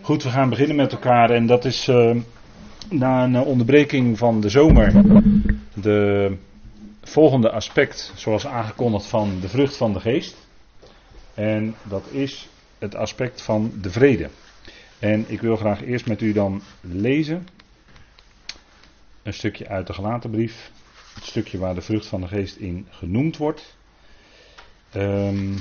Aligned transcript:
Goed, 0.00 0.22
we 0.22 0.30
gaan 0.30 0.48
beginnen 0.48 0.76
met 0.76 0.92
elkaar 0.92 1.30
en 1.30 1.46
dat 1.46 1.64
is 1.64 1.88
uh, 1.88 2.16
na 2.90 3.24
een 3.24 3.38
onderbreking 3.38 4.18
van 4.18 4.40
de 4.40 4.48
zomer 4.48 4.92
de 5.74 6.36
volgende 7.02 7.50
aspect, 7.50 8.12
zoals 8.14 8.46
aangekondigd, 8.46 9.06
van 9.06 9.40
de 9.40 9.48
vrucht 9.48 9.76
van 9.76 9.92
de 9.92 10.00
geest. 10.00 10.36
En 11.34 11.74
dat 11.82 12.06
is 12.10 12.48
het 12.78 12.94
aspect 12.94 13.42
van 13.42 13.72
de 13.80 13.90
vrede. 13.90 14.28
En 14.98 15.24
ik 15.28 15.40
wil 15.40 15.56
graag 15.56 15.82
eerst 15.84 16.06
met 16.06 16.20
u 16.20 16.32
dan 16.32 16.62
lezen 16.80 17.46
een 19.22 19.34
stukje 19.34 19.68
uit 19.68 19.86
de 19.86 19.92
gelaten 19.92 20.30
brief, 20.30 20.70
het 21.14 21.24
stukje 21.24 21.58
waar 21.58 21.74
de 21.74 21.80
vrucht 21.80 22.06
van 22.06 22.20
de 22.20 22.28
geest 22.28 22.56
in 22.56 22.86
genoemd 22.90 23.36
wordt. 23.36 23.76
Um, 24.96 25.54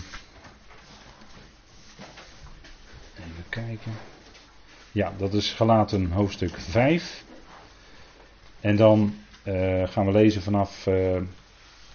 even 3.13 3.45
kijken. 3.49 3.91
Ja, 4.91 5.13
dat 5.17 5.33
is 5.33 5.51
gelaten 5.53 6.11
hoofdstuk 6.11 6.59
5. 6.59 7.23
En 8.59 8.75
dan 8.75 9.15
uh, 9.43 9.87
gaan 9.87 10.05
we 10.05 10.11
lezen 10.11 10.41
vanaf 10.41 10.85
uh, 10.87 11.21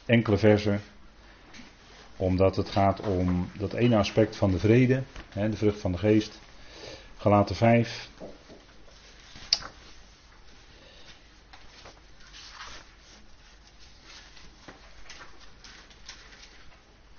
enkele 0.06 0.36
versen. 0.38 0.80
Omdat 2.16 2.56
het 2.56 2.68
gaat 2.68 3.00
om 3.00 3.50
dat 3.58 3.72
ene 3.72 3.96
aspect 3.96 4.36
van 4.36 4.50
de 4.50 4.58
vrede, 4.58 5.02
hè, 5.28 5.48
de 5.48 5.56
vrucht 5.56 5.80
van 5.80 5.92
de 5.92 5.98
geest. 5.98 6.40
Galaten 7.16 7.56
5. 7.56 8.08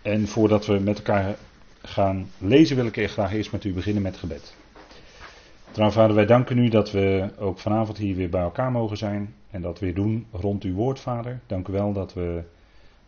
En 0.01 0.27
voordat 0.27 0.65
we 0.65 0.79
met 0.79 0.97
elkaar 0.97 1.35
gaan 1.81 2.31
lezen, 2.37 2.75
wil 2.75 2.85
ik 2.85 3.09
graag 3.09 3.33
eerst 3.33 3.51
met 3.51 3.63
u 3.63 3.73
beginnen 3.73 4.03
met 4.03 4.17
gebed. 4.17 4.53
Trouwens, 5.73 5.99
vader, 5.99 6.15
wij 6.15 6.25
danken 6.25 6.57
u 6.57 6.69
dat 6.69 6.91
we 6.91 7.31
ook 7.37 7.59
vanavond 7.59 7.97
hier 7.97 8.15
weer 8.15 8.29
bij 8.29 8.41
elkaar 8.41 8.71
mogen 8.71 8.97
zijn 8.97 9.35
en 9.49 9.61
dat 9.61 9.79
weer 9.79 9.93
doen 9.93 10.25
rond 10.31 10.63
uw 10.63 10.73
woord, 10.73 10.99
vader. 10.99 11.39
Dank 11.47 11.67
u 11.67 11.71
wel 11.71 11.93
dat 11.93 12.13
we 12.13 12.43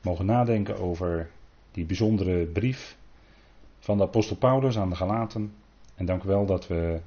mogen 0.01 0.25
nadenken 0.25 0.77
over 0.77 1.29
die 1.71 1.85
bijzondere 1.85 2.45
brief 2.45 2.97
van 3.79 3.97
de 3.97 4.03
apostel 4.03 4.35
Paulus 4.35 4.77
aan 4.77 4.89
de 4.89 4.95
Galaten. 4.95 5.53
En 5.95 6.05
dank 6.05 6.23
u 6.23 6.27
wel 6.27 6.45
dat 6.45 6.67
we 6.67 6.99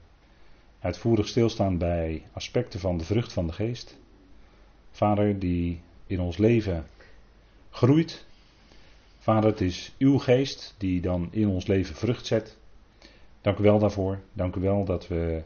uitvoerig 0.80 1.28
stilstaan 1.28 1.78
bij 1.78 2.22
aspecten 2.32 2.80
van 2.80 2.98
de 2.98 3.04
vrucht 3.04 3.32
van 3.32 3.46
de 3.46 3.52
geest. 3.52 3.98
Vader, 4.90 5.38
die 5.38 5.80
in 6.06 6.20
ons 6.20 6.36
leven 6.36 6.86
groeit. 7.70 8.26
Vader, 9.18 9.50
het 9.50 9.60
is 9.60 9.94
uw 9.98 10.18
geest 10.18 10.74
die 10.78 11.00
dan 11.00 11.28
in 11.30 11.48
ons 11.48 11.66
leven 11.66 11.94
vrucht 11.94 12.26
zet. 12.26 12.57
Dank 13.40 13.58
u 13.58 13.62
wel 13.62 13.78
daarvoor. 13.78 14.20
Dank 14.32 14.56
u 14.56 14.60
wel 14.60 14.84
dat 14.84 15.08
we 15.08 15.42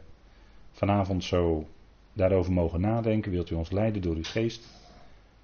vanavond 0.71 1.23
zo 1.23 1.67
daarover 2.13 2.53
mogen 2.53 2.81
nadenken. 2.81 3.31
Wilt 3.31 3.49
u 3.49 3.55
ons 3.55 3.71
leiden 3.71 4.01
door 4.01 4.15
uw 4.15 4.23
geest 4.23 4.67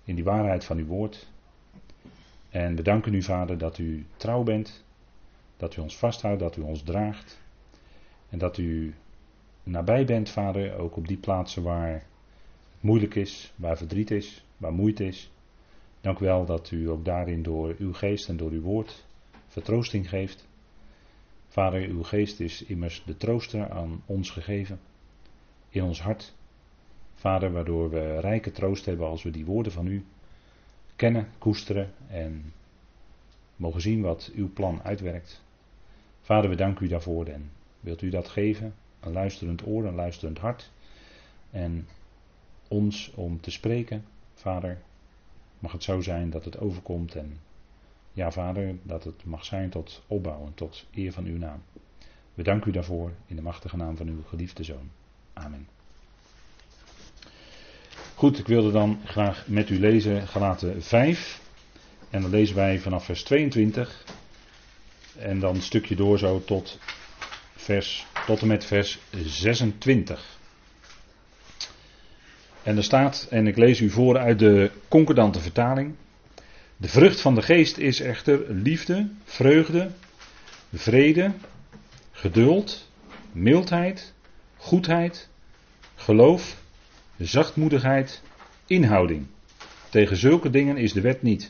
in 0.04 0.16
die 0.16 0.24
waarheid 0.24 0.66
van 0.66 0.78
uw 0.78 0.86
woord. 0.86 1.28
En 2.50 2.76
we 2.76 2.82
danken 2.82 3.14
u, 3.14 3.22
Vader, 3.22 3.58
dat 3.58 3.78
u 3.78 4.06
trouw 4.18 4.44
bent. 4.44 4.84
Dat 5.58 5.76
u 5.76 5.82
ons 5.82 5.98
vasthoudt, 5.98 6.40
dat 6.40 6.58
u 6.58 6.62
ons 6.62 6.84
draagt. 6.84 7.40
En 8.30 8.38
dat 8.38 8.58
u 8.58 8.96
nabij 9.64 10.06
bent, 10.06 10.30
Vader, 10.30 10.78
ook 10.78 10.96
op 10.96 11.08
die 11.08 11.18
plaatsen 11.18 11.64
waar 11.64 12.06
moeilijk 12.80 13.16
is, 13.16 13.54
waar 13.56 13.78
verdriet 13.78 14.12
is, 14.12 14.46
waar 14.58 14.74
moeite 14.74 15.06
is. 15.06 15.32
Dank 16.02 16.20
u 16.20 16.26
wel 16.26 16.46
dat 16.46 16.72
u 16.72 16.90
ook 16.90 17.06
daarin 17.06 17.44
door 17.44 17.76
uw 17.78 17.94
geest 17.94 18.30
en 18.30 18.38
door 18.38 18.52
uw 18.52 18.62
woord 18.62 19.06
vertroosting 19.48 20.10
geeft. 20.10 20.49
Vader, 21.50 21.82
uw 21.82 22.04
geest 22.04 22.40
is 22.40 22.64
immers 22.64 23.04
de 23.06 23.18
trooster 23.18 23.70
aan 23.70 24.04
ons 24.06 24.30
gegeven, 24.30 24.80
in 25.70 25.84
ons 25.84 26.02
hart. 26.02 26.34
Vader, 27.16 27.52
waardoor 27.52 27.90
we 27.90 28.20
rijke 28.20 28.52
troost 28.52 28.86
hebben 28.86 29.08
als 29.08 29.24
we 29.24 29.32
die 29.32 29.46
woorden 29.46 29.72
van 29.72 29.88
u 29.88 30.06
kennen, 30.96 31.28
koesteren 31.38 31.94
en 32.08 32.54
mogen 33.56 33.82
zien 33.82 34.02
wat 34.02 34.32
uw 34.36 34.54
plan 34.54 34.82
uitwerkt. 34.84 35.44
Vader, 36.22 36.50
we 36.50 36.56
danken 36.56 36.86
u 36.86 36.88
daarvoor 36.88 37.26
en 37.26 37.52
wilt 37.80 38.02
u 38.02 38.10
dat 38.10 38.28
geven? 38.28 38.74
Een 39.00 39.12
luisterend 39.12 39.68
oor, 39.68 39.86
een 39.86 39.96
luisterend 39.96 40.38
hart. 40.38 40.72
En 41.52 41.88
ons 42.68 43.12
om 43.16 43.42
te 43.42 43.52
spreken, 43.52 44.06
Vader, 44.34 44.82
mag 45.60 45.72
het 45.72 45.84
zo 45.84 46.02
zijn 46.02 46.30
dat 46.30 46.46
het 46.46 46.60
overkomt 46.60 47.16
en 47.16 47.40
ja, 48.20 48.32
Vader, 48.32 48.76
dat 48.84 49.04
het 49.04 49.26
mag 49.26 49.46
zijn 49.46 49.70
tot 49.70 50.04
opbouwen, 50.08 50.54
tot 50.54 50.86
eer 50.94 51.12
van 51.12 51.26
uw 51.26 51.38
naam. 51.38 51.64
We 52.34 52.44
danken 52.44 52.70
u 52.70 52.74
daarvoor 52.74 53.12
in 53.28 53.36
de 53.36 53.42
machtige 53.42 53.78
naam 53.78 53.98
van 53.98 54.08
uw 54.08 54.24
geliefde 54.24 54.64
zoon. 54.64 54.90
Amen. 55.34 55.68
Goed, 58.16 58.40
ik 58.40 58.48
wilde 58.48 58.72
dan 58.72 59.00
graag 59.06 59.48
met 59.48 59.70
u 59.70 59.80
lezen 59.80 60.28
Galaten 60.28 60.84
5. 60.84 61.42
En 62.10 62.22
dan 62.22 62.30
lezen 62.30 62.56
wij 62.56 62.80
vanaf 62.80 63.06
vers 63.06 63.24
22. 63.24 64.06
En 65.18 65.40
dan 65.40 65.56
een 65.56 65.62
stukje 65.62 65.96
door 65.96 66.20
zo 66.20 66.44
tot, 66.44 66.80
vers, 67.56 68.06
tot 68.26 68.42
en 68.42 68.48
met 68.48 68.66
vers 68.66 69.00
26. 69.12 70.38
En 72.64 72.78
er 72.78 72.84
staat, 72.84 73.28
en 73.30 73.48
ik 73.48 73.58
lees 73.58 73.80
u 73.80 73.90
voor 73.90 74.18
uit 74.18 74.40
de 74.40 74.72
concordante 74.88 75.40
vertaling. 75.40 75.96
De 76.82 76.90
vrucht 76.90 77.22
van 77.22 77.36
de 77.36 77.42
geest 77.42 77.78
is 77.78 78.00
echter 78.00 78.54
liefde, 78.54 79.10
vreugde, 79.24 79.92
vrede, 80.74 81.32
geduld, 82.12 82.92
mildheid, 83.32 84.14
goedheid, 84.58 85.30
geloof, 85.96 86.62
zachtmoedigheid, 87.18 88.22
inhouding. 88.68 89.26
Tegen 89.90 90.18
zulke 90.18 90.50
dingen 90.50 90.78
is 90.78 90.94
de 90.94 91.02
wet 91.02 91.22
niet. 91.22 91.50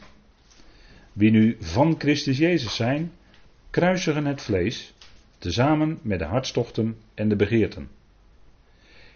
Wie 1.13 1.31
nu 1.31 1.57
van 1.59 1.95
Christus 1.97 2.37
Jezus 2.37 2.75
zijn, 2.75 3.11
kruisigen 3.69 4.25
het 4.25 4.41
vlees, 4.41 4.93
tezamen 5.37 5.99
met 6.01 6.19
de 6.19 6.25
hartstochten 6.25 6.97
en 7.13 7.29
de 7.29 7.35
begeerten. 7.35 7.89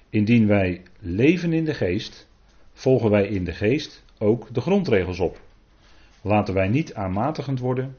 Indien 0.09 0.47
wij 0.47 0.81
leven 0.99 1.53
in 1.53 1.65
de 1.65 1.73
geest, 1.73 2.27
volgen 2.73 3.09
wij 3.09 3.27
in 3.27 3.43
de 3.43 3.53
geest 3.53 4.03
ook 4.17 4.53
de 4.53 4.61
grondregels 4.61 5.19
op. 5.19 5.41
Laten 6.23 6.53
wij 6.53 6.67
niet 6.67 6.93
aanmatigend 6.93 7.59
worden, 7.59 7.95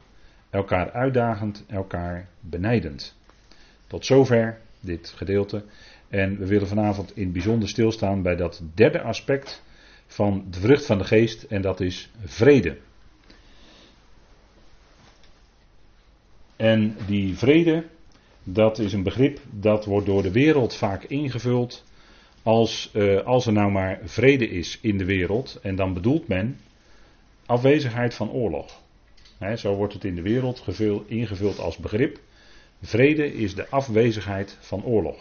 elkaar 0.50 0.92
uitdagend, 0.92 1.64
elkaar 1.68 2.28
benijdend. 2.40 3.16
Tot 3.86 4.06
zover 4.06 4.58
dit 4.80 5.12
gedeelte. 5.16 5.64
En 6.08 6.38
we 6.38 6.46
willen 6.46 6.68
vanavond 6.68 7.16
in 7.16 7.32
bijzonder 7.32 7.68
stilstaan 7.68 8.22
bij 8.22 8.36
dat 8.36 8.62
derde 8.74 9.02
aspect 9.02 9.62
van 10.06 10.44
de 10.50 10.60
vrucht 10.60 10.86
van 10.86 10.98
de 10.98 11.04
geest 11.04 11.42
en 11.42 11.62
dat 11.62 11.80
is 11.80 12.10
vrede. 12.24 12.76
En 16.56 16.96
die 17.06 17.36
vrede, 17.36 17.84
dat 18.42 18.78
is 18.78 18.92
een 18.92 19.02
begrip 19.02 19.40
dat 19.50 19.84
wordt 19.84 20.06
door 20.06 20.22
de 20.22 20.32
wereld 20.32 20.74
vaak 20.74 21.04
ingevuld 21.04 21.84
als, 22.42 22.90
uh, 22.92 23.20
als 23.20 23.46
er 23.46 23.52
nou 23.52 23.70
maar 23.72 24.00
vrede 24.04 24.48
is 24.48 24.78
in 24.82 24.98
de 24.98 25.04
wereld. 25.04 25.58
En 25.62 25.76
dan 25.76 25.94
bedoelt 25.94 26.28
men 26.28 26.58
afwezigheid 27.46 28.14
van 28.14 28.30
oorlog. 28.30 28.82
zo 29.56 29.74
wordt 29.74 29.92
het 29.92 30.04
in 30.04 30.14
de 30.14 30.22
wereld 30.22 30.64
ingevuld 31.06 31.58
als 31.58 31.76
begrip. 31.76 32.18
Vrede 32.82 33.34
is 33.34 33.54
de 33.54 33.68
afwezigheid 33.68 34.56
van 34.60 34.84
oorlog. 34.84 35.16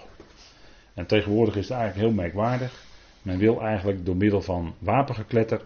En 0.94 1.06
tegenwoordig 1.06 1.56
is 1.56 1.70
het 1.70 1.78
eigenlijk 1.78 2.08
heel 2.08 2.24
merkwaardig. 2.24 2.84
Men 3.22 3.38
wil 3.38 3.62
eigenlijk 3.62 4.06
door 4.06 4.16
middel 4.16 4.42
van 4.42 4.76
wapengekletter, 4.80 5.62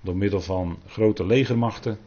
door 0.00 0.16
middel 0.16 0.40
van 0.40 0.78
grote 0.86 1.26
legermachten, 1.26 1.98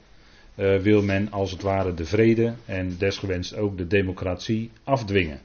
uh, 0.56 0.78
wil 0.78 1.02
men 1.02 1.32
als 1.32 1.52
het 1.52 1.62
ware 1.62 1.94
de 1.94 2.06
vrede 2.06 2.54
en 2.66 2.98
desgewenst 2.98 3.56
ook 3.56 3.78
de 3.78 3.88
democratie 3.88 4.72
afdwingen. 4.84 5.42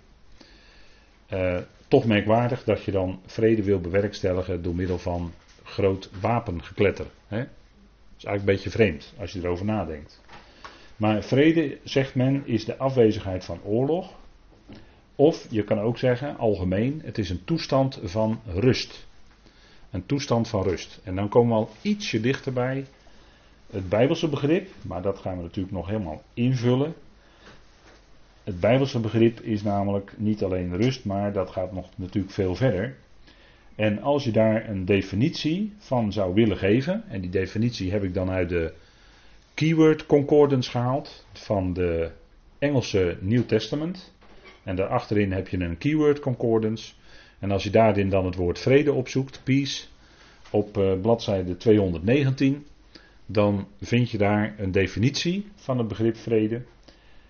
Uh, 1.33 1.59
toch 1.89 2.05
merkwaardig 2.05 2.65
dat 2.65 2.83
je 2.83 2.91
dan 2.91 3.21
vrede 3.27 3.63
wil 3.63 3.81
bewerkstelligen 3.81 4.63
door 4.63 4.75
middel 4.75 4.99
van 4.99 5.33
groot 5.63 6.11
wapengekletter. 6.21 7.07
Hè? 7.27 7.45
Is 8.19 8.25
eigenlijk 8.25 8.39
een 8.39 8.55
beetje 8.65 8.79
vreemd 8.79 9.15
als 9.21 9.33
je 9.33 9.39
erover 9.41 9.65
nadenkt. 9.65 10.23
Maar 10.97 11.23
vrede, 11.23 11.79
zegt 11.85 12.15
men, 12.15 12.47
is 12.47 12.65
de 12.65 12.77
afwezigheid 12.77 13.45
van 13.45 13.61
oorlog. 13.65 14.13
Of 15.15 15.47
je 15.51 15.65
kan 15.65 15.79
ook 15.79 15.99
zeggen, 15.99 16.37
algemeen, 16.37 17.01
het 17.05 17.19
is 17.19 17.31
een 17.31 17.45
toestand 17.45 18.01
van 18.03 18.41
rust. 18.47 19.07
Een 19.91 20.07
toestand 20.07 20.49
van 20.49 20.63
rust. 20.63 21.01
En 21.05 21.15
dan 21.15 21.29
komen 21.29 21.49
we 21.49 21.55
al 21.55 21.71
ietsje 21.83 22.21
dichterbij 22.21 22.85
het 23.71 23.89
Bijbelse 23.89 24.29
begrip, 24.29 24.69
maar 24.83 25.03
dat 25.03 25.19
gaan 25.19 25.37
we 25.37 25.43
natuurlijk 25.43 25.75
nog 25.75 25.87
helemaal 25.87 26.23
invullen. 26.35 26.95
Het 28.45 28.61
Bijbelse 28.61 29.01
begrip 29.01 29.41
is 29.41 29.63
namelijk 29.63 30.13
niet 30.17 30.45
alleen 30.45 30.77
rust, 30.77 31.05
maar 31.05 31.33
dat 31.33 31.51
gaat 31.51 31.73
nog 31.73 31.89
natuurlijk 31.97 32.35
veel 32.35 32.55
verder. 32.55 32.97
En 33.79 34.03
als 34.03 34.25
je 34.25 34.31
daar 34.31 34.69
een 34.69 34.85
definitie 34.85 35.73
van 35.79 36.13
zou 36.13 36.35
willen 36.35 36.57
geven, 36.57 37.05
en 37.09 37.21
die 37.21 37.31
definitie 37.31 37.91
heb 37.91 38.03
ik 38.03 38.15
dan 38.15 38.31
uit 38.31 38.49
de 38.49 38.73
Keyword 39.55 40.07
Concordance 40.07 40.71
gehaald 40.71 41.27
van 41.33 41.73
de 41.73 42.11
Engelse 42.59 43.17
New 43.21 43.43
Testament. 43.43 44.13
En 44.63 44.77
daarachterin 44.77 45.33
heb 45.33 45.49
je 45.49 45.59
een 45.59 45.79
keyword 45.79 46.21
concordance. 46.21 46.93
En 47.39 47.51
als 47.51 47.63
je 47.63 47.71
daarin 47.71 48.09
dan 48.09 48.25
het 48.25 48.35
woord 48.35 48.59
vrede 48.59 48.93
opzoekt, 48.93 49.41
peace, 49.45 49.87
op 50.51 50.77
uh, 50.77 51.01
bladzijde 51.01 51.57
219, 51.57 52.67
dan 53.27 53.69
vind 53.81 54.11
je 54.11 54.19
daar 54.19 54.55
een 54.59 54.73
definitie 54.73 55.47
van 55.55 55.79
het 55.79 55.89
begrip 55.89 56.17
vrede. 56.17 56.63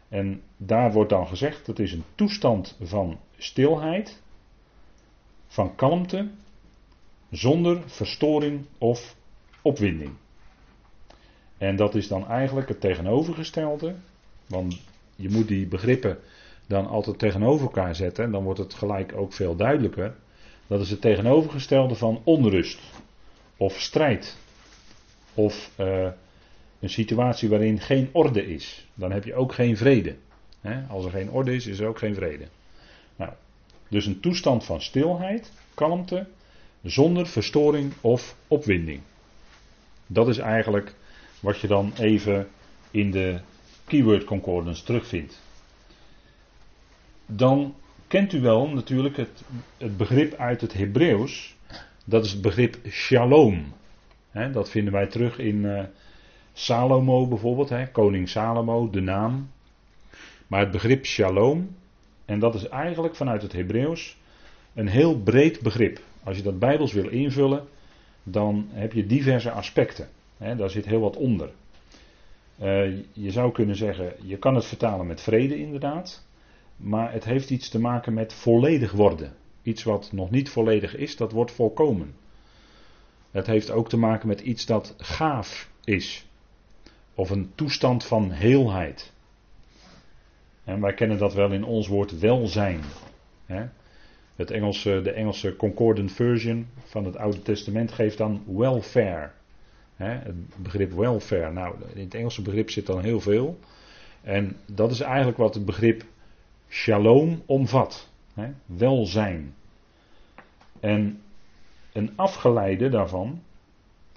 En 0.08 0.40
daar 0.56 0.92
wordt 0.92 1.10
dan 1.10 1.26
gezegd, 1.26 1.66
dat 1.66 1.78
is 1.78 1.92
een 1.92 2.04
toestand 2.14 2.78
van 2.82 3.18
stilheid, 3.36 4.22
van 5.48 5.74
kalmte, 5.74 6.28
zonder 7.30 7.82
verstoring 7.86 8.64
of 8.78 9.16
opwinding. 9.62 10.10
En 11.58 11.76
dat 11.76 11.94
is 11.94 12.08
dan 12.08 12.28
eigenlijk 12.28 12.68
het 12.68 12.80
tegenovergestelde, 12.80 13.94
want 14.46 14.80
je 15.16 15.30
moet 15.30 15.48
die 15.48 15.66
begrippen 15.66 16.18
dan 16.66 16.86
altijd 16.86 17.18
tegenover 17.18 17.66
elkaar 17.66 17.94
zetten 17.94 18.24
en 18.24 18.30
dan 18.30 18.42
wordt 18.42 18.58
het 18.58 18.74
gelijk 18.74 19.12
ook 19.16 19.32
veel 19.32 19.56
duidelijker. 19.56 20.16
Dat 20.66 20.80
is 20.80 20.90
het 20.90 21.00
tegenovergestelde 21.00 21.94
van 21.94 22.20
onrust 22.24 22.80
of 23.56 23.80
strijd 23.80 24.36
of 25.34 25.70
uh, 25.80 26.08
een 26.80 26.90
situatie 26.90 27.48
waarin 27.48 27.80
geen 27.80 28.08
orde 28.12 28.46
is. 28.46 28.88
Dan 28.94 29.12
heb 29.12 29.24
je 29.24 29.34
ook 29.34 29.52
geen 29.52 29.76
vrede. 29.76 30.16
Als 30.88 31.04
er 31.04 31.10
geen 31.10 31.30
orde 31.30 31.54
is, 31.54 31.66
is 31.66 31.78
er 31.78 31.88
ook 31.88 31.98
geen 31.98 32.14
vrede. 32.14 32.44
Dus 33.88 34.06
een 34.06 34.20
toestand 34.20 34.64
van 34.64 34.82
stilheid, 34.82 35.52
kalmte, 35.74 36.26
zonder 36.82 37.26
verstoring 37.26 37.92
of 38.00 38.36
opwinding. 38.48 39.00
Dat 40.06 40.28
is 40.28 40.38
eigenlijk 40.38 40.94
wat 41.40 41.60
je 41.60 41.66
dan 41.66 41.92
even 41.98 42.48
in 42.90 43.10
de 43.10 43.40
keyword 43.86 44.24
concordance 44.24 44.84
terugvindt. 44.84 45.42
Dan 47.26 47.74
kent 48.06 48.32
u 48.32 48.40
wel 48.40 48.68
natuurlijk 48.68 49.16
het, 49.16 49.42
het 49.76 49.96
begrip 49.96 50.34
uit 50.34 50.60
het 50.60 50.72
Hebreeuws. 50.72 51.56
Dat 52.04 52.24
is 52.24 52.32
het 52.32 52.42
begrip 52.42 52.78
shalom. 52.90 53.72
dat 54.52 54.70
vinden 54.70 54.92
wij 54.92 55.06
terug 55.06 55.38
in 55.38 55.56
uh, 55.56 55.82
Salomo 56.52 57.26
bijvoorbeeld, 57.26 57.92
koning 57.92 58.28
Salomo, 58.28 58.90
de 58.90 59.00
naam. 59.00 59.50
Maar 60.46 60.60
het 60.60 60.70
begrip 60.70 61.04
shalom, 61.04 61.76
en 62.28 62.38
dat 62.38 62.54
is 62.54 62.68
eigenlijk 62.68 63.14
vanuit 63.14 63.42
het 63.42 63.52
Hebreeuws 63.52 64.16
een 64.74 64.88
heel 64.88 65.20
breed 65.20 65.60
begrip. 65.60 66.00
Als 66.24 66.36
je 66.36 66.42
dat 66.42 66.58
bijbels 66.58 66.92
wil 66.92 67.08
invullen, 67.08 67.64
dan 68.22 68.68
heb 68.70 68.92
je 68.92 69.06
diverse 69.06 69.50
aspecten. 69.50 70.08
daar 70.38 70.70
zit 70.70 70.84
heel 70.84 71.00
wat 71.00 71.16
onder. 71.16 71.50
Uh, 72.60 72.96
je 73.12 73.30
zou 73.30 73.52
kunnen 73.52 73.76
zeggen, 73.76 74.12
je 74.22 74.36
kan 74.36 74.54
het 74.54 74.64
vertalen 74.64 75.06
met 75.06 75.20
vrede 75.20 75.58
inderdaad. 75.58 76.26
Maar 76.76 77.12
het 77.12 77.24
heeft 77.24 77.50
iets 77.50 77.68
te 77.68 77.80
maken 77.80 78.14
met 78.14 78.32
volledig 78.32 78.92
worden. 78.92 79.32
Iets 79.62 79.82
wat 79.82 80.12
nog 80.12 80.30
niet 80.30 80.48
volledig 80.48 80.96
is, 80.96 81.16
dat 81.16 81.32
wordt 81.32 81.52
volkomen. 81.52 82.14
Het 83.30 83.46
heeft 83.46 83.70
ook 83.70 83.88
te 83.88 83.96
maken 83.98 84.28
met 84.28 84.40
iets 84.40 84.66
dat 84.66 84.94
gaaf 84.98 85.70
is. 85.84 86.26
Of 87.14 87.30
een 87.30 87.50
toestand 87.54 88.04
van 88.04 88.30
heelheid. 88.30 89.12
En 90.68 90.80
wij 90.80 90.94
kennen 90.94 91.18
dat 91.18 91.34
wel 91.34 91.52
in 91.52 91.64
ons 91.64 91.86
woord 91.86 92.18
welzijn. 92.18 92.80
Het 94.36 94.50
Engelse, 94.50 95.00
de 95.02 95.10
Engelse 95.10 95.56
Concordant 95.56 96.12
Version 96.12 96.66
van 96.84 97.04
het 97.04 97.16
Oude 97.16 97.42
Testament 97.42 97.92
geeft 97.92 98.18
dan 98.18 98.42
welfare. 98.46 99.30
Het 99.96 100.62
begrip 100.62 100.92
welfare. 100.92 101.52
Nou, 101.52 101.74
in 101.94 102.04
het 102.04 102.14
Engelse 102.14 102.42
begrip 102.42 102.70
zit 102.70 102.86
dan 102.86 103.00
heel 103.00 103.20
veel. 103.20 103.58
En 104.22 104.56
dat 104.66 104.90
is 104.90 105.00
eigenlijk 105.00 105.38
wat 105.38 105.54
het 105.54 105.64
begrip 105.64 106.04
shalom 106.68 107.42
omvat. 107.46 108.08
Welzijn. 108.66 109.54
En 110.80 111.20
een 111.92 112.12
afgeleide 112.16 112.88
daarvan, 112.88 113.42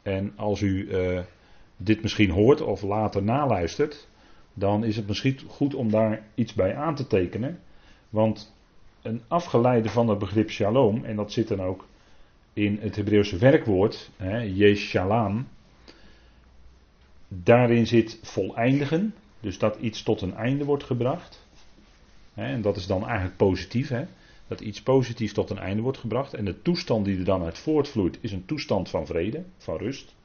en 0.04 0.34
als 0.36 0.62
u 0.62 0.88
uh, 0.88 1.20
dit 1.78 2.02
misschien 2.02 2.30
hoort 2.30 2.62
of 2.62 2.82
later 2.82 3.24
naluistert, 3.24 4.10
dan 4.54 4.84
is 4.84 4.96
het 4.96 5.08
misschien 5.08 5.40
goed 5.48 5.76
om 5.76 5.92
daar 5.92 6.24
iets 6.36 6.54
bij 6.54 6.76
aan 6.76 6.96
te 6.96 7.08
tekenen. 7.08 7.60
Want 8.10 8.54
een 9.02 9.22
afgeleide 9.28 9.90
van 9.90 10.08
het 10.08 10.20
begrip 10.20 10.50
shalom, 10.50 11.06
en 11.06 11.16
dat 11.16 11.32
zit 11.32 11.48
dan 11.48 11.62
ook 11.62 11.88
in 12.54 12.78
het 12.82 12.96
Hebreeuwse 12.96 13.38
werkwoord, 13.38 14.10
yeshalam, 14.54 15.48
daarin 17.28 17.88
zit 17.88 18.20
voleindigen, 18.22 19.14
dus 19.40 19.58
dat 19.58 19.78
iets 19.80 20.04
tot 20.04 20.22
een 20.22 20.36
einde 20.36 20.66
wordt 20.66 20.84
gebracht. 20.84 21.46
En 22.34 22.62
dat 22.62 22.76
is 22.76 22.88
dan 22.88 23.06
eigenlijk 23.06 23.38
positief, 23.38 23.90
hè? 23.90 24.06
dat 24.52 24.62
iets 24.62 24.82
positiefs 24.82 25.34
tot 25.34 25.50
een 25.50 25.58
einde 25.58 25.82
wordt 25.82 25.98
gebracht. 25.98 26.34
En 26.34 26.46
de 26.46 26.62
toestand 26.62 27.06
die 27.06 27.18
er 27.18 27.24
dan 27.24 27.44
uit 27.44 27.58
voortvloeit 27.58 28.18
is 28.22 28.32
een 28.32 28.46
toestand 28.46 28.90
van 28.90 29.06
vrede, 29.06 29.44
van 29.58 29.78
rust. 29.78 30.16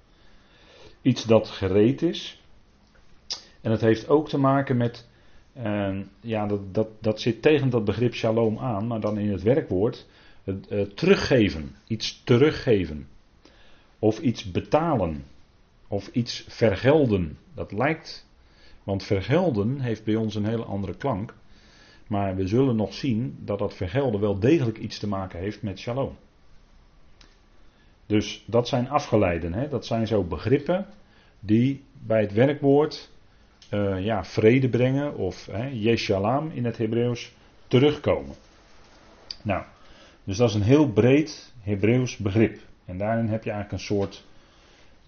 Iets 1.02 1.24
dat 1.24 1.48
gereed 1.48 2.02
is. 2.02 2.42
En 3.66 3.72
het 3.72 3.80
heeft 3.80 4.08
ook 4.08 4.28
te 4.28 4.38
maken 4.38 4.76
met, 4.76 5.08
uh, 5.56 6.00
ja, 6.20 6.46
dat, 6.46 6.74
dat, 6.74 6.88
dat 7.00 7.20
zit 7.20 7.42
tegen 7.42 7.70
dat 7.70 7.84
begrip 7.84 8.14
shalom 8.14 8.58
aan, 8.58 8.86
maar 8.86 9.00
dan 9.00 9.18
in 9.18 9.30
het 9.30 9.42
werkwoord, 9.42 10.06
het 10.44 10.70
uh, 10.70 10.82
teruggeven, 10.82 11.74
iets 11.86 12.22
teruggeven. 12.24 13.08
Of 13.98 14.18
iets 14.18 14.50
betalen. 14.50 15.24
Of 15.88 16.08
iets 16.08 16.44
vergelden. 16.48 17.38
Dat 17.54 17.72
lijkt, 17.72 18.28
want 18.84 19.02
vergelden 19.02 19.80
heeft 19.80 20.04
bij 20.04 20.16
ons 20.16 20.34
een 20.34 20.46
hele 20.46 20.64
andere 20.64 20.96
klank. 20.96 21.34
Maar 22.06 22.36
we 22.36 22.46
zullen 22.46 22.76
nog 22.76 22.94
zien 22.94 23.38
dat 23.40 23.58
dat 23.58 23.74
vergelden 23.74 24.20
wel 24.20 24.38
degelijk 24.38 24.78
iets 24.78 24.98
te 24.98 25.08
maken 25.08 25.38
heeft 25.38 25.62
met 25.62 25.78
shalom. 25.78 26.16
Dus 28.06 28.44
dat 28.46 28.68
zijn 28.68 28.88
afgeleiden. 28.88 29.52
Hè? 29.52 29.68
Dat 29.68 29.86
zijn 29.86 30.06
zo 30.06 30.24
begrippen 30.24 30.86
die 31.40 31.84
bij 31.92 32.20
het 32.20 32.32
werkwoord 32.32 33.14
uh, 33.70 34.04
ja, 34.04 34.24
vrede 34.24 34.68
brengen 34.68 35.16
of 35.16 35.46
hè, 35.46 35.68
in 36.52 36.64
het 36.64 36.78
Hebreeuws 36.78 37.32
terugkomen. 37.68 38.34
Nou, 39.42 39.64
dus 40.24 40.36
dat 40.36 40.48
is 40.48 40.54
een 40.54 40.62
heel 40.62 40.88
breed 40.88 41.54
Hebreeuws 41.60 42.16
begrip. 42.16 42.60
En 42.84 42.98
daarin 42.98 43.26
heb 43.26 43.44
je 43.44 43.50
eigenlijk 43.50 43.82
een 43.82 43.86
soort, 43.96 44.24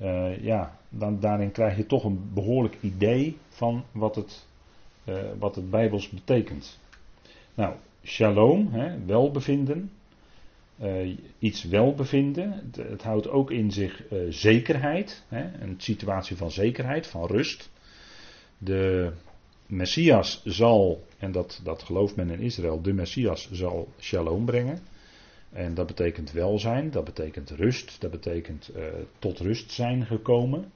uh, 0.00 0.44
ja, 0.44 0.78
dan, 0.88 1.20
daarin 1.20 1.52
krijg 1.52 1.76
je 1.76 1.86
toch 1.86 2.04
een 2.04 2.30
behoorlijk 2.34 2.76
idee 2.80 3.36
van 3.48 3.84
wat 3.92 4.14
het, 4.14 4.46
uh, 5.04 5.14
wat 5.38 5.54
het 5.54 5.70
Bijbels 5.70 6.08
betekent. 6.08 6.78
Nou, 7.54 7.74
shalom, 8.04 8.68
hè, 8.72 9.04
welbevinden. 9.04 9.90
Iets 11.38 11.64
welbevinden. 11.64 12.52
Het, 12.52 12.76
het, 12.76 13.02
houdt 13.02 13.28
ook 13.28 13.50
in 13.50 13.72
zich 13.72 14.02
zekerheid. 14.28 15.24
Hè, 15.28 15.62
een 15.62 15.74
situatie 15.78 16.36
van 16.36 16.50
zekerheid, 16.50 17.06
van 17.06 17.26
rust. 17.26 17.70
De 18.58 19.12
Messias 19.66 20.42
zal, 20.44 21.04
en 21.18 21.32
dat, 21.32 21.60
dat 21.64 21.82
gelooft 21.82 22.16
men 22.16 22.30
in 22.30 22.40
Israël, 22.40 22.82
de 22.82 22.92
Messias 22.92 23.50
zal 23.52 23.88
shalom 23.98 24.44
brengen. 24.44 24.78
En 25.52 25.74
dat 25.74 25.86
betekent 25.86 26.32
welzijn, 26.32 26.90
dat 26.90 27.04
betekent 27.04 27.50
rust, 27.50 28.00
dat 28.00 28.10
betekent 28.10 28.70
uh, 28.76 28.84
tot 29.18 29.38
rust 29.38 29.72
zijn 29.72 30.06
gekomen. 30.06 30.72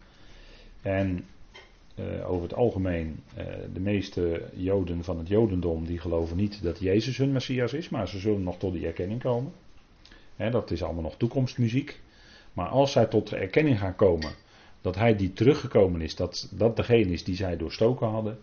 En 0.82 1.24
uh, 1.98 2.30
over 2.30 2.42
het 2.42 2.54
algemeen, 2.54 3.20
uh, 3.38 3.44
de 3.72 3.80
meeste 3.80 4.48
Joden 4.54 5.04
van 5.04 5.18
het 5.18 5.28
Jodendom, 5.28 5.86
die 5.86 5.98
geloven 5.98 6.36
niet 6.36 6.62
dat 6.62 6.80
Jezus 6.80 7.16
hun 7.16 7.32
Messias 7.32 7.72
is, 7.72 7.88
maar 7.88 8.08
ze 8.08 8.18
zullen 8.18 8.42
nog 8.42 8.58
tot 8.58 8.72
die 8.72 8.86
erkenning 8.86 9.20
komen. 9.20 9.52
Hè, 10.36 10.50
dat 10.50 10.70
is 10.70 10.82
allemaal 10.82 11.02
nog 11.02 11.16
toekomstmuziek. 11.16 12.00
Maar 12.52 12.68
als 12.68 12.92
zij 12.92 13.06
tot 13.06 13.28
de 13.28 13.36
erkenning 13.36 13.78
gaan 13.78 13.96
komen 13.96 14.30
dat 14.82 14.94
hij 14.94 15.16
die 15.16 15.32
teruggekomen 15.32 16.00
is, 16.00 16.16
dat 16.16 16.48
dat 16.50 16.76
degene 16.76 17.12
is 17.12 17.24
die 17.24 17.36
zij 17.36 17.56
doorstoken 17.56 18.08
hadden, 18.08 18.38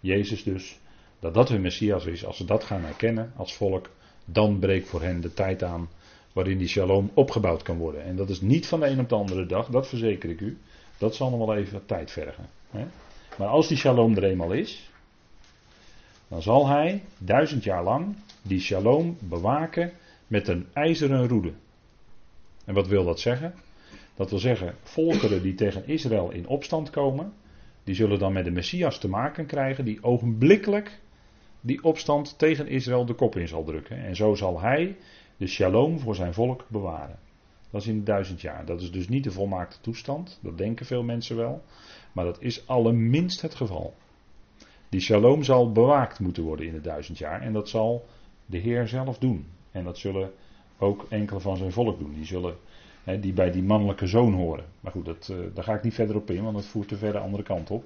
Jezus 0.00 0.42
dus, 0.42 0.78
dat 1.18 1.34
dat 1.34 1.48
hun 1.48 1.60
Messias 1.60 2.06
is, 2.06 2.24
als 2.24 2.36
ze 2.36 2.44
dat 2.44 2.64
gaan 2.64 2.84
herkennen 2.84 3.32
als 3.36 3.54
volk, 3.54 3.90
dan 4.24 4.58
breekt 4.58 4.88
voor 4.88 5.02
hen 5.02 5.20
de 5.20 5.34
tijd 5.34 5.62
aan 5.62 5.88
waarin 6.32 6.58
die 6.58 6.68
shalom 6.68 7.10
opgebouwd 7.14 7.62
kan 7.62 7.78
worden. 7.78 8.04
En 8.04 8.16
dat 8.16 8.28
is 8.28 8.40
niet 8.40 8.66
van 8.66 8.80
de 8.80 8.86
een 8.86 9.00
op 9.00 9.08
de 9.08 9.14
andere 9.14 9.46
dag, 9.46 9.68
dat 9.68 9.88
verzeker 9.88 10.30
ik 10.30 10.40
u. 10.40 10.58
Dat 10.98 11.14
zal 11.14 11.30
nog 11.30 11.46
wel 11.46 11.56
even 11.56 11.86
tijd 11.86 12.10
vergen. 12.10 12.46
Hè? 12.70 12.86
Maar 13.38 13.48
als 13.48 13.68
die 13.68 13.76
shalom 13.76 14.16
er 14.16 14.24
eenmaal 14.24 14.52
is, 14.52 14.90
dan 16.28 16.42
zal 16.42 16.68
hij 16.68 17.02
duizend 17.18 17.64
jaar 17.64 17.82
lang 17.82 18.16
die 18.42 18.60
shalom 18.60 19.16
bewaken 19.20 19.92
met 20.26 20.48
een 20.48 20.66
ijzeren 20.72 21.28
roede. 21.28 21.52
En 22.64 22.74
wat 22.74 22.88
wil 22.88 23.04
dat 23.04 23.20
zeggen? 23.20 23.54
Dat 24.14 24.30
wil 24.30 24.38
zeggen, 24.38 24.74
volkeren 24.82 25.42
die 25.42 25.54
tegen 25.54 25.86
Israël 25.86 26.30
in 26.30 26.46
opstand 26.46 26.90
komen, 26.90 27.32
die 27.84 27.94
zullen 27.94 28.18
dan 28.18 28.32
met 28.32 28.44
de 28.44 28.50
Messias 28.50 28.98
te 28.98 29.08
maken 29.08 29.46
krijgen 29.46 29.84
die 29.84 30.02
ogenblikkelijk 30.02 31.00
die 31.60 31.82
opstand 31.82 32.38
tegen 32.38 32.66
Israël 32.68 33.04
de 33.04 33.14
kop 33.14 33.36
in 33.36 33.48
zal 33.48 33.64
drukken. 33.64 34.04
En 34.04 34.16
zo 34.16 34.34
zal 34.34 34.60
hij 34.60 34.96
de 35.36 35.46
shalom 35.46 35.98
voor 35.98 36.14
zijn 36.14 36.34
volk 36.34 36.64
bewaren. 36.68 37.18
Dat 37.70 37.82
is 37.82 37.88
in 37.88 38.04
duizend 38.04 38.40
jaar. 38.40 38.64
Dat 38.64 38.80
is 38.80 38.90
dus 38.90 39.08
niet 39.08 39.24
de 39.24 39.30
volmaakte 39.30 39.80
toestand. 39.80 40.38
Dat 40.42 40.58
denken 40.58 40.86
veel 40.86 41.02
mensen 41.02 41.36
wel. 41.36 41.62
Maar 42.12 42.24
dat 42.24 42.42
is 42.42 42.66
allerminst 42.66 43.40
het 43.40 43.54
geval. 43.54 43.94
Die 44.88 45.00
shalom 45.00 45.42
zal 45.42 45.72
bewaakt 45.72 46.20
moeten 46.20 46.42
worden 46.42 46.66
in 46.66 46.74
het 46.74 46.84
duizend 46.84 47.18
jaar. 47.18 47.40
En 47.40 47.52
dat 47.52 47.68
zal 47.68 48.06
de 48.46 48.58
Heer 48.58 48.88
zelf 48.88 49.18
doen. 49.18 49.46
En 49.70 49.84
dat 49.84 49.98
zullen 49.98 50.30
ook 50.78 51.06
enkele 51.08 51.40
van 51.40 51.56
zijn 51.56 51.72
volk 51.72 51.98
doen. 51.98 52.14
Die 52.14 52.24
zullen 52.24 52.56
hè, 53.04 53.20
die 53.20 53.32
bij 53.32 53.50
die 53.50 53.62
mannelijke 53.62 54.06
zoon 54.06 54.32
horen. 54.32 54.64
Maar 54.80 54.92
goed, 54.92 55.04
dat, 55.04 55.28
uh, 55.30 55.36
daar 55.54 55.64
ga 55.64 55.74
ik 55.74 55.82
niet 55.82 55.94
verder 55.94 56.16
op 56.16 56.30
in, 56.30 56.42
want 56.42 56.54
dat 56.54 56.66
voert 56.66 56.88
te 56.88 56.96
ver 56.96 57.12
de 57.12 57.18
andere 57.18 57.42
kant 57.42 57.70
op. 57.70 57.84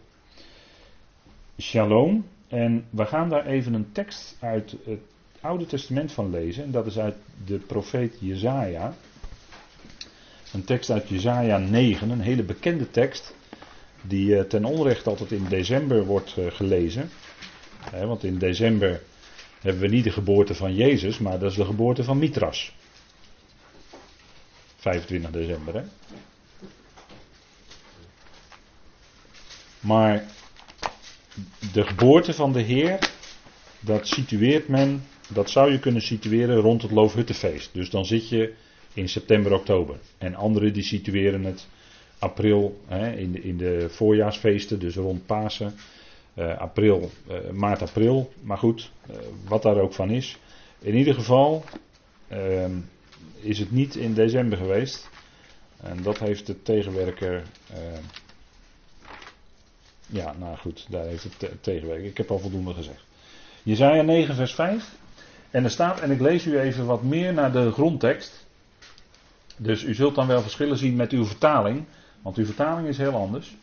Shalom. 1.60 2.24
En 2.48 2.84
we 2.90 3.06
gaan 3.06 3.28
daar 3.28 3.46
even 3.46 3.74
een 3.74 3.92
tekst 3.92 4.36
uit 4.40 4.76
het 4.84 5.00
Oude 5.40 5.66
Testament 5.66 6.12
van 6.12 6.30
lezen. 6.30 6.64
En 6.64 6.70
dat 6.70 6.86
is 6.86 6.98
uit 6.98 7.16
de 7.46 7.58
profeet 7.58 8.16
Jezaja. 8.20 8.94
Een 10.52 10.64
tekst 10.64 10.90
uit 10.90 11.08
Jezaja 11.08 11.58
9, 11.58 12.10
een 12.10 12.20
hele 12.20 12.42
bekende 12.42 12.90
tekst. 12.90 13.34
Die 14.02 14.28
uh, 14.28 14.40
ten 14.40 14.64
onrechte 14.64 15.10
altijd 15.10 15.32
in 15.32 15.44
december 15.48 16.04
wordt 16.04 16.36
uh, 16.38 16.46
gelezen. 16.50 17.10
want 17.90 18.24
in 18.24 18.38
december 18.38 19.02
hebben 19.60 19.82
we 19.82 19.88
niet 19.88 20.04
de 20.04 20.10
geboorte 20.10 20.54
van 20.54 20.74
Jezus, 20.74 21.18
maar 21.18 21.38
dat 21.38 21.50
is 21.50 21.56
de 21.56 21.64
geboorte 21.64 22.04
van 22.04 22.18
Mitras. 22.18 22.76
25 24.78 25.30
december, 25.30 25.74
hè? 25.74 25.82
Maar 29.80 30.24
de 31.72 31.84
geboorte 31.86 32.34
van 32.34 32.52
de 32.52 32.60
Heer, 32.60 32.98
dat 33.80 34.06
situeert 34.06 34.68
men, 34.68 35.02
dat 35.28 35.50
zou 35.50 35.72
je 35.72 35.78
kunnen 35.78 36.02
situeren 36.02 36.56
rond 36.56 36.82
het 36.82 36.90
Loofhuttenfeest. 36.90 37.74
Dus 37.74 37.90
dan 37.90 38.04
zit 38.04 38.28
je 38.28 38.54
in 38.94 39.08
september, 39.08 39.52
oktober. 39.54 39.98
En 40.18 40.34
anderen 40.34 40.72
die 40.72 40.82
situeren 40.82 41.44
het 41.44 41.66
april, 42.18 42.80
hè, 42.86 43.12
in, 43.12 43.32
de, 43.32 43.40
in 43.42 43.56
de 43.56 43.86
voorjaarsfeesten, 43.90 44.78
dus 44.78 44.94
rond 44.94 45.26
Pasen. 45.26 45.74
Uh, 46.34 46.58
april, 46.58 47.10
uh, 47.30 47.50
maart, 47.50 47.82
april. 47.82 48.32
Maar 48.42 48.58
goed, 48.58 48.90
uh, 49.10 49.16
wat 49.48 49.62
daar 49.62 49.76
ook 49.76 49.92
van 49.92 50.10
is. 50.10 50.38
In 50.80 50.94
ieder 50.94 51.14
geval 51.14 51.64
ehm, 52.28 52.72
is 53.40 53.58
het 53.58 53.70
niet 53.70 53.94
in 53.96 54.14
december 54.14 54.58
geweest. 54.58 55.08
En 55.82 56.02
dat 56.02 56.18
heeft 56.18 56.46
de 56.46 56.62
tegenwerker. 56.62 57.42
ja, 60.06 60.34
nou 60.38 60.56
goed, 60.56 60.86
daar 60.90 61.04
heeft 61.04 61.22
het 61.22 61.38
te 61.38 61.60
tegenwerker. 61.60 62.06
Ik 62.06 62.16
heb 62.16 62.30
al 62.30 62.38
voldoende 62.38 62.74
gezegd. 62.74 63.04
Jezaja 63.62 64.02
9, 64.02 64.34
vers 64.34 64.54
5. 64.54 64.96
En 65.50 65.64
er 65.64 65.70
staat, 65.70 66.00
en 66.00 66.10
ik 66.10 66.20
lees 66.20 66.44
u 66.44 66.58
even 66.58 66.86
wat 66.86 67.02
meer 67.02 67.32
naar 67.32 67.52
de 67.52 67.70
grondtekst. 67.70 68.46
Dus 69.56 69.82
u 69.82 69.94
zult 69.94 70.14
dan 70.14 70.26
wel 70.26 70.42
verschillen 70.42 70.78
zien 70.78 70.96
met 70.96 71.12
uw 71.12 71.24
vertaling. 71.24 71.84
Want 72.22 72.36
uw 72.36 72.44
vertaling 72.44 72.88
is 72.88 72.98
heel 72.98 73.14
anders. 73.14 73.56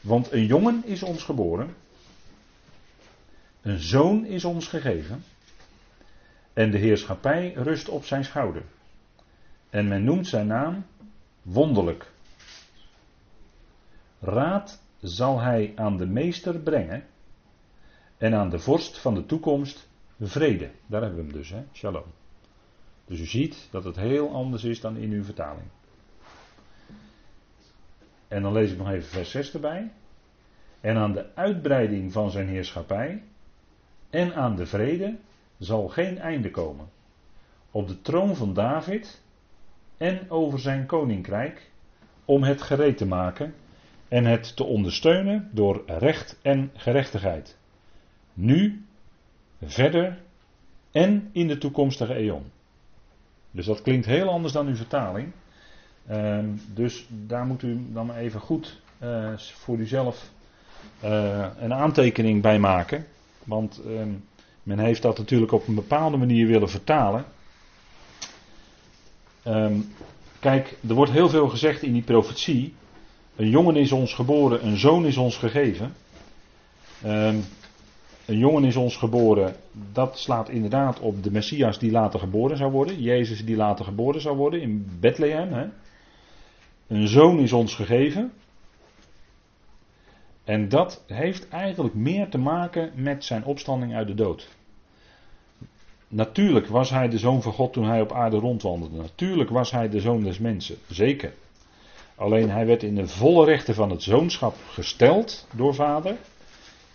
Want 0.00 0.32
een 0.32 0.46
jongen 0.46 0.82
is 0.84 1.02
ons 1.02 1.22
geboren. 1.22 1.74
Een 3.62 3.78
zoon 3.78 4.24
is 4.24 4.44
ons 4.44 4.66
gegeven. 4.66 5.24
En 6.54 6.70
de 6.70 6.78
heerschappij 6.78 7.52
rust 7.52 7.88
op 7.88 8.04
zijn 8.04 8.24
schouder. 8.24 8.62
En 9.70 9.88
men 9.88 10.04
noemt 10.04 10.26
zijn 10.26 10.46
naam 10.46 10.86
wonderlijk. 11.42 12.12
Raad 14.20 14.82
zal 15.00 15.40
hij 15.40 15.72
aan 15.76 15.96
de 15.96 16.06
meester 16.06 16.58
brengen. 16.58 17.04
En 18.18 18.34
aan 18.34 18.50
de 18.50 18.58
vorst 18.58 18.98
van 18.98 19.14
de 19.14 19.26
toekomst 19.26 19.88
vrede. 20.20 20.70
Daar 20.86 21.02
hebben 21.02 21.18
we 21.18 21.24
hem 21.24 21.32
dus, 21.32 21.50
hè? 21.50 21.64
Shalom. 21.72 22.04
Dus 23.06 23.20
u 23.20 23.24
ziet 23.24 23.68
dat 23.70 23.84
het 23.84 23.96
heel 23.96 24.34
anders 24.34 24.64
is 24.64 24.80
dan 24.80 24.96
in 24.96 25.10
uw 25.10 25.24
vertaling. 25.24 25.66
En 28.28 28.42
dan 28.42 28.52
lees 28.52 28.70
ik 28.70 28.78
nog 28.78 28.90
even 28.90 29.08
vers 29.08 29.30
6 29.30 29.54
erbij. 29.54 29.92
En 30.80 30.96
aan 30.96 31.12
de 31.12 31.34
uitbreiding 31.34 32.12
van 32.12 32.30
zijn 32.30 32.48
heerschappij 32.48 33.22
en 34.10 34.34
aan 34.34 34.56
de 34.56 34.66
vrede 34.66 35.16
zal 35.58 35.88
geen 35.88 36.18
einde 36.18 36.50
komen. 36.50 36.88
Op 37.70 37.88
de 37.88 38.00
troon 38.00 38.36
van 38.36 38.54
David 38.54 39.22
en 39.96 40.30
over 40.30 40.58
zijn 40.58 40.86
koninkrijk 40.86 41.70
om 42.24 42.42
het 42.42 42.62
gereed 42.62 42.96
te 42.96 43.06
maken 43.06 43.54
en 44.08 44.24
het 44.24 44.56
te 44.56 44.64
ondersteunen 44.64 45.50
door 45.52 45.82
recht 45.86 46.38
en 46.42 46.70
gerechtigheid. 46.74 47.56
Nu, 48.34 48.84
verder 49.62 50.18
en 50.90 51.28
in 51.32 51.48
de 51.48 51.58
toekomstige 51.58 52.14
eon. 52.14 52.44
Dus 53.50 53.66
dat 53.66 53.82
klinkt 53.82 54.06
heel 54.06 54.28
anders 54.28 54.52
dan 54.52 54.66
uw 54.66 54.76
vertaling. 54.76 55.32
Uh, 56.10 56.38
dus 56.74 57.06
daar 57.10 57.46
moet 57.46 57.62
u 57.62 57.92
dan 57.92 58.14
even 58.14 58.40
goed 58.40 58.80
uh, 59.02 59.38
voor 59.38 59.78
uzelf 59.78 60.30
uh, 61.04 61.46
een 61.58 61.74
aantekening 61.74 62.42
bij 62.42 62.58
maken. 62.58 63.06
Want 63.44 63.80
uh, 63.86 64.02
men 64.64 64.78
heeft 64.78 65.02
dat 65.02 65.18
natuurlijk 65.18 65.52
op 65.52 65.68
een 65.68 65.74
bepaalde 65.74 66.16
manier 66.16 66.46
willen 66.46 66.68
vertalen. 66.70 67.24
Um, 69.46 69.92
kijk, 70.40 70.76
er 70.88 70.94
wordt 70.94 71.12
heel 71.12 71.28
veel 71.28 71.48
gezegd 71.48 71.82
in 71.82 71.92
die 71.92 72.02
profetie. 72.02 72.74
Een 73.36 73.48
jongen 73.48 73.76
is 73.76 73.92
ons 73.92 74.14
geboren, 74.14 74.66
een 74.66 74.78
zoon 74.78 75.06
is 75.06 75.16
ons 75.16 75.36
gegeven. 75.36 75.94
Um, 77.04 77.44
een 78.26 78.38
jongen 78.38 78.64
is 78.64 78.76
ons 78.76 78.96
geboren, 78.96 79.56
dat 79.92 80.18
slaat 80.18 80.48
inderdaad 80.48 81.00
op 81.00 81.22
de 81.22 81.30
Messias 81.30 81.78
die 81.78 81.90
later 81.90 82.20
geboren 82.20 82.56
zou 82.56 82.72
worden. 82.72 83.02
Jezus 83.02 83.44
die 83.44 83.56
later 83.56 83.84
geboren 83.84 84.20
zou 84.20 84.36
worden 84.36 84.60
in 84.60 84.86
Bethlehem. 85.00 85.52
Hè. 85.52 85.66
Een 86.86 87.08
zoon 87.08 87.38
is 87.38 87.52
ons 87.52 87.74
gegeven. 87.74 88.32
En 90.44 90.68
dat 90.68 91.04
heeft 91.06 91.48
eigenlijk 91.48 91.94
meer 91.94 92.28
te 92.28 92.38
maken 92.38 92.92
met 92.94 93.24
zijn 93.24 93.44
opstanding 93.44 93.94
uit 93.94 94.06
de 94.06 94.14
dood. 94.14 94.48
Natuurlijk 96.08 96.66
was 96.66 96.90
hij 96.90 97.08
de 97.08 97.18
zoon 97.18 97.42
van 97.42 97.52
God 97.52 97.72
toen 97.72 97.84
hij 97.84 98.00
op 98.00 98.12
aarde 98.12 98.36
rondwandelde. 98.36 98.96
Natuurlijk 98.96 99.50
was 99.50 99.70
hij 99.70 99.88
de 99.88 100.00
zoon 100.00 100.22
des 100.22 100.38
mensen. 100.38 100.76
Zeker. 100.88 101.32
Alleen 102.14 102.50
hij 102.50 102.66
werd 102.66 102.82
in 102.82 102.94
de 102.94 103.08
volle 103.08 103.44
rechten 103.44 103.74
van 103.74 103.90
het 103.90 104.02
zoonschap 104.02 104.54
gesteld 104.68 105.46
door 105.52 105.74
vader. 105.74 106.16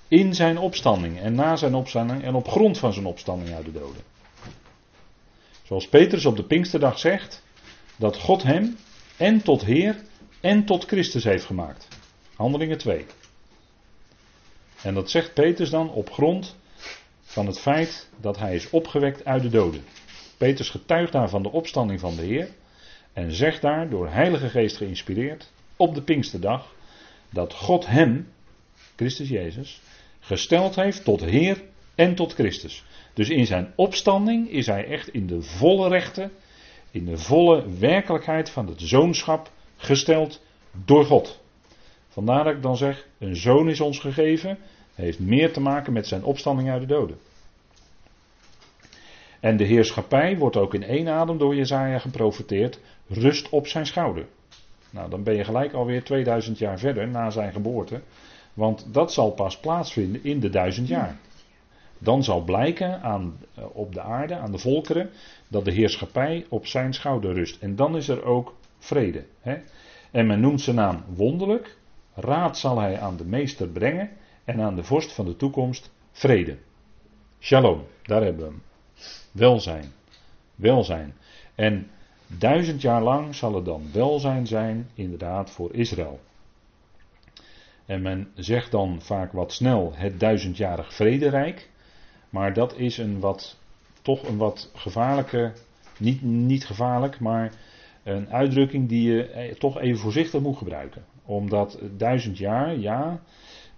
In 0.08 0.34
zijn 0.34 0.58
opstanding 0.58 1.20
en 1.20 1.36
na 1.36 1.56
zijn 1.56 1.76
opstanding 1.76 2.24
en 2.24 2.36
op 2.36 2.48
grond 2.48 2.78
van 2.78 2.94
zijn 2.94 3.06
opstanding 3.06 3.56
uit 3.56 3.66
de 3.66 3.72
doden. 3.72 4.02
Zoals 5.64 5.88
Petrus 5.88 6.26
op 6.26 6.36
de 6.36 6.44
Pinksterdag 6.44 7.00
zegt, 7.00 7.44
dat 7.96 8.18
God 8.18 8.44
hem 8.44 8.78
en 9.18 9.42
tot 9.42 9.66
Heer 9.66 9.96
en 10.42 10.66
tot 10.66 10.86
Christus 10.86 11.24
heeft 11.24 11.46
gemaakt. 11.46 11.88
Handelingen 12.36 12.78
2. 12.78 13.06
En 14.84 14.94
dat 14.94 15.10
zegt 15.10 15.34
Petrus 15.34 15.70
dan 15.70 15.92
op 15.92 16.12
grond 16.12 16.56
van 17.22 17.46
het 17.46 17.60
feit 17.60 18.10
dat 18.22 18.40
hij 18.40 18.56
is 18.56 18.70
opgewekt 18.70 19.26
uit 19.26 19.42
de 19.42 19.50
doden. 19.50 19.84
Petrus 20.38 20.70
getuigt 20.70 21.12
daar 21.12 21.30
van 21.30 21.44
de 21.44 21.52
opstanding 21.52 22.00
van 22.00 22.16
de 22.16 22.22
Heer 22.22 22.50
en 23.14 23.32
zegt 23.32 23.62
daar, 23.62 23.90
door 23.90 24.10
Heilige 24.10 24.50
Geest 24.50 24.78
geïnspireerd, 24.78 25.52
op 25.76 25.96
de 25.96 26.02
Pinksterdag, 26.02 26.74
dat 27.30 27.54
God 27.54 27.88
hem, 27.88 28.28
Christus 28.96 29.30
Jezus, 29.30 29.82
gesteld 30.20 30.76
heeft 30.76 31.04
tot 31.04 31.22
Heer 31.22 31.62
en 31.96 32.16
tot 32.16 32.34
Christus. 32.34 32.84
Dus 33.14 33.30
in 33.30 33.46
zijn 33.46 33.74
opstanding 33.76 34.50
is 34.52 34.66
hij 34.66 34.86
echt 34.86 35.08
in 35.08 35.28
de 35.28 35.42
volle 35.42 35.90
rechten, 35.90 36.32
in 36.92 37.06
de 37.06 37.18
volle 37.18 37.78
werkelijkheid 37.80 38.50
van 38.50 38.68
het 38.68 38.82
zoonschap 38.82 39.52
gesteld 39.78 40.42
door 40.86 41.06
God. 41.06 41.40
Vandaar 42.10 42.44
dat 42.44 42.54
ik 42.54 42.62
dan 42.62 42.78
zeg, 42.78 43.08
een 43.18 43.36
zoon 43.36 43.70
is 43.70 43.82
ons 43.82 44.00
gegeven, 44.00 44.58
heeft 44.96 45.20
meer 45.20 45.54
te 45.54 45.62
maken 45.62 45.94
met 45.94 46.08
zijn 46.08 46.24
opstanding 46.24 46.70
uit 46.70 46.82
de 46.82 46.88
doden. 46.88 47.18
En 49.40 49.58
de 49.58 49.64
heerschappij 49.64 50.38
wordt 50.38 50.56
ook 50.56 50.74
in 50.74 50.84
één 50.84 51.08
adem 51.08 51.38
door 51.38 51.56
Jezaja 51.56 52.00
geprofeteerd, 52.00 52.80
rust 53.08 53.50
op 53.50 53.68
zijn 53.68 53.86
schouder. 53.86 54.26
Nou, 54.90 55.10
dan 55.10 55.24
ben 55.24 55.36
je 55.36 55.44
gelijk 55.44 55.74
alweer 55.74 56.04
2000 56.04 56.58
jaar 56.58 56.80
verder 56.80 57.08
na 57.08 57.30
zijn 57.30 57.52
geboorte, 57.52 58.02
want 58.54 58.94
dat 58.94 59.14
zal 59.14 59.32
pas 59.32 59.60
plaatsvinden 59.60 60.24
in 60.24 60.40
de 60.40 60.50
duizend 60.50 60.88
jaar. 60.88 61.18
Dan 61.98 62.24
zal 62.24 62.42
blijken 62.44 63.02
aan, 63.02 63.38
eh, 63.54 63.64
op 63.74 63.94
de 63.94 64.02
aarde, 64.02 64.36
aan 64.36 64.52
de 64.52 64.58
volkeren, 64.58 65.10
dat 65.48 65.66
de 65.66 65.72
heerschappij 65.72 66.46
op 66.50 66.66
zijn 66.66 66.94
schouder 66.94 67.34
rust. 67.34 67.62
En 67.62 67.76
dan 67.76 67.96
is 67.96 68.08
er 68.08 68.24
ook 68.24 68.56
vrede. 68.78 69.26
Hè? 69.40 69.58
En 70.12 70.28
men 70.28 70.40
noemt 70.40 70.62
zijn 70.62 70.76
naam 70.76 71.04
wonderlijk. 71.16 71.78
Raad 72.20 72.58
zal 72.58 72.80
hij 72.80 73.00
aan 73.00 73.18
de 73.18 73.26
meester 73.26 73.68
brengen. 73.68 74.10
En 74.46 74.62
aan 74.62 74.76
de 74.76 74.84
vorst 74.84 75.12
van 75.12 75.26
de 75.26 75.36
toekomst 75.36 75.92
vrede. 76.12 76.58
Shalom, 77.40 77.84
daar 78.04 78.24
hebben 78.24 78.44
we 78.46 78.50
hem. 78.50 78.62
Welzijn. 79.32 79.86
Welzijn. 80.56 81.14
En 81.56 81.88
duizend 82.28 82.82
jaar 82.82 83.02
lang 83.02 83.36
zal 83.36 83.56
er 83.56 83.64
dan 83.64 83.90
welzijn 83.94 84.48
zijn, 84.48 84.90
inderdaad, 84.94 85.52
voor 85.52 85.74
Israël. 85.74 86.20
En 87.86 88.02
men 88.02 88.32
zegt 88.36 88.72
dan 88.72 89.02
vaak 89.02 89.32
wat 89.32 89.52
snel 89.52 89.92
het 89.96 90.20
duizendjarig 90.20 90.94
vrederijk. 90.94 91.70
Maar 92.30 92.54
dat 92.54 92.78
is 92.78 92.98
een 92.98 93.20
wat, 93.20 93.58
toch 94.02 94.28
een 94.28 94.38
wat 94.38 94.72
gevaarlijke, 94.74 95.54
niet, 95.98 96.22
niet 96.22 96.66
gevaarlijk, 96.66 97.20
maar 97.20 97.54
een 98.04 98.30
uitdrukking 98.30 98.90
die 98.90 99.12
je 99.12 99.24
eh, 99.24 99.56
toch 99.56 99.80
even 99.80 100.00
voorzichtig 100.00 100.42
moet 100.42 100.58
gebruiken. 100.58 101.04
Omdat 101.30 101.80
duizend 101.98 102.38
jaar, 102.38 102.78
ja, 102.78 103.20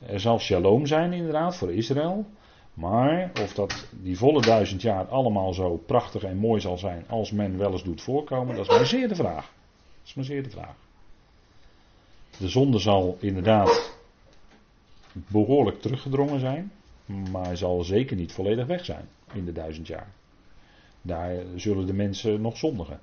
Er 0.08 0.20
zal 0.20 0.40
shalom 0.40 0.86
zijn 0.86 1.14
inderdaad 1.14 1.56
voor 1.56 1.74
Israël. 1.74 2.26
Maar 2.74 3.32
of 3.42 3.54
dat 3.54 3.88
die 3.92 4.18
volle 4.18 4.42
duizend 4.42 4.82
jaar 4.82 5.06
allemaal 5.08 5.54
zo 5.54 5.78
prachtig 5.78 6.24
en 6.24 6.38
mooi 6.38 6.62
zal 6.62 6.78
zijn 6.78 7.06
als 7.08 7.32
men 7.32 7.58
wel 7.58 7.72
eens 7.72 7.84
doet 7.84 8.02
voorkomen, 8.02 8.56
dat 8.56 8.70
is 8.70 8.78
maar 8.78 8.86
zeer 8.86 9.08
de 9.08 9.16
vraag. 9.16 9.46
Dat 9.46 10.06
is 10.06 10.14
maar 10.14 10.26
zeer 10.26 10.44
de 10.44 10.50
vraag. 10.50 10.76
De 12.38 12.50
zonde 12.50 12.80
zal 12.80 13.18
inderdaad 13.20 13.98
behoorlijk 15.14 15.82
teruggedrongen 15.82 16.40
zijn, 16.40 16.72
maar 17.32 17.58
zal 17.58 17.84
zeker 17.84 18.16
niet 18.16 18.32
volledig 18.32 18.66
weg 18.66 18.86
zijn 18.86 19.10
in 19.34 19.46
de 19.46 19.52
duizend 19.52 19.88
jaar. 19.88 20.08
Daar 21.02 21.36
zullen 21.56 21.86
de 21.86 21.94
mensen 21.94 22.42
nog 22.42 22.58
zondigen. 22.58 23.00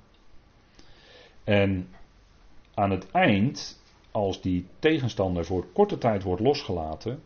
En 1.43 1.87
aan 2.73 2.91
het 2.91 3.11
eind, 3.11 3.79
als 4.11 4.41
die 4.41 4.65
tegenstander 4.79 5.45
voor 5.45 5.65
korte 5.73 5.97
tijd 5.97 6.23
wordt 6.23 6.41
losgelaten, 6.41 7.19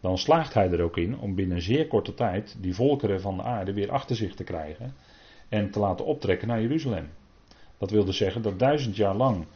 dan 0.00 0.18
slaagt 0.18 0.54
hij 0.54 0.70
er 0.70 0.82
ook 0.82 0.96
in 0.96 1.18
om 1.18 1.34
binnen 1.34 1.62
zeer 1.62 1.86
korte 1.86 2.14
tijd 2.14 2.56
die 2.60 2.74
volkeren 2.74 3.20
van 3.20 3.36
de 3.36 3.42
aarde 3.42 3.72
weer 3.72 3.90
achter 3.90 4.16
zich 4.16 4.34
te 4.34 4.44
krijgen 4.44 4.94
en 5.48 5.70
te 5.70 5.78
laten 5.78 6.04
optrekken 6.04 6.48
naar 6.48 6.60
Jeruzalem. 6.60 7.08
Dat 7.78 7.90
wil 7.90 8.04
dus 8.04 8.16
zeggen 8.16 8.42
dat 8.42 8.58
duizend 8.58 8.96
jaar 8.96 9.16
lang 9.16 9.46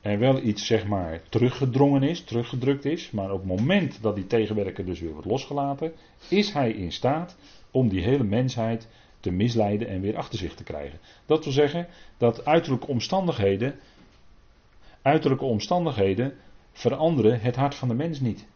er 0.00 0.18
wel 0.18 0.42
iets 0.42 0.66
zeg 0.66 0.86
maar 0.86 1.22
teruggedrongen 1.28 2.02
is, 2.02 2.24
teruggedrukt 2.24 2.84
is, 2.84 3.10
maar 3.10 3.30
op 3.30 3.38
het 3.38 3.48
moment 3.48 4.02
dat 4.02 4.14
die 4.14 4.26
tegenwerker 4.26 4.84
dus 4.84 5.00
weer 5.00 5.12
wordt 5.12 5.26
losgelaten, 5.26 5.92
is 6.28 6.52
hij 6.52 6.70
in 6.70 6.92
staat 6.92 7.36
om 7.70 7.88
die 7.88 8.02
hele 8.02 8.24
mensheid 8.24 8.88
te 9.20 9.30
misleiden 9.30 9.88
en 9.88 10.00
weer 10.00 10.16
achter 10.16 10.38
zich 10.38 10.54
te 10.54 10.64
krijgen. 10.64 10.98
Dat 11.26 11.44
wil 11.44 11.52
zeggen 11.52 11.86
dat 12.18 12.44
uiterlijke 12.44 12.86
omstandigheden, 12.86 13.74
uiterlijke 15.02 15.44
omstandigheden 15.44 16.34
veranderen 16.72 17.40
het 17.40 17.56
hart 17.56 17.74
van 17.74 17.88
de 17.88 17.94
mens 17.94 18.20
niet. 18.20 18.46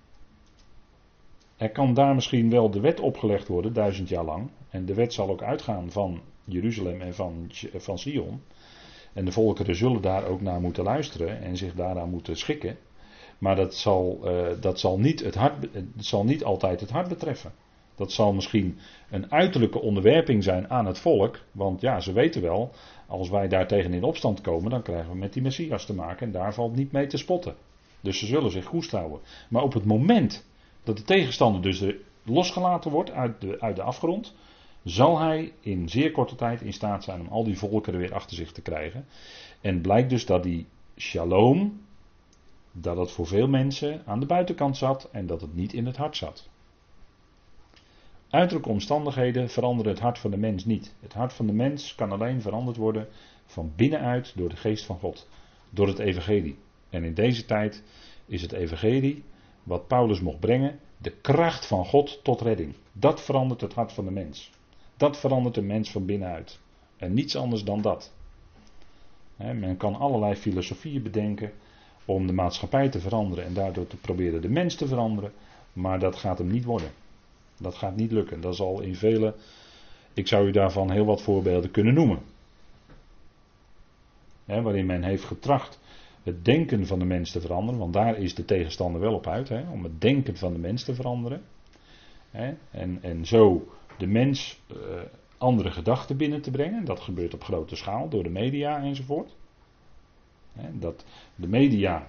Er 1.57 1.71
kan 1.71 1.95
daar 1.95 2.15
misschien 2.15 2.51
wel 2.51 2.71
de 2.71 2.81
wet 2.81 3.01
opgelegd 3.01 3.49
worden, 3.49 3.73
duizend 3.73 4.09
jaar 4.09 4.25
lang. 4.25 4.51
En 4.71 4.85
de 4.85 4.95
wet 4.95 5.13
zal 5.13 5.29
ook 5.29 5.43
uitgaan 5.43 5.91
van 5.91 6.21
Jeruzalem 6.45 7.01
en 7.01 7.15
van, 7.15 7.51
van 7.75 7.99
Sion. 7.99 8.43
En 9.13 9.25
de 9.25 9.33
volkeren 9.33 9.77
zullen 9.77 10.03
daar 10.03 10.27
ook 10.27 10.41
naar 10.41 10.61
moeten 10.61 10.85
luisteren 10.85 11.43
en 11.43 11.57
zich 11.57 11.75
daaraan 11.75 12.11
moeten 12.11 12.37
schikken. 12.37 12.79
Maar 13.39 13.57
dat 13.57 13.75
zal, 13.75 14.21
uh, 14.25 14.47
dat 14.61 14.81
zal, 14.81 14.99
niet, 14.99 15.21
het 15.21 15.35
hart, 15.35 15.67
het 15.73 15.87
zal 15.97 16.25
niet 16.25 16.45
altijd 16.45 16.81
het 16.81 16.91
hart 16.91 17.09
betreffen. 17.09 17.53
Dat 17.95 18.13
zal 18.13 18.33
misschien 18.33 18.79
een 19.11 19.33
uiterlijke 19.33 19.81
onderwerping 19.81 20.45
zijn 20.45 20.71
aan 20.71 20.87
het 20.87 20.99
volk. 20.99 21.39
Want 21.53 21.81
ja, 21.81 22.01
ze 22.01 22.13
weten 22.13 22.43
wel, 22.43 22.71
als 23.07 23.29
wij 23.29 23.49
daar 23.49 23.67
tegen 23.67 23.93
in 23.93 24.05
opstand 24.05 24.41
komen, 24.41 24.71
dan 24.71 24.83
krijgen 24.83 25.11
we 25.11 25.17
met 25.17 25.33
die 25.33 25.43
Messias 25.43 25.87
te 25.87 25.95
maken. 25.95 26.27
En 26.27 26.33
daar 26.33 26.55
valt 26.55 26.77
niet 26.77 26.93
mee 26.93 27.07
te 27.07 27.17
spotten. 27.17 27.55
Dus 28.01 28.19
ze 28.19 28.27
zullen 28.27 28.51
zich 28.51 28.65
goed 28.65 28.91
houden. 28.91 29.21
Maar 29.49 29.63
op 29.63 29.73
het 29.73 29.85
moment 29.85 30.47
dat 30.83 30.97
de 30.97 31.03
tegenstander 31.03 31.63
dus 31.63 31.85
losgelaten 32.23 32.91
wordt 32.91 33.11
uit 33.11 33.41
de, 33.41 33.61
uit 33.61 33.77
de 33.77 33.83
afgrond, 33.83 34.35
zal 34.85 35.19
hij 35.19 35.53
in 35.61 35.89
zeer 35.89 36.11
korte 36.11 36.35
tijd 36.35 36.63
in 36.63 36.73
staat 36.73 37.05
zijn 37.05 37.21
om 37.21 37.29
al 37.29 37.45
die 37.45 37.59
volkeren 37.59 38.01
weer 38.01 38.15
achter 38.15 38.37
zich 38.37 38.53
te 38.53 38.63
krijgen. 38.63 39.07
En 39.61 39.81
blijkt 39.81 40.11
dus 40.11 40.27
dat 40.27 40.43
die 40.43 40.67
shalom, 40.97 41.81
dat 42.73 42.97
het 42.97 43.11
voor 43.11 43.27
veel 43.27 43.49
mensen 43.49 44.03
aan 44.07 44.21
de 44.21 44.27
buitenkant 44.27 44.77
zat 44.77 45.09
en 45.13 45.27
dat 45.27 45.41
het 45.41 45.55
niet 45.55 45.73
in 45.73 45.87
het 45.87 45.97
hart 45.97 46.17
zat. 46.17 46.49
Uiterlijke 48.35 48.71
omstandigheden 48.71 49.49
veranderen 49.49 49.93
het 49.93 50.01
hart 50.01 50.19
van 50.19 50.31
de 50.31 50.37
mens 50.37 50.65
niet. 50.65 50.95
Het 51.01 51.13
hart 51.13 51.33
van 51.33 51.47
de 51.47 51.53
mens 51.53 51.95
kan 51.95 52.13
alleen 52.13 52.43
veranderd 52.43 52.77
worden 52.77 53.09
van 53.47 53.73
binnenuit 53.77 54.33
door 54.37 54.49
de 54.49 54.57
geest 54.57 54.85
van 54.85 54.99
God, 54.99 55.29
door 55.71 55.87
het 55.87 55.99
evangelie. 55.99 56.59
En 56.91 57.05
in 57.05 57.15
deze 57.15 57.45
tijd 57.45 57.83
is 58.27 58.43
het 58.43 58.53
evangelie 58.53 59.23
wat 59.63 59.87
Paulus 59.87 60.21
mocht 60.21 60.41
brengen, 60.41 60.79
de 60.99 61.11
kracht 61.11 61.67
van 61.67 61.87
God 61.87 62.21
tot 62.23 62.41
redding. 62.41 62.75
Dat 62.93 63.23
verandert 63.23 63.61
het 63.61 63.75
hart 63.75 63.93
van 63.93 64.05
de 64.05 64.11
mens. 64.11 64.51
Dat 64.97 65.19
verandert 65.19 65.55
de 65.55 65.63
mens 65.63 65.91
van 65.91 66.07
binnenuit. 66.07 66.61
En 66.97 67.15
niets 67.15 67.37
anders 67.37 67.65
dan 67.65 67.83
dat. 67.83 68.13
men 69.37 69.77
kan 69.77 69.95
allerlei 69.95 70.35
filosofieën 70.35 71.03
bedenken 71.03 71.53
om 72.05 72.27
de 72.27 72.33
maatschappij 72.33 72.89
te 72.89 73.01
veranderen 73.01 73.45
en 73.45 73.55
daardoor 73.55 73.87
te 73.87 73.97
proberen 73.97 74.43
de 74.43 74.51
mens 74.51 74.75
te 74.75 74.87
veranderen, 74.87 75.33
maar 75.73 75.99
dat 75.99 76.17
gaat 76.17 76.39
hem 76.39 76.51
niet 76.51 76.65
worden. 76.65 76.91
Dat 77.61 77.75
gaat 77.75 77.97
niet 77.97 78.13
lukken. 78.13 78.41
Dat 78.41 78.57
zal 78.57 78.81
in 78.81 78.95
vele, 78.95 79.35
ik 80.15 80.29
zou 80.29 80.47
u 80.47 80.51
daarvan 80.51 80.91
heel 80.91 81.05
wat 81.05 81.23
voorbeelden 81.23 81.71
kunnen 81.71 81.95
noemen. 81.95 82.19
waarin 84.45 84.87
men 84.87 85.03
heeft 85.03 85.25
getracht 85.25 85.81
het 86.23 86.45
denken 86.45 86.87
van 86.87 86.99
de 86.99 87.05
mens 87.05 87.31
te 87.31 87.41
veranderen, 87.41 87.81
want 87.81 87.93
daar 87.93 88.19
is 88.19 88.35
de 88.35 88.45
tegenstander 88.45 89.01
wel 89.01 89.15
op 89.15 89.27
uit, 89.27 89.51
om 89.71 89.83
het 89.83 90.01
denken 90.01 90.37
van 90.37 90.53
de 90.53 90.59
mens 90.59 90.85
te 90.85 90.95
veranderen. 90.95 91.43
En, 92.31 92.99
en 93.03 93.27
zo 93.27 93.69
de 93.99 94.07
mens 94.07 94.61
uh, 94.73 94.77
andere 95.39 95.71
gedachten 95.71 96.17
binnen 96.17 96.41
te 96.41 96.51
brengen. 96.51 96.85
Dat 96.85 97.01
gebeurt 97.01 97.35
op 97.35 97.45
grote 97.45 97.77
schaal 97.77 98.09
door 98.09 98.23
de 98.23 98.31
media 98.31 98.83
enzovoort. 98.83 99.37
Dat 100.73 101.05
de 101.35 101.49
media, 101.49 102.09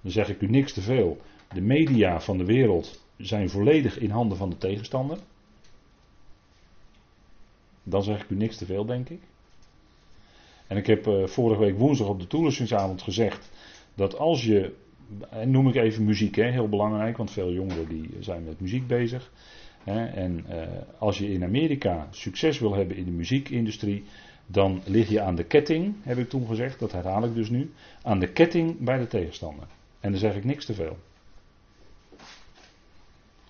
dan 0.00 0.10
zeg 0.10 0.28
ik 0.28 0.40
u 0.40 0.46
niks 0.46 0.72
te 0.72 0.80
veel, 0.80 1.20
de 1.52 1.60
media 1.60 2.20
van 2.20 2.38
de 2.38 2.44
wereld 2.44 3.03
zijn 3.16 3.50
volledig 3.50 3.98
in 3.98 4.10
handen 4.10 4.36
van 4.38 4.50
de 4.50 4.58
tegenstander. 4.58 5.18
Dan 7.82 8.02
zeg 8.02 8.22
ik 8.22 8.30
u 8.30 8.36
niks 8.36 8.56
te 8.56 8.66
veel, 8.66 8.84
denk 8.84 9.08
ik. 9.08 9.20
En 10.66 10.76
ik 10.76 10.86
heb 10.86 11.06
uh, 11.06 11.26
vorige 11.26 11.60
week 11.60 11.78
woensdag 11.78 12.08
op 12.08 12.20
de 12.20 12.26
toelessingsavond 12.26 13.02
gezegd 13.02 13.50
dat 13.94 14.18
als 14.18 14.44
je, 14.44 14.74
en 15.30 15.50
noem 15.50 15.68
ik 15.68 15.74
even 15.74 16.04
muziek, 16.04 16.34
hè, 16.34 16.50
heel 16.50 16.68
belangrijk, 16.68 17.16
want 17.16 17.30
veel 17.30 17.52
jongeren 17.52 17.88
die 17.88 18.10
zijn 18.20 18.44
met 18.44 18.60
muziek 18.60 18.86
bezig. 18.86 19.30
Hè, 19.84 20.06
en 20.06 20.44
uh, 20.48 20.62
als 20.98 21.18
je 21.18 21.32
in 21.32 21.44
Amerika 21.44 22.08
succes 22.10 22.58
wil 22.58 22.74
hebben 22.74 22.96
in 22.96 23.04
de 23.04 23.10
muziekindustrie, 23.10 24.04
dan 24.46 24.82
lig 24.84 25.08
je 25.08 25.20
aan 25.20 25.34
de 25.34 25.44
ketting, 25.44 25.94
heb 26.02 26.18
ik 26.18 26.28
toen 26.28 26.46
gezegd, 26.46 26.78
dat 26.78 26.92
herhaal 26.92 27.24
ik 27.24 27.34
dus 27.34 27.48
nu, 27.48 27.72
aan 28.02 28.18
de 28.18 28.32
ketting 28.32 28.78
bij 28.78 28.98
de 28.98 29.06
tegenstander. 29.06 29.66
En 30.00 30.10
dan 30.10 30.20
zeg 30.20 30.36
ik 30.36 30.44
niks 30.44 30.64
te 30.64 30.74
veel. 30.74 30.96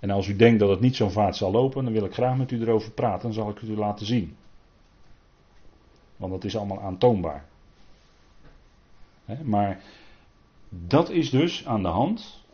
En 0.05 0.11
als 0.11 0.29
u 0.29 0.37
denkt 0.37 0.61
dat 0.61 0.69
het 0.69 0.81
niet 0.81 0.97
zo'n 0.97 1.11
vaart 1.11 1.37
zal 1.37 1.51
lopen, 1.51 1.85
dan 1.85 1.93
wil 1.93 2.05
ik 2.05 2.12
graag 2.12 2.37
met 2.37 2.51
u 2.51 2.61
erover 2.61 2.90
praten, 2.90 3.23
dan 3.23 3.33
zal 3.33 3.49
ik 3.49 3.59
het 3.59 3.69
u 3.69 3.77
laten 3.77 4.07
zien. 4.07 4.37
Want 6.17 6.33
dat 6.33 6.45
is 6.45 6.57
allemaal 6.57 6.81
aantoonbaar. 6.81 7.45
Maar 9.43 9.83
dat 10.69 11.11
is 11.11 11.31
dus 11.31 11.67
aan 11.67 11.83
de 11.83 11.88
hand. 11.88 12.45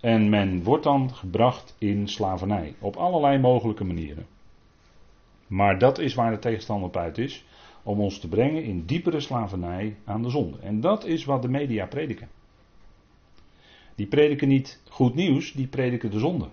En 0.00 0.28
men 0.28 0.62
wordt 0.62 0.84
dan 0.84 1.14
gebracht 1.14 1.74
in 1.78 2.08
slavernij. 2.08 2.74
Op 2.78 2.96
allerlei 2.96 3.38
mogelijke 3.38 3.84
manieren. 3.84 4.26
Maar 5.46 5.78
dat 5.78 5.98
is 5.98 6.14
waar 6.14 6.30
de 6.30 6.38
tegenstander 6.38 6.88
op 6.88 6.96
uit 6.96 7.18
is. 7.18 7.44
Om 7.82 8.00
ons 8.00 8.18
te 8.18 8.28
brengen 8.28 8.64
in 8.64 8.84
diepere 8.84 9.20
slavernij 9.20 9.96
aan 10.04 10.22
de 10.22 10.30
zonde. 10.30 10.58
En 10.58 10.80
dat 10.80 11.04
is 11.04 11.24
wat 11.24 11.42
de 11.42 11.48
media 11.48 11.86
prediken. 11.86 12.28
Die 14.02 14.10
prediken 14.10 14.48
niet 14.48 14.80
goed 14.88 15.14
nieuws, 15.14 15.52
die 15.52 15.66
prediken 15.66 16.10
de 16.10 16.18
zonde. 16.18 16.48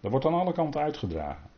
Dat 0.00 0.10
wordt 0.10 0.26
aan 0.26 0.34
alle 0.34 0.52
kanten 0.52 0.80
uitgedragen. 0.80 1.50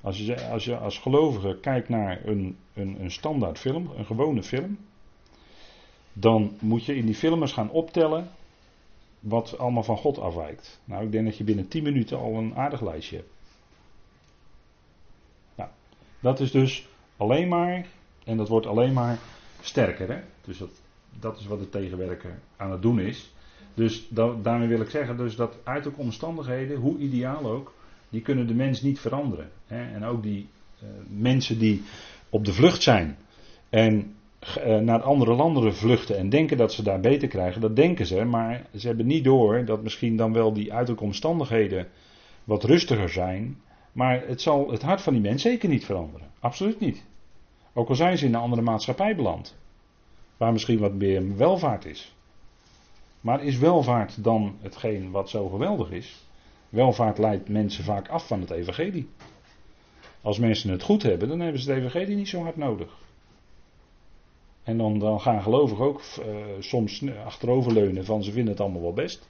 Als 0.00 0.18
je 0.18 0.48
als, 0.48 0.64
je 0.64 0.76
als 0.76 0.98
gelovige 0.98 1.58
kijkt 1.60 1.88
naar 1.88 2.26
een, 2.26 2.56
een, 2.74 3.00
een 3.00 3.10
standaard 3.10 3.58
film, 3.58 3.90
een 3.96 4.04
gewone 4.04 4.42
film, 4.42 4.78
dan 6.12 6.56
moet 6.60 6.84
je 6.84 6.96
in 6.96 7.06
die 7.06 7.14
filmers 7.14 7.52
gaan 7.52 7.70
optellen 7.70 8.30
wat 9.20 9.58
allemaal 9.58 9.82
van 9.82 9.96
God 9.96 10.18
afwijkt. 10.18 10.80
Nou, 10.84 11.04
ik 11.04 11.12
denk 11.12 11.24
dat 11.24 11.36
je 11.36 11.44
binnen 11.44 11.68
10 11.68 11.82
minuten 11.82 12.18
al 12.18 12.34
een 12.34 12.54
aardig 12.56 12.80
lijstje 12.80 13.16
hebt. 13.16 13.32
Nou, 15.54 15.70
dat 16.20 16.40
is 16.40 16.50
dus 16.50 16.88
alleen 17.16 17.48
maar, 17.48 17.86
en 18.24 18.36
dat 18.36 18.48
wordt 18.48 18.66
alleen 18.66 18.92
maar 18.92 19.18
sterker. 19.60 20.08
Hè? 20.08 20.20
Dus 20.44 20.58
dat, 20.58 20.82
dat 21.20 21.38
is 21.38 21.46
wat 21.46 21.58
de 21.58 21.68
tegenwerker 21.68 22.38
aan 22.56 22.70
het 22.70 22.82
doen 22.82 23.00
is. 23.00 23.32
Dus 23.74 24.08
daarmee 24.42 24.68
wil 24.68 24.80
ik 24.80 24.90
zeggen 24.90 25.16
dus 25.16 25.36
dat 25.36 25.56
uiterlijke 25.64 26.04
omstandigheden, 26.04 26.76
hoe 26.76 26.98
ideaal 26.98 27.46
ook, 27.46 27.74
die 28.08 28.20
kunnen 28.20 28.46
de 28.46 28.54
mens 28.54 28.82
niet 28.82 29.00
veranderen. 29.00 29.50
Hè? 29.66 29.94
En 29.94 30.04
ook 30.04 30.22
die 30.22 30.48
uh, 30.82 30.88
mensen 31.08 31.58
die 31.58 31.82
op 32.28 32.44
de 32.44 32.52
vlucht 32.52 32.82
zijn 32.82 33.16
en 33.70 34.14
uh, 34.58 34.78
naar 34.78 35.02
andere 35.02 35.34
landen 35.34 35.74
vluchten 35.74 36.16
en 36.16 36.28
denken 36.28 36.56
dat 36.56 36.72
ze 36.72 36.82
daar 36.82 37.00
beter 37.00 37.28
krijgen, 37.28 37.60
dat 37.60 37.76
denken 37.76 38.06
ze, 38.06 38.24
maar 38.24 38.66
ze 38.76 38.86
hebben 38.86 39.06
niet 39.06 39.24
door 39.24 39.64
dat 39.64 39.82
misschien 39.82 40.16
dan 40.16 40.32
wel 40.32 40.52
die 40.52 40.72
uiterlijke 40.72 41.04
omstandigheden 41.04 41.88
wat 42.44 42.64
rustiger 42.64 43.08
zijn, 43.08 43.60
maar 43.92 44.26
het 44.26 44.40
zal 44.40 44.70
het 44.70 44.82
hart 44.82 45.00
van 45.00 45.12
die 45.12 45.22
mens 45.22 45.42
zeker 45.42 45.68
niet 45.68 45.84
veranderen. 45.84 46.30
Absoluut 46.40 46.80
niet. 46.80 47.04
Ook 47.72 47.88
al 47.88 47.94
zijn 47.94 48.18
ze 48.18 48.26
in 48.26 48.34
een 48.34 48.40
andere 48.40 48.62
maatschappij 48.62 49.16
beland, 49.16 49.56
waar 50.36 50.52
misschien 50.52 50.78
wat 50.78 50.94
meer 50.94 51.36
welvaart 51.36 51.84
is. 51.84 52.14
Maar 53.20 53.44
is 53.44 53.58
welvaart 53.58 54.24
dan 54.24 54.56
hetgeen 54.60 55.10
wat 55.10 55.30
zo 55.30 55.48
geweldig 55.48 55.90
is? 55.90 56.26
Welvaart 56.68 57.18
leidt 57.18 57.48
mensen 57.48 57.84
vaak 57.84 58.08
af 58.08 58.26
van 58.26 58.40
het 58.40 58.50
evangelie. 58.50 59.08
Als 60.20 60.38
mensen 60.38 60.70
het 60.70 60.82
goed 60.82 61.02
hebben, 61.02 61.28
dan 61.28 61.40
hebben 61.40 61.60
ze 61.60 61.70
het 61.70 61.78
evangelie 61.78 62.16
niet 62.16 62.28
zo 62.28 62.42
hard 62.42 62.56
nodig. 62.56 62.96
En 64.62 64.78
dan, 64.78 64.98
dan 64.98 65.20
gaan 65.20 65.42
gelovigen 65.42 65.84
ook 65.84 66.00
uh, 66.18 66.24
soms 66.58 67.02
achteroverleunen 67.24 68.04
van 68.04 68.24
ze 68.24 68.32
vinden 68.32 68.52
het 68.52 68.60
allemaal 68.60 68.82
wel 68.82 68.92
best. 68.92 69.28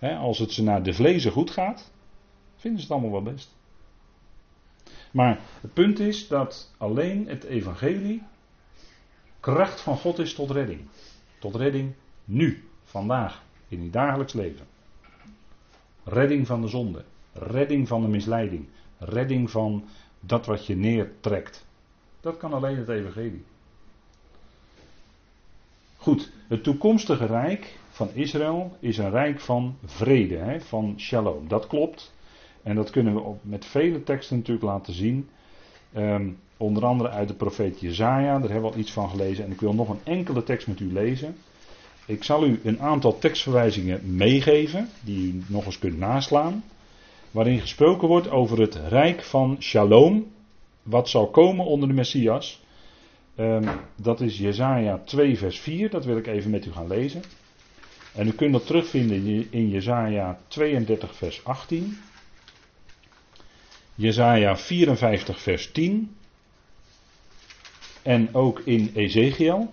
als 0.00 0.38
het 0.38 0.52
ze 0.52 0.62
naar 0.62 0.82
de 0.82 0.92
vlezen 0.92 1.32
goed 1.32 1.50
gaat, 1.50 1.92
vinden 2.56 2.80
ze 2.80 2.86
het 2.86 2.96
allemaal 2.96 3.22
wel 3.22 3.32
best. 3.32 3.54
Maar 5.10 5.40
het 5.60 5.72
punt 5.72 5.98
is 5.98 6.28
dat 6.28 6.72
alleen 6.78 7.28
het 7.28 7.44
evangelie 7.44 8.22
kracht 9.44 9.80
van 9.80 9.96
God 9.96 10.18
is 10.18 10.34
tot 10.34 10.50
redding. 10.50 10.80
Tot 11.38 11.54
redding 11.54 11.92
nu, 12.24 12.68
vandaag, 12.84 13.42
in 13.68 13.80
uw 13.80 13.90
dagelijks 13.90 14.32
leven. 14.32 14.66
Redding 16.04 16.46
van 16.46 16.60
de 16.60 16.68
zonde, 16.68 17.04
redding 17.32 17.88
van 17.88 18.02
de 18.02 18.08
misleiding, 18.08 18.66
redding 18.98 19.50
van 19.50 19.84
dat 20.20 20.46
wat 20.46 20.66
je 20.66 20.76
neertrekt. 20.76 21.66
Dat 22.20 22.36
kan 22.36 22.52
alleen 22.52 22.76
het 22.76 22.88
evangelie. 22.88 23.44
Goed, 25.96 26.30
het 26.48 26.62
toekomstige 26.62 27.26
rijk 27.26 27.78
van 27.90 28.10
Israël 28.14 28.76
is 28.80 28.98
een 28.98 29.10
rijk 29.10 29.40
van 29.40 29.76
vrede, 29.84 30.36
hè, 30.36 30.60
van 30.60 30.94
shalom. 30.98 31.48
Dat 31.48 31.66
klopt. 31.66 32.14
En 32.62 32.74
dat 32.74 32.90
kunnen 32.90 33.14
we 33.14 33.34
met 33.42 33.64
vele 33.64 34.02
teksten 34.02 34.36
natuurlijk 34.36 34.66
laten 34.66 34.94
zien. 34.94 35.28
Ehm, 35.92 36.30
onder 36.56 36.84
andere 36.84 37.08
uit 37.08 37.28
de 37.28 37.34
profeet 37.34 37.80
Jezaja, 37.80 38.38
daar 38.38 38.50
hebben 38.50 38.70
we 38.70 38.76
al 38.76 38.82
iets 38.82 38.92
van 38.92 39.10
gelezen. 39.10 39.44
En 39.44 39.52
ik 39.52 39.60
wil 39.60 39.74
nog 39.74 39.88
een 39.88 40.00
enkele 40.04 40.42
tekst 40.42 40.66
met 40.66 40.80
u 40.80 40.92
lezen. 40.92 41.36
Ik 42.06 42.24
zal 42.24 42.46
u 42.46 42.60
een 42.64 42.80
aantal 42.80 43.18
tekstverwijzingen 43.18 44.16
meegeven, 44.16 44.88
die 45.04 45.32
u 45.32 45.42
nog 45.46 45.66
eens 45.66 45.78
kunt 45.78 45.98
naslaan. 45.98 46.64
Waarin 47.30 47.60
gesproken 47.60 48.08
wordt 48.08 48.30
over 48.30 48.60
het 48.60 48.74
rijk 48.74 49.22
van 49.22 49.56
Shalom, 49.60 50.26
wat 50.82 51.08
zal 51.08 51.30
komen 51.30 51.66
onder 51.66 51.88
de 51.88 51.94
Messias. 51.94 52.62
Um, 53.36 53.68
dat 53.96 54.20
is 54.20 54.38
Jezaja 54.38 54.98
2 55.04 55.38
vers 55.38 55.60
4, 55.60 55.90
dat 55.90 56.04
wil 56.04 56.16
ik 56.16 56.26
even 56.26 56.50
met 56.50 56.66
u 56.66 56.72
gaan 56.72 56.86
lezen. 56.86 57.22
En 58.14 58.26
u 58.26 58.32
kunt 58.32 58.52
dat 58.52 58.66
terugvinden 58.66 59.46
in 59.50 59.68
Jezaja 59.68 60.38
32 60.48 61.14
vers 61.14 61.44
18. 61.44 61.98
Jezaja 63.94 64.56
54 64.56 65.40
vers 65.40 65.72
10. 65.72 66.16
En 68.04 68.34
ook 68.34 68.60
in 68.60 68.90
Ezekiel. 68.94 69.72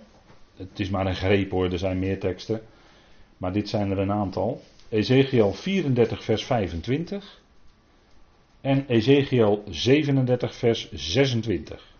Het 0.56 0.80
is 0.80 0.90
maar 0.90 1.06
een 1.06 1.14
greep 1.14 1.50
hoor, 1.50 1.72
er 1.72 1.78
zijn 1.78 1.98
meer 1.98 2.20
teksten. 2.20 2.62
Maar 3.36 3.52
dit 3.52 3.68
zijn 3.68 3.90
er 3.90 3.98
een 3.98 4.12
aantal. 4.12 4.62
Ezekiel 4.88 5.52
34 5.52 6.24
vers 6.24 6.44
25. 6.44 7.40
En 8.60 8.84
Ezekiel 8.86 9.64
37 9.70 10.54
vers 10.54 10.92
26. 10.92 11.94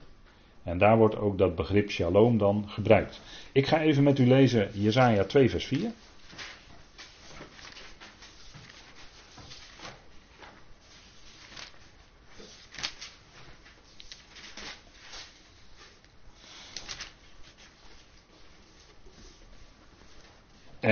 En 0.62 0.78
daar 0.78 0.96
wordt 0.96 1.16
ook 1.16 1.38
dat 1.38 1.54
begrip 1.54 1.90
shalom 1.90 2.38
dan 2.38 2.64
gebruikt. 2.68 3.20
Ik 3.52 3.66
ga 3.66 3.80
even 3.80 4.02
met 4.02 4.18
u 4.18 4.26
lezen 4.26 4.70
Jezaja 4.72 5.24
2 5.24 5.50
vers 5.50 5.64
4. 5.64 5.90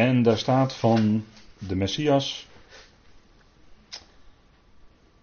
En 0.01 0.23
daar 0.23 0.39
staat 0.39 0.75
van 0.77 1.25
de 1.59 1.77
Messias. 1.77 2.49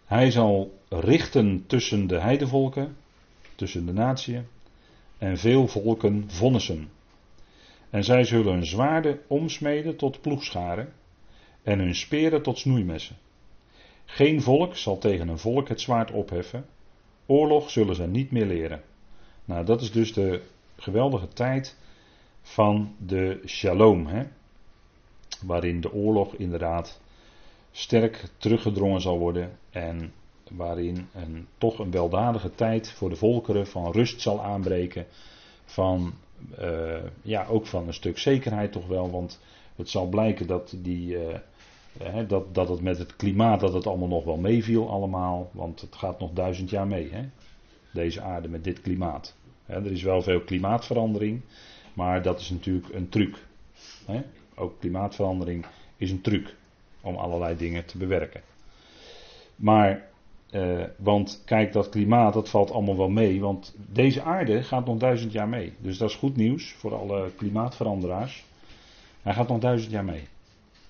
Hij 0.05 0.31
zal 0.31 0.79
richten 0.89 1.63
tussen 1.67 2.07
de 2.07 2.19
heidevolken, 2.19 2.97
tussen 3.55 3.85
de 3.85 3.93
natieën, 3.93 4.47
en 5.17 5.37
veel 5.37 5.67
volken 5.67 6.23
vonnissen. 6.27 6.89
En 7.89 8.03
zij 8.03 8.23
zullen 8.23 8.53
hun 8.53 8.65
zwaarden 8.65 9.19
omsmeden 9.27 9.95
tot 9.95 10.21
ploegscharen 10.21 10.93
en 11.63 11.79
hun 11.79 11.95
speren 11.95 12.41
tot 12.41 12.57
snoeimessen. 12.57 13.17
Geen 14.05 14.41
volk 14.41 14.75
zal 14.75 14.97
tegen 14.97 15.27
een 15.27 15.39
volk 15.39 15.67
het 15.67 15.81
zwaard 15.81 16.11
opheffen. 16.11 16.65
Oorlog 17.25 17.69
zullen 17.69 17.95
ze 17.95 18.07
niet 18.07 18.31
meer 18.31 18.45
leren. 18.45 18.81
Nou, 19.45 19.65
dat 19.65 19.81
is 19.81 19.91
dus 19.91 20.13
de 20.13 20.41
geweldige 20.75 21.27
tijd 21.27 21.77
van 22.41 22.95
de 22.97 23.41
shalom. 23.45 24.07
Hè? 24.07 24.25
Waarin 25.45 25.81
de 25.81 25.93
oorlog 25.93 26.33
inderdaad 26.33 26.99
sterk 27.71 28.29
teruggedrongen 28.37 29.01
zal 29.01 29.17
worden 29.19 29.57
en 29.69 30.13
waarin 30.51 31.07
een, 31.13 31.47
toch 31.57 31.79
een 31.79 31.91
weldadige 31.91 32.55
tijd 32.55 32.91
voor 32.91 33.09
de 33.09 33.15
volkeren 33.15 33.67
van 33.67 33.91
rust 33.91 34.21
zal 34.21 34.43
aanbreken, 34.43 35.05
van 35.65 36.13
uh, 36.59 36.95
ja, 37.21 37.45
ook 37.45 37.65
van 37.65 37.87
een 37.87 37.93
stuk 37.93 38.17
zekerheid 38.17 38.71
toch 38.71 38.87
wel, 38.87 39.11
want 39.11 39.39
het 39.75 39.89
zal 39.89 40.07
blijken 40.07 40.47
dat 40.47 40.75
die, 40.77 41.17
uh, 41.17 42.27
dat, 42.27 42.55
dat 42.55 42.69
het 42.69 42.81
met 42.81 42.97
het 42.97 43.15
klimaat, 43.15 43.59
dat 43.59 43.73
het 43.73 43.87
allemaal 43.87 44.07
nog 44.07 44.23
wel 44.23 44.37
meeviel 44.37 44.89
allemaal, 44.89 45.49
want 45.51 45.81
het 45.81 45.95
gaat 45.95 46.19
nog 46.19 46.31
duizend 46.33 46.69
jaar 46.69 46.87
mee, 46.87 47.11
deze 47.91 48.21
aarde 48.21 48.47
met 48.47 48.63
dit 48.63 48.81
klimaat. 48.81 49.35
er 49.65 49.91
is 49.91 50.03
wel 50.03 50.21
veel 50.21 50.41
klimaatverandering, 50.41 51.41
maar 51.93 52.21
dat 52.21 52.39
is 52.39 52.49
natuurlijk 52.49 52.93
een 52.93 53.09
truc. 53.09 53.45
Ook 54.59 54.79
klimaatverandering 54.79 55.65
is 55.97 56.11
een 56.11 56.21
truc 56.21 56.55
om 57.01 57.15
allerlei 57.15 57.57
dingen 57.57 57.85
te 57.85 57.97
bewerken. 57.97 58.41
Maar, 59.55 60.05
eh, 60.49 60.83
want 60.95 61.41
kijk, 61.45 61.73
dat 61.73 61.89
klimaat, 61.89 62.33
dat 62.33 62.49
valt 62.49 62.71
allemaal 62.71 62.97
wel 62.97 63.09
mee. 63.09 63.39
Want 63.39 63.75
deze 63.75 64.21
aarde 64.21 64.63
gaat 64.63 64.85
nog 64.85 64.97
duizend 64.97 65.31
jaar 65.31 65.47
mee. 65.47 65.73
Dus 65.79 65.97
dat 65.97 66.09
is 66.09 66.15
goed 66.15 66.35
nieuws 66.35 66.71
voor 66.71 66.95
alle 66.95 67.31
klimaatveranderaars. 67.35 68.45
Hij 69.21 69.33
gaat 69.33 69.47
nog 69.47 69.59
duizend 69.59 69.91
jaar 69.91 70.05
mee. 70.05 70.27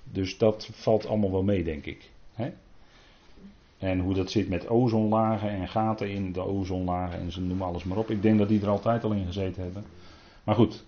Dus 0.03 0.37
dat 0.37 0.69
valt 0.71 1.07
allemaal 1.07 1.31
wel 1.31 1.43
mee, 1.43 1.63
denk 1.63 1.85
ik. 1.85 2.09
Hè? 2.33 2.51
En 3.77 3.99
hoe 3.99 4.13
dat 4.13 4.31
zit 4.31 4.49
met 4.49 4.69
ozonlagen 4.69 5.49
en 5.49 5.67
gaten 5.67 6.09
in 6.09 6.31
de 6.31 6.41
ozonlagen 6.41 7.19
en 7.19 7.31
ze 7.31 7.41
noemen 7.41 7.67
alles 7.67 7.83
maar 7.83 7.97
op. 7.97 8.09
Ik 8.09 8.21
denk 8.21 8.37
dat 8.37 8.47
die 8.47 8.61
er 8.61 8.69
altijd 8.69 9.03
al 9.03 9.11
in 9.11 9.25
gezeten 9.25 9.63
hebben. 9.63 9.85
Maar 10.43 10.55
goed, 10.55 10.83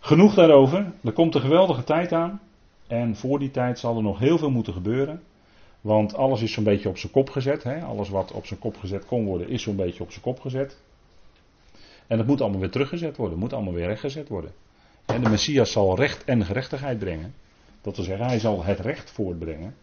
Genoeg 0.00 0.34
daarover. 0.34 0.92
Er 1.04 1.12
komt 1.12 1.34
een 1.34 1.40
geweldige 1.40 1.84
tijd 1.84 2.12
aan. 2.12 2.40
En 2.86 3.16
voor 3.16 3.38
die 3.38 3.50
tijd 3.50 3.78
zal 3.78 3.96
er 3.96 4.02
nog 4.02 4.18
heel 4.18 4.38
veel 4.38 4.50
moeten 4.50 4.72
gebeuren. 4.72 5.22
Want 5.80 6.14
alles 6.14 6.42
is 6.42 6.52
zo'n 6.52 6.64
beetje 6.64 6.88
op 6.88 6.98
zijn 6.98 7.12
kop 7.12 7.30
gezet. 7.30 7.62
Hè? 7.62 7.80
Alles 7.80 8.08
wat 8.08 8.32
op 8.32 8.46
zijn 8.46 8.60
kop 8.60 8.76
gezet 8.76 9.04
kon 9.06 9.24
worden, 9.24 9.48
is 9.48 9.62
zo'n 9.62 9.76
beetje 9.76 10.02
op 10.02 10.10
zijn 10.10 10.22
kop 10.22 10.40
gezet. 10.40 10.76
En 12.06 12.16
dat 12.16 12.26
moet 12.26 12.40
allemaal 12.40 12.60
weer 12.60 12.70
teruggezet 12.70 13.16
worden. 13.16 13.38
moet 13.38 13.52
allemaal 13.52 13.72
weer 13.72 13.86
rechtgezet 13.86 14.28
worden. 14.28 14.52
En 15.04 15.22
de 15.22 15.28
Messias 15.28 15.72
zal 15.72 15.96
recht 15.96 16.24
en 16.24 16.44
gerechtigheid 16.44 16.98
brengen. 16.98 17.34
Dat 17.80 17.96
wil 17.96 18.04
zeggen, 18.04 18.26
hij 18.26 18.38
zal 18.38 18.64
het 18.64 18.80
recht 18.80 19.10
voortbrengen. 19.10 19.74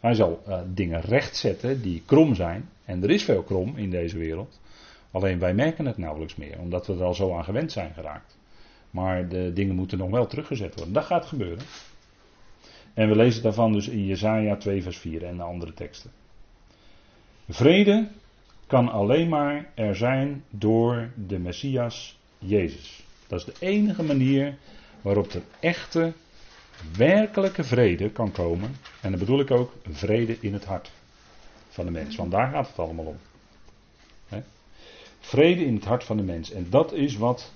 Hij 0.00 0.14
zal 0.14 0.42
uh, 0.48 0.58
dingen 0.66 1.00
rechtzetten 1.00 1.82
die 1.82 2.02
krom 2.06 2.34
zijn. 2.34 2.68
En 2.84 3.02
er 3.02 3.10
is 3.10 3.24
veel 3.24 3.42
krom 3.42 3.76
in 3.76 3.90
deze 3.90 4.18
wereld. 4.18 4.60
Alleen 5.10 5.38
wij 5.38 5.54
merken 5.54 5.86
het 5.86 5.96
nauwelijks 5.96 6.36
meer, 6.36 6.58
omdat 6.58 6.86
we 6.86 6.92
er 6.92 7.02
al 7.02 7.14
zo 7.14 7.36
aan 7.36 7.44
gewend 7.44 7.72
zijn 7.72 7.94
geraakt. 7.94 8.38
Maar 8.90 9.28
de 9.28 9.52
dingen 9.52 9.74
moeten 9.74 9.98
nog 9.98 10.10
wel 10.10 10.26
teruggezet 10.26 10.74
worden. 10.74 10.92
Dat 10.94 11.04
gaat 11.04 11.26
gebeuren. 11.26 11.64
En 12.94 13.08
we 13.08 13.16
lezen 13.16 13.42
daarvan 13.42 13.72
dus 13.72 13.88
in 13.88 14.06
Jesaja 14.06 14.56
2 14.56 14.82
vers 14.82 14.98
4 14.98 15.24
en 15.24 15.36
de 15.36 15.42
andere 15.42 15.74
teksten. 15.74 16.10
Vrede 17.48 18.08
kan 18.66 18.88
alleen 18.88 19.28
maar 19.28 19.70
er 19.74 19.96
zijn 19.96 20.44
door 20.50 21.10
de 21.14 21.38
Messias 21.38 22.18
Jezus. 22.38 23.04
Dat 23.26 23.38
is 23.38 23.44
de 23.44 23.66
enige 23.66 24.02
manier 24.02 24.56
waarop 25.00 25.32
er 25.32 25.42
echte, 25.60 26.12
werkelijke 26.96 27.64
vrede 27.64 28.10
kan 28.10 28.32
komen. 28.32 28.76
En 29.00 29.10
dan 29.10 29.18
bedoel 29.20 29.40
ik 29.40 29.50
ook 29.50 29.72
vrede 29.90 30.36
in 30.40 30.52
het 30.52 30.64
hart 30.64 30.90
van 31.68 31.84
de 31.84 31.90
mens. 31.90 32.16
Want 32.16 32.30
daar 32.30 32.50
gaat 32.50 32.68
het 32.68 32.78
allemaal 32.78 33.04
om. 33.04 33.16
Vrede 35.20 35.64
in 35.64 35.74
het 35.74 35.84
hart 35.84 36.04
van 36.04 36.16
de 36.16 36.22
mens. 36.22 36.50
En 36.50 36.66
dat 36.70 36.92
is 36.92 37.16
wat 37.16 37.52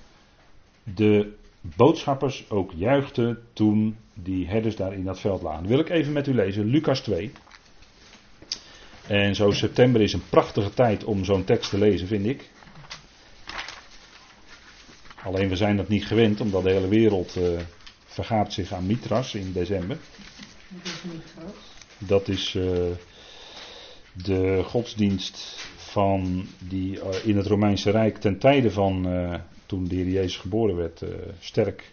de 0.84 1.32
boodschappers 1.60 2.50
ook 2.50 2.72
juichten 2.74 3.38
toen 3.52 3.96
die 4.14 4.46
herders 4.46 4.76
daar 4.76 4.92
in 4.92 5.04
dat 5.04 5.20
veld 5.20 5.42
lagen. 5.42 5.66
wil 5.66 5.78
ik 5.78 5.88
even 5.88 6.12
met 6.12 6.26
u 6.26 6.34
lezen, 6.34 6.64
Lucas 6.64 7.00
2. 7.00 7.32
En 9.06 9.34
zo 9.34 9.50
september 9.50 10.00
is 10.00 10.12
een 10.12 10.28
prachtige 10.30 10.74
tijd 10.74 11.04
om 11.04 11.24
zo'n 11.24 11.44
tekst 11.44 11.70
te 11.70 11.78
lezen, 11.78 12.06
vind 12.06 12.26
ik. 12.26 12.50
Alleen 15.24 15.48
we 15.48 15.56
zijn 15.56 15.76
dat 15.76 15.88
niet 15.88 16.06
gewend, 16.06 16.40
omdat 16.40 16.62
de 16.62 16.70
hele 16.70 16.88
wereld 16.88 17.36
uh, 17.36 17.60
zich 18.48 18.72
aan 18.72 18.86
Mitras 18.86 19.34
in 19.34 19.52
december. 19.52 19.98
Dat 21.98 22.28
is 22.28 22.54
uh, 22.54 22.64
de 24.12 24.62
godsdienst 24.64 25.66
van 25.76 26.46
die 26.58 26.96
uh, 26.96 27.02
in 27.24 27.36
het 27.36 27.46
Romeinse 27.46 27.90
Rijk 27.90 28.18
ten 28.18 28.38
tijde 28.38 28.70
van 28.70 29.06
toen 29.74 29.88
de 29.88 30.10
Jezus 30.10 30.36
geboren 30.36 30.76
werd, 30.76 31.02
uh, 31.02 31.08
sterk, 31.38 31.92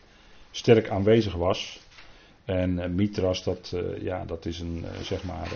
sterk 0.51 0.89
aanwezig 0.89 1.33
was. 1.33 1.79
En 2.45 2.71
uh, 2.71 2.85
Mitras, 2.85 3.43
dat, 3.43 3.71
uh, 3.75 4.01
ja, 4.01 4.25
dat 4.25 4.45
is 4.45 4.59
een, 4.59 4.85
zeg 5.01 5.23
maar, 5.23 5.51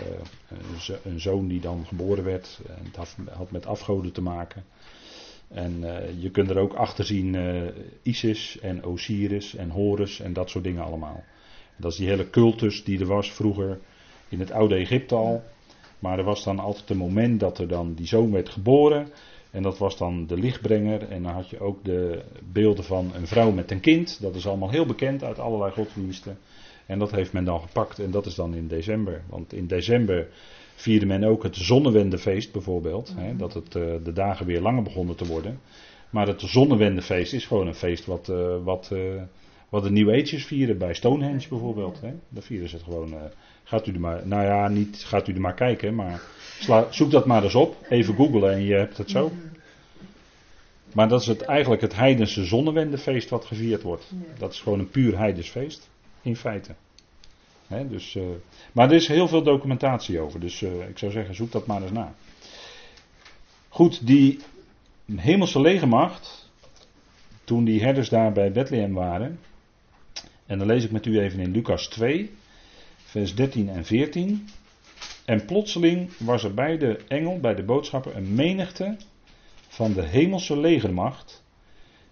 een 1.02 1.20
zoon 1.20 1.48
die 1.48 1.60
dan 1.60 1.86
geboren 1.86 2.24
werd. 2.24 2.60
En 2.68 2.84
het 2.84 2.96
had, 3.30 3.50
met 3.50 3.66
afgoden 3.66 4.12
te 4.12 4.22
maken. 4.22 4.64
En 5.48 5.80
je 6.20 6.30
kunt 6.30 6.50
er 6.50 6.58
ook 6.58 6.74
achter 6.74 7.04
zien 7.04 7.36
Isis 8.02 8.58
en 8.60 8.84
Osiris 8.84 9.54
en 9.54 9.70
Horus 9.70 10.20
en 10.20 10.32
dat 10.32 10.50
soort 10.50 10.64
dingen 10.64 10.84
allemaal. 10.84 11.24
Dat 11.76 11.92
is 11.92 11.98
die 11.98 12.08
hele 12.08 12.30
cultus 12.30 12.84
die 12.84 13.00
er 13.00 13.06
was 13.06 13.32
vroeger 13.32 13.78
in 14.28 14.40
het 14.40 14.50
oude 14.50 14.74
Egypte 14.74 15.14
al. 15.14 15.42
Maar 15.98 16.18
er 16.18 16.24
was 16.24 16.44
dan 16.44 16.58
altijd 16.58 16.90
een 16.90 16.96
moment 16.96 17.40
dat 17.40 17.58
er 17.58 17.68
dan 17.68 17.94
die 17.94 18.06
zoon 18.06 18.32
werd 18.32 18.48
geboren. 18.48 19.08
En 19.56 19.62
dat 19.62 19.78
was 19.78 19.96
dan 19.96 20.26
de 20.26 20.36
lichtbrenger. 20.36 21.08
En 21.08 21.22
dan 21.22 21.32
had 21.32 21.50
je 21.50 21.60
ook 21.60 21.84
de 21.84 22.22
beelden 22.52 22.84
van 22.84 23.10
een 23.14 23.26
vrouw 23.26 23.50
met 23.50 23.70
een 23.70 23.80
kind. 23.80 24.20
Dat 24.20 24.34
is 24.34 24.46
allemaal 24.46 24.70
heel 24.70 24.86
bekend 24.86 25.24
uit 25.24 25.38
allerlei 25.38 25.72
godsdiensten. 25.72 26.38
En 26.86 26.98
dat 26.98 27.10
heeft 27.10 27.32
men 27.32 27.44
dan 27.44 27.60
gepakt. 27.60 27.98
En 27.98 28.10
dat 28.10 28.26
is 28.26 28.34
dan 28.34 28.54
in 28.54 28.68
december. 28.68 29.22
Want 29.28 29.52
in 29.52 29.66
december 29.66 30.28
vierde 30.74 31.06
men 31.06 31.24
ook 31.24 31.42
het 31.42 31.56
zonnewendefeest 31.56 32.52
bijvoorbeeld. 32.52 33.14
Hè, 33.16 33.36
dat 33.36 33.54
het, 33.54 33.74
uh, 33.74 33.94
de 34.04 34.12
dagen 34.12 34.46
weer 34.46 34.60
langer 34.60 34.82
begonnen 34.82 35.16
te 35.16 35.26
worden. 35.26 35.60
Maar 36.10 36.26
het 36.26 36.40
zonnewendefeest 36.40 37.32
is 37.32 37.46
gewoon 37.46 37.66
een 37.66 37.74
feest 37.74 38.06
wat, 38.06 38.28
uh, 38.28 38.64
wat, 38.64 38.90
uh, 38.92 39.22
wat 39.68 39.82
de 39.82 39.90
New 39.90 40.10
Ages 40.10 40.46
vieren. 40.46 40.78
Bij 40.78 40.94
Stonehenge 40.94 41.48
bijvoorbeeld. 41.48 42.00
Hè. 42.00 42.12
Daar 42.28 42.42
vieren 42.42 42.68
ze 42.68 42.74
het 42.74 42.84
gewoon. 42.84 43.14
Gaat 43.66 43.86
u 43.86 43.92
er 43.92 44.00
maar, 44.00 44.26
nou 44.26 44.44
ja, 44.44 44.68
niet 44.68 45.04
gaat 45.04 45.28
u 45.28 45.32
er 45.32 45.40
maar 45.40 45.54
kijken. 45.54 45.94
Maar 45.94 46.20
sla, 46.58 46.86
zoek 46.90 47.10
dat 47.10 47.26
maar 47.26 47.42
eens 47.42 47.54
op. 47.54 47.76
Even 47.88 48.14
googlen 48.14 48.52
en 48.52 48.62
je 48.62 48.74
hebt 48.74 48.96
het 48.96 49.10
zo. 49.10 49.32
Maar 50.92 51.08
dat 51.08 51.20
is 51.20 51.26
het, 51.26 51.42
eigenlijk 51.42 51.82
het 51.82 51.96
heidense 51.96 52.44
zonnewendefeest 52.44 53.30
wat 53.30 53.44
gevierd 53.44 53.82
wordt. 53.82 54.12
Dat 54.38 54.52
is 54.52 54.60
gewoon 54.60 54.78
een 54.78 54.90
puur 54.90 55.18
heidens 55.18 55.48
feest. 55.48 55.88
In 56.22 56.36
feite 56.36 56.74
dus, 57.68 58.14
uh, 58.14 58.24
maar 58.72 58.88
er 58.88 58.94
is 58.94 59.08
heel 59.08 59.28
veel 59.28 59.42
documentatie 59.42 60.20
over, 60.20 60.40
dus 60.40 60.60
uh, 60.60 60.88
ik 60.88 60.98
zou 60.98 61.12
zeggen, 61.12 61.34
zoek 61.34 61.52
dat 61.52 61.66
maar 61.66 61.82
eens 61.82 61.92
na. 61.92 62.14
Goed, 63.68 64.06
die 64.06 64.38
hemelse 65.16 65.60
legermacht, 65.60 66.50
toen 67.44 67.64
die 67.64 67.82
herders 67.82 68.08
daar 68.08 68.32
bij 68.32 68.52
Bethlehem 68.52 68.92
waren, 68.92 69.38
en 70.46 70.58
dan 70.58 70.66
lees 70.66 70.84
ik 70.84 70.90
met 70.90 71.06
u 71.06 71.20
even 71.20 71.40
in 71.40 71.50
Lucas 71.50 71.86
2, 71.88 72.30
vers 73.16 73.34
13 73.34 73.68
en 73.68 73.84
14. 73.84 74.48
En 75.24 75.44
plotseling 75.44 76.16
was 76.18 76.44
er 76.44 76.54
bij 76.54 76.78
de 76.78 76.96
engel, 77.08 77.40
bij 77.40 77.54
de 77.54 77.62
boodschapper, 77.62 78.16
een 78.16 78.34
menigte 78.34 78.96
van 79.68 79.92
de 79.92 80.02
hemelse 80.02 80.56
legermacht, 80.56 81.44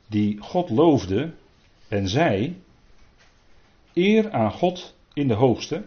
die 0.06 0.38
God 0.38 0.70
loofde 0.70 1.32
en 1.88 2.08
zei: 2.08 2.62
Eer 3.94 4.30
aan 4.30 4.52
God 4.52 4.96
in 5.12 5.28
de 5.28 5.34
hoogste 5.34 5.84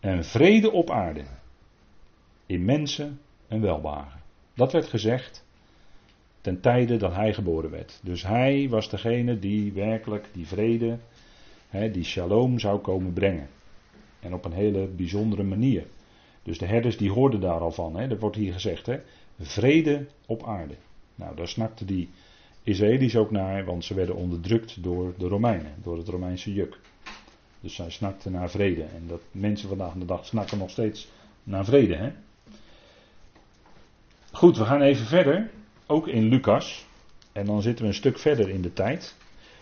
en 0.00 0.24
vrede 0.24 0.70
op 0.70 0.90
aarde. 0.90 1.24
In 2.46 2.64
mensen 2.64 3.20
en 3.48 3.60
welwagen. 3.60 4.20
Dat 4.54 4.72
werd 4.72 4.86
gezegd 4.86 5.44
ten 6.40 6.60
tijde 6.60 6.96
dat 6.96 7.14
hij 7.14 7.34
geboren 7.34 7.70
werd. 7.70 8.00
Dus 8.02 8.22
hij 8.22 8.68
was 8.68 8.90
degene 8.90 9.38
die 9.38 9.72
werkelijk 9.72 10.28
die 10.32 10.46
vrede, 10.46 10.98
die 11.70 12.04
shalom 12.04 12.58
zou 12.58 12.78
komen 12.78 13.12
brengen. 13.12 13.48
En 14.20 14.34
op 14.34 14.44
een 14.44 14.52
hele 14.52 14.86
bijzondere 14.86 15.42
manier. 15.42 15.86
Dus 16.42 16.58
de 16.58 16.66
herders 16.66 16.96
die 16.96 17.10
hoorden 17.10 17.40
daar 17.40 17.60
al 17.60 17.72
van. 17.72 17.96
Hè, 17.96 18.08
dat 18.08 18.20
wordt 18.20 18.36
hier 18.36 18.52
gezegd. 18.52 18.86
Hè, 18.86 18.98
vrede 19.40 20.06
op 20.26 20.46
aarde. 20.46 20.74
Nou, 21.14 21.36
daar 21.36 21.48
snakten 21.48 21.86
die 21.86 22.08
Israëli's 22.62 23.16
ook 23.16 23.30
naar, 23.30 23.64
want 23.64 23.84
ze 23.84 23.94
werden 23.94 24.14
onderdrukt 24.14 24.82
door 24.82 25.14
de 25.18 25.28
Romeinen, 25.28 25.74
door 25.82 25.96
het 25.96 26.08
Romeinse 26.08 26.52
juk. 26.52 26.78
Dus 27.60 27.74
zij 27.74 27.90
snakte 27.90 28.30
naar 28.30 28.50
vrede. 28.50 28.82
En 28.82 29.02
dat 29.06 29.20
mensen 29.30 29.68
vandaag 29.68 29.92
de 29.92 30.04
dag 30.04 30.26
snakken 30.26 30.58
nog 30.58 30.70
steeds 30.70 31.08
naar 31.42 31.64
vrede. 31.64 31.94
Hè? 31.94 32.12
Goed, 34.32 34.56
we 34.56 34.64
gaan 34.64 34.80
even 34.80 35.06
verder. 35.06 35.50
Ook 35.86 36.08
in 36.08 36.28
Lucas. 36.28 36.86
En 37.32 37.46
dan 37.46 37.62
zitten 37.62 37.84
we 37.84 37.90
een 37.90 37.96
stuk 37.96 38.18
verder 38.18 38.48
in 38.48 38.62
de 38.62 38.72
tijd. 38.72 39.16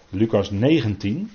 Lucas 0.09 0.51
19. 0.51 1.31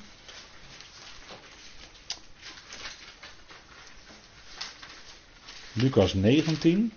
Lucas 5.74 6.14
19. 6.14 6.92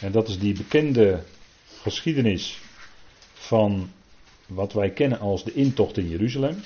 En 0.00 0.12
dat 0.12 0.28
is 0.28 0.38
die 0.38 0.56
bekende 0.56 1.22
geschiedenis 1.80 2.60
van 3.32 3.90
wat 4.46 4.72
wij 4.72 4.90
kennen 4.90 5.18
als 5.18 5.44
de 5.44 5.52
intocht 5.52 5.96
in 5.96 6.08
Jeruzalem 6.08 6.56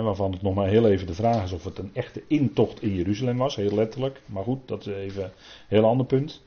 waarvan 0.00 0.32
het 0.32 0.42
nog 0.42 0.54
maar 0.54 0.68
heel 0.68 0.88
even 0.88 1.06
de 1.06 1.14
vraag 1.14 1.44
is 1.44 1.52
of 1.52 1.64
het 1.64 1.78
een 1.78 1.90
echte 1.92 2.22
intocht 2.26 2.82
in 2.82 2.94
Jeruzalem 2.94 3.36
was, 3.36 3.56
heel 3.56 3.74
letterlijk. 3.74 4.20
Maar 4.26 4.44
goed, 4.44 4.68
dat 4.68 4.86
is 4.86 4.94
even 4.94 5.22
een 5.24 5.30
heel 5.68 5.84
ander 5.84 6.06
punt. 6.06 6.42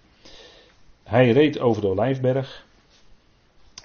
Hij 1.03 1.31
reed 1.31 1.59
over 1.59 1.81
de 1.81 1.87
Olijfberg. 1.87 2.65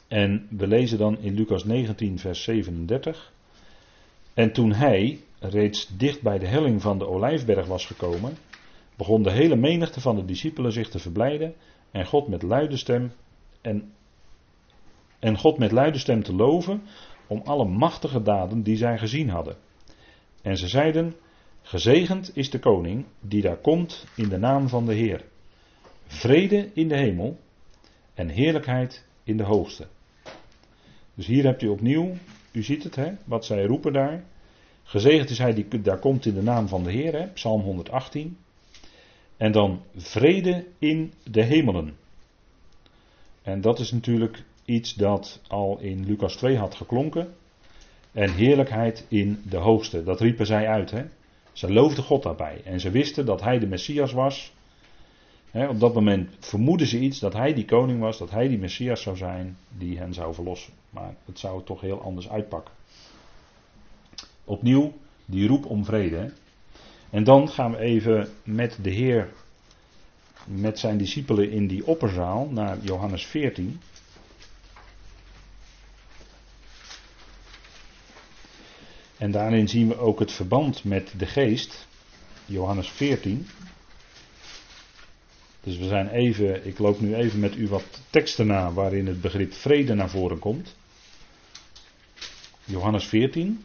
En 0.09 0.47
we 0.51 0.67
lezen 0.67 0.99
dan 0.99 1.19
in 1.19 1.35
Lucas 1.35 1.65
19, 1.65 2.19
vers 2.19 2.43
37. 2.43 3.33
En 4.35 4.53
toen 4.53 4.73
hij 4.73 5.21
reeds 5.41 5.89
dicht 5.97 6.23
bij 6.23 6.39
de 6.39 6.47
helling 6.47 6.83
van 6.83 6.99
de 6.99 7.07
Olijfberg 7.07 7.67
was 7.67 7.87
gekomen, 7.87 8.37
begon 8.97 9.23
de 9.23 9.33
hele 9.33 9.57
menigte 9.57 10.01
van 10.01 10.17
de 10.17 10.25
discipelen 10.25 10.73
zich 10.73 10.89
te 10.89 10.99
verblijden 10.99 11.55
en 11.91 12.07
God 12.07 12.29
met 12.29 12.43
luide 12.43 12.77
stem 12.77 13.13
en, 13.61 13.93
en 15.19 15.39
God 15.39 15.59
met 15.59 15.73
luide 15.73 15.99
stem 15.99 16.23
te 16.23 16.35
loven 16.35 16.83
om 17.27 17.41
alle 17.45 17.65
machtige 17.65 18.23
daden 18.23 18.63
die 18.63 18.77
zij 18.77 18.99
gezien 18.99 19.29
hadden. 19.29 19.57
En 20.43 20.57
ze 20.57 20.69
zeiden: 20.69 21.15
Gezegend 21.63 22.37
is 22.37 22.51
de 22.51 22.59
koning 22.59 23.05
die 23.21 23.43
daar 23.43 23.61
komt 23.61 24.07
in 24.17 24.29
de 24.29 24.39
naam 24.39 24.69
van 24.69 24.87
de 24.87 24.95
Heer. 24.95 25.25
Vrede 26.07 26.71
in 26.75 26.89
de 26.89 26.97
hemel 26.97 27.39
en 28.15 28.29
heerlijkheid 28.29 29.07
in 29.25 29.37
de 29.37 29.45
hoogste. 29.45 29.87
Dus 31.15 31.27
hier 31.27 31.45
hebt 31.45 31.63
u 31.63 31.69
opnieuw, 31.69 32.13
u 32.53 32.63
ziet 32.63 32.83
het, 32.83 32.97
hè, 32.97 33.13
wat 33.25 33.45
zij 33.45 33.65
roepen 33.65 33.93
daar. 33.93 34.25
Gezegend 34.91 35.31
is 35.31 35.39
hij 35.39 35.55
die 35.55 35.81
daar 35.81 35.99
komt 35.99 36.27
in 36.27 36.35
de 36.35 36.43
naam 36.43 36.69
van 36.69 36.83
de 36.83 36.91
Heer, 36.91 37.13
hè, 37.13 37.27
Psalm 37.27 37.61
118. 37.61 38.39
En 39.37 39.53
dan 39.53 39.83
vrede 39.97 40.67
in 40.79 41.13
de 41.31 41.43
hemelen. 41.43 41.97
En 43.43 43.61
dat 43.61 43.79
is 43.79 43.93
natuurlijk 43.93 44.43
iets 44.65 44.95
dat 44.95 45.41
al 45.49 45.79
in 45.81 46.07
Lucas 46.07 46.37
2 46.37 46.57
had 46.57 46.75
geklonken. 46.75 47.35
En 48.13 48.35
heerlijkheid 48.35 49.07
in 49.09 49.43
de 49.49 49.57
hoogste. 49.57 50.03
Dat 50.05 50.21
riepen 50.21 50.47
zij 50.47 50.69
uit. 50.69 50.91
Hè? 50.91 51.05
Ze 51.53 51.73
loofden 51.73 52.05
God 52.05 52.23
daarbij. 52.23 52.61
En 52.65 52.81
ze 52.81 52.91
wisten 52.91 53.27
dat 53.27 53.41
hij 53.43 53.59
de 53.59 53.67
Messias 53.67 54.13
was. 54.13 54.53
op 55.53 55.81
dat 55.81 55.95
moment 55.95 56.37
vermoeden 56.39 56.87
ze 56.87 56.99
iets 56.99 57.19
dat 57.19 57.33
hij 57.33 57.55
die 57.55 57.65
koning 57.65 58.01
was, 58.01 58.19
dat 58.19 58.31
hij 58.31 58.49
die 58.49 58.59
Messias 58.59 59.03
zou 59.03 59.17
zijn 59.17 59.57
die 59.69 59.99
hen 59.99 60.15
zou 60.15 60.35
verlossen. 60.35 60.73
Maar 60.91 61.15
het 61.25 61.39
zou 61.39 61.65
toch 61.65 61.81
heel 61.81 62.03
anders 62.03 62.29
uitpakken. 62.29 62.79
Opnieuw 64.51 64.93
die 65.25 65.47
roep 65.49 65.67
om 65.67 65.85
vrede. 65.85 66.33
En 67.11 67.25
dan 67.25 67.49
gaan 67.49 67.71
we 67.71 67.79
even 67.79 68.29
met 68.45 68.79
de 68.83 68.91
Heer, 68.91 69.33
met 70.45 70.79
zijn 70.79 70.99
discipelen 70.99 71.51
in 71.51 71.67
die 71.67 71.87
opperzaal 71.87 72.49
naar 72.49 72.79
Johannes 72.81 73.27
14. 73.27 73.81
En 79.19 79.31
daarin 79.31 79.69
zien 79.69 79.89
we 79.89 79.99
ook 79.99 80.19
het 80.19 80.33
verband 80.33 80.85
met 80.85 81.13
de 81.17 81.27
geest. 81.27 81.87
Johannes 82.47 82.89
14. 82.91 83.47
Dus 85.61 85.77
we 85.77 85.85
zijn 85.87 86.09
even, 86.09 86.67
ik 86.67 86.79
loop 86.79 87.01
nu 87.01 87.15
even 87.15 87.41
met 87.41 87.57
u 87.57 87.69
wat 87.69 88.01
teksten 88.11 88.47
na 88.47 88.73
waarin 88.73 89.07
het 89.07 89.21
begrip 89.21 89.53
vrede 89.53 89.95
naar 89.95 90.11
voren 90.11 90.39
komt. 90.39 90.75
Johannes 92.65 93.05
14. 93.07 93.65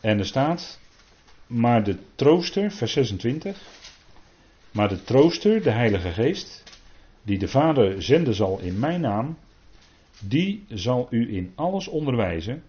En 0.00 0.18
er 0.18 0.26
staat, 0.26 0.80
maar 1.46 1.84
de 1.84 1.96
trooster, 2.14 2.70
vers 2.70 2.92
26. 2.92 3.62
Maar 4.70 4.88
de 4.88 5.02
trooster, 5.02 5.62
de 5.62 5.70
Heilige 5.70 6.10
Geest, 6.10 6.64
die 7.22 7.38
de 7.38 7.48
Vader 7.48 8.02
zenden 8.02 8.34
zal 8.34 8.60
in 8.60 8.78
mijn 8.78 9.00
naam, 9.00 9.36
die 10.20 10.64
zal 10.68 11.06
u 11.10 11.36
in 11.36 11.52
alles 11.54 11.88
onderwijzen 11.88 12.62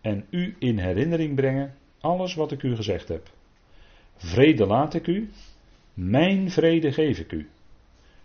en 0.00 0.24
u 0.30 0.56
in 0.58 0.78
herinnering 0.78 1.34
brengen 1.34 1.74
alles 2.00 2.34
wat 2.34 2.52
ik 2.52 2.62
u 2.62 2.76
gezegd 2.76 3.08
heb. 3.08 3.30
Vrede 4.16 4.66
laat 4.66 4.94
ik 4.94 5.06
u, 5.06 5.30
mijn 5.94 6.50
vrede 6.50 6.92
geef 6.92 7.18
ik 7.18 7.32
u. 7.32 7.48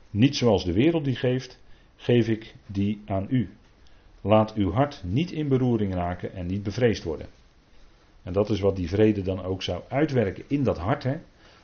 Niet 0.10 0.36
zoals 0.36 0.66
de 0.66 0.74
wereld 0.74 1.04
die 1.04 1.16
geeft, 1.16 1.60
geef 1.96 2.28
ik 2.28 2.56
die 2.66 3.02
aan 3.06 3.28
u. 3.30 3.50
Laat 4.22 4.54
uw 4.54 4.72
hart 4.72 5.02
niet 5.04 5.32
in 5.32 5.48
beroering 5.48 5.94
raken 5.94 6.34
en 6.34 6.46
niet 6.46 6.64
bevreesd 6.64 7.04
worden. 7.04 7.28
En 8.28 8.34
dat 8.34 8.50
is 8.50 8.60
wat 8.60 8.76
die 8.76 8.90
vrede 8.90 9.22
dan 9.22 9.44
ook 9.44 9.64
zou 9.64 9.82
uitwerken 9.88 10.44
in 10.48 10.64
dat 10.64 10.78
hart. 10.78 11.04
Hè? 11.04 11.18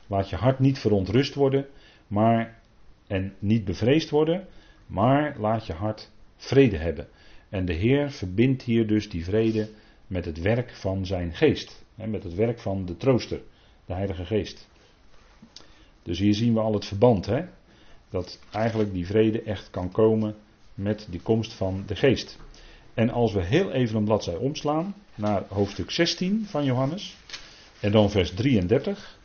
Laat 0.06 0.30
je 0.30 0.36
hart 0.36 0.58
niet 0.58 0.78
verontrust 0.78 1.34
worden, 1.34 1.66
maar 2.06 2.60
en 3.06 3.34
niet 3.38 3.64
bevreesd 3.64 4.10
worden, 4.10 4.46
maar 4.86 5.36
laat 5.38 5.66
je 5.66 5.72
hart 5.72 6.10
vrede 6.36 6.76
hebben. 6.76 7.08
En 7.48 7.64
de 7.64 7.72
Heer 7.72 8.10
verbindt 8.10 8.62
hier 8.62 8.86
dus 8.86 9.08
die 9.08 9.24
vrede 9.24 9.68
met 10.06 10.24
het 10.24 10.40
werk 10.40 10.70
van 10.74 11.06
zijn 11.06 11.34
geest. 11.34 11.84
Met 11.94 12.22
het 12.22 12.34
werk 12.34 12.58
van 12.58 12.84
de 12.84 12.96
trooster, 12.96 13.40
de 13.86 13.94
Heilige 13.94 14.24
Geest. 14.24 14.68
Dus 16.02 16.18
hier 16.18 16.34
zien 16.34 16.54
we 16.54 16.60
al 16.60 16.74
het 16.74 16.84
verband. 16.84 17.26
Hè? 17.26 17.44
Dat 18.08 18.40
eigenlijk 18.50 18.92
die 18.92 19.06
vrede 19.06 19.42
echt 19.42 19.70
kan 19.70 19.90
komen 19.90 20.34
met 20.74 21.06
die 21.10 21.20
komst 21.20 21.52
van 21.52 21.82
de 21.86 21.96
geest. 21.96 22.38
En 22.94 23.10
als 23.10 23.32
we 23.32 23.44
heel 23.44 23.72
even 23.72 23.96
een 23.96 24.04
bladzij 24.04 24.36
omslaan 24.36 24.94
naar 25.14 25.42
hoofdstuk 25.48 25.90
16 25.90 26.46
van 26.48 26.64
Johannes. 26.64 27.16
En 27.80 27.92
dan 27.92 28.10
vers 28.10 28.30
33. 28.30 29.18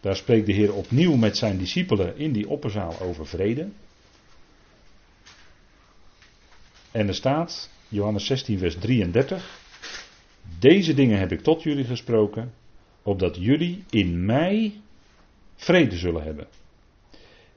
Daar 0.00 0.16
spreekt 0.16 0.46
de 0.46 0.52
Heer 0.52 0.74
opnieuw 0.74 1.16
met 1.16 1.36
zijn 1.36 1.58
discipelen 1.58 2.16
in 2.16 2.32
die 2.32 2.48
opperzaal 2.48 3.00
over 3.00 3.26
vrede. 3.26 3.68
En 6.90 7.08
er 7.08 7.14
staat, 7.14 7.70
Johannes 7.88 8.26
16, 8.26 8.58
vers 8.58 8.76
33. 8.78 9.60
Deze 10.58 10.94
dingen 10.94 11.18
heb 11.18 11.32
ik 11.32 11.40
tot 11.40 11.62
jullie 11.62 11.84
gesproken, 11.84 12.52
opdat 13.02 13.36
jullie 13.36 13.84
in 13.90 14.24
mij 14.24 14.80
vrede 15.54 15.96
zullen 15.96 16.22
hebben. 16.22 16.46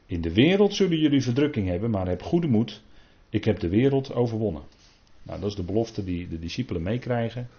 In 0.05 0.21
de 0.21 0.33
wereld 0.33 0.73
zullen 0.73 0.97
jullie 0.97 1.21
verdrukking 1.21 1.67
hebben, 1.67 1.89
maar 1.89 2.07
heb 2.07 2.21
goede 2.21 2.47
moed. 2.47 2.81
Ik 3.29 3.43
heb 3.43 3.59
de 3.59 3.69
wereld 3.69 4.13
overwonnen. 4.13 4.63
Nou, 5.23 5.39
dat 5.39 5.49
is 5.49 5.55
de 5.55 5.63
belofte 5.63 6.03
die 6.03 6.27
de 6.27 6.39
discipelen 6.39 6.81
meekrijgen. 6.81 7.49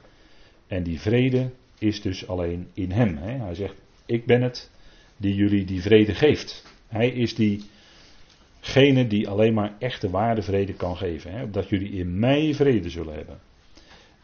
En 0.66 0.82
die 0.82 1.00
vrede 1.00 1.50
is 1.78 2.00
dus 2.00 2.26
alleen 2.28 2.68
in 2.72 2.90
hem. 2.90 3.16
Hè. 3.16 3.38
Hij 3.38 3.54
zegt: 3.54 3.74
Ik 4.06 4.26
ben 4.26 4.42
het 4.42 4.70
die 5.16 5.34
jullie 5.34 5.64
die 5.64 5.82
vrede 5.82 6.14
geeft. 6.14 6.64
Hij 6.88 7.08
is 7.08 7.34
diegene 7.34 9.06
die 9.06 9.28
alleen 9.28 9.54
maar 9.54 9.74
echte 9.78 10.10
waarde 10.10 10.42
vrede 10.42 10.72
kan 10.72 10.96
geven. 10.96 11.32
Hè, 11.32 11.42
opdat 11.42 11.68
jullie 11.68 11.92
in 11.92 12.18
mij 12.18 12.54
vrede 12.54 12.90
zullen 12.90 13.14
hebben. 13.14 13.38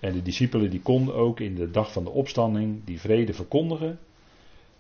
En 0.01 0.13
de 0.13 0.23
discipelen 0.23 0.71
die 0.71 0.81
konden 0.81 1.15
ook 1.15 1.41
in 1.41 1.55
de 1.55 1.71
dag 1.71 1.93
van 1.93 2.05
de 2.05 2.11
opstanding 2.11 2.85
die 2.85 3.01
vrede 3.01 3.33
verkondigen. 3.33 3.99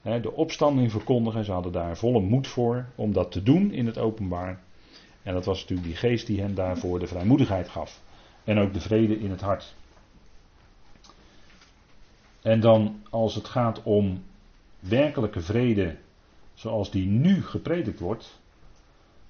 Hè, 0.02 0.20
de 0.20 0.32
opstanding 0.32 0.90
verkondigen. 0.90 1.44
Ze 1.44 1.52
hadden 1.52 1.72
daar 1.72 1.96
volle 1.96 2.20
moed 2.20 2.46
voor 2.46 2.86
om 2.94 3.12
dat 3.12 3.32
te 3.32 3.42
doen 3.42 3.72
in 3.72 3.86
het 3.86 3.98
openbaar. 3.98 4.60
En 5.22 5.34
dat 5.34 5.44
was 5.44 5.60
natuurlijk 5.60 5.88
die 5.88 5.96
geest 5.96 6.26
die 6.26 6.40
hen 6.40 6.54
daarvoor 6.54 6.98
de 6.98 7.06
vrijmoedigheid 7.06 7.68
gaf. 7.68 8.00
En 8.48 8.58
ook 8.58 8.72
de 8.72 8.80
vrede 8.80 9.18
in 9.18 9.30
het 9.30 9.40
hart. 9.40 9.74
En 12.42 12.60
dan 12.60 13.02
als 13.10 13.34
het 13.34 13.48
gaat 13.48 13.82
om 13.82 14.22
werkelijke 14.80 15.40
vrede 15.40 15.96
zoals 16.54 16.90
die 16.90 17.06
nu 17.06 17.42
gepredikt 17.42 18.00
wordt. 18.00 18.40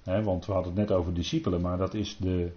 Hè, 0.02 0.22
want 0.22 0.46
we 0.46 0.52
hadden 0.52 0.72
het 0.72 0.88
net 0.88 0.98
over 0.98 1.14
discipelen, 1.14 1.60
maar 1.60 1.78
dat 1.78 1.94
is 1.94 2.16
de 2.16 2.52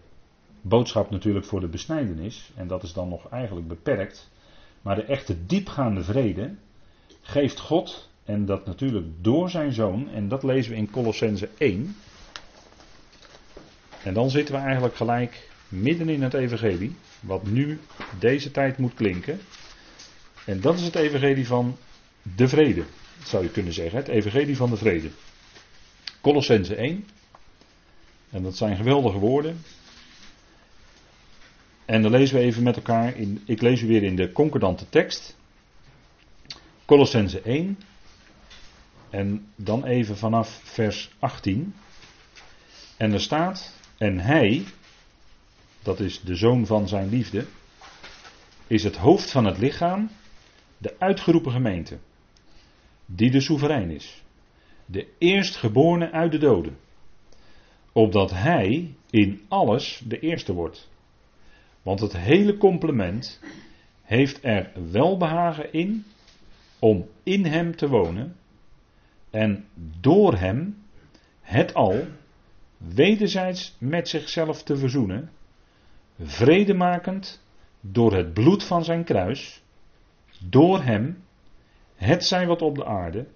boodschap 0.62 1.10
natuurlijk 1.10 1.46
voor 1.46 1.60
de 1.60 1.68
besnijdenis. 1.68 2.52
En 2.56 2.68
dat 2.68 2.84
is 2.84 2.94
dan 2.94 3.10
nog 3.10 3.30
eigenlijk 3.30 3.68
beperkt. 3.68 4.30
Maar 4.82 4.96
de 4.96 5.06
echte 5.06 5.46
diepgaande 5.46 6.04
vrede 6.04 6.56
geeft 7.22 7.60
God, 7.60 8.10
en 8.24 8.46
dat 8.46 8.66
natuurlijk 8.66 9.08
door 9.22 9.50
zijn 9.50 9.74
zoon, 9.74 10.10
en 10.10 10.28
dat 10.28 10.44
lezen 10.44 10.72
we 10.72 10.78
in 10.78 10.92
Colossense 10.92 11.50
1. 11.58 11.96
En 14.04 14.14
dan 14.14 14.30
zitten 14.30 14.56
we 14.56 14.62
eigenlijk 14.62 14.96
gelijk 14.96 15.51
midden 15.72 16.10
in 16.10 16.22
het 16.22 16.34
evangelie, 16.34 16.96
wat 17.20 17.46
nu 17.46 17.80
deze 18.20 18.52
tijd 18.52 18.78
moet 18.78 18.94
klinken. 18.94 19.40
En 20.46 20.62
dat 20.62 20.76
is 20.76 20.84
het 20.84 20.96
evangelie 20.96 21.48
van 21.48 21.78
de 22.22 22.48
vrede, 22.48 22.84
zou 23.24 23.44
je 23.44 23.50
kunnen 23.50 23.74
zeggen. 23.74 23.98
Het 23.98 24.08
evangelie 24.08 24.56
van 24.56 24.70
de 24.70 24.78
vrede. 24.78 25.10
Colossense 26.22 26.76
1. 26.76 27.08
En 28.30 28.44
dat 28.44 28.58
zijn 28.58 28.76
geweldige 28.76 29.18
woorden. 29.18 29.62
En 31.86 32.02
dan 32.02 32.12
lezen 32.12 32.38
we 32.38 32.44
even 32.44 32.64
met 32.64 32.76
elkaar, 32.76 33.16
in, 33.18 33.42
ik 33.46 33.62
lees 33.62 33.82
u 33.82 33.88
weer 33.88 34.04
in 34.04 34.16
de 34.16 34.32
concordante 34.32 34.90
tekst. 34.90 35.38
Colossense 36.86 37.42
1. 37.42 37.80
En 39.10 39.48
dan 39.56 39.86
even 39.86 40.18
vanaf 40.18 40.60
vers 40.64 41.12
18. 41.20 41.76
En 42.98 43.14
er 43.14 43.22
staat, 43.22 43.74
en 43.98 44.20
hij, 44.20 44.64
dat 45.84 46.00
is 46.00 46.22
de 46.22 46.36
zoon 46.36 46.66
van 46.66 46.88
zijn 46.88 47.10
liefde, 47.10 47.46
is 48.68 48.84
het 48.84 48.98
hoofd 48.98 49.32
van 49.32 49.46
het 49.46 49.58
lichaam, 49.58 50.10
de 50.78 50.96
uitgeroepen 51.00 51.52
gemeente, 51.52 51.98
die 53.06 53.32
de 53.32 53.42
soeverein 53.42 53.90
is, 53.90 54.24
de 54.86 55.08
eerstgeborene 55.18 56.12
uit 56.12 56.32
de 56.32 56.38
doden, 56.38 56.78
opdat 57.92 58.32
hij 58.32 58.94
in 59.10 59.42
alles 59.48 60.02
de 60.08 60.20
eerste 60.20 60.54
wordt. 60.54 60.90
Want 61.82 62.00
het 62.00 62.18
hele 62.18 62.58
complement 62.58 63.40
heeft 64.02 64.40
er 64.44 64.72
welbehagen 64.92 65.74
in 65.74 66.06
om 66.80 67.08
in 67.24 67.46
hem 67.46 67.76
te 67.76 67.88
wonen 67.88 68.36
en 69.30 69.66
door 70.00 70.38
hem 70.38 70.84
het 71.42 71.74
al 71.74 72.08
wederzijds 72.78 73.76
met 73.78 74.10
zichzelf 74.10 74.64
te 74.64 74.78
verzoenen 74.78 75.30
vredemakend 76.24 77.44
door 77.80 78.14
het 78.14 78.34
bloed 78.34 78.64
van 78.64 78.84
zijn 78.84 79.04
kruis, 79.04 79.64
door 80.40 80.84
hem, 80.84 81.24
het 81.96 82.26
zij 82.26 82.48
wat 82.48 82.62
op 82.62 82.76
de 82.76 82.86
aarde, 82.86 83.28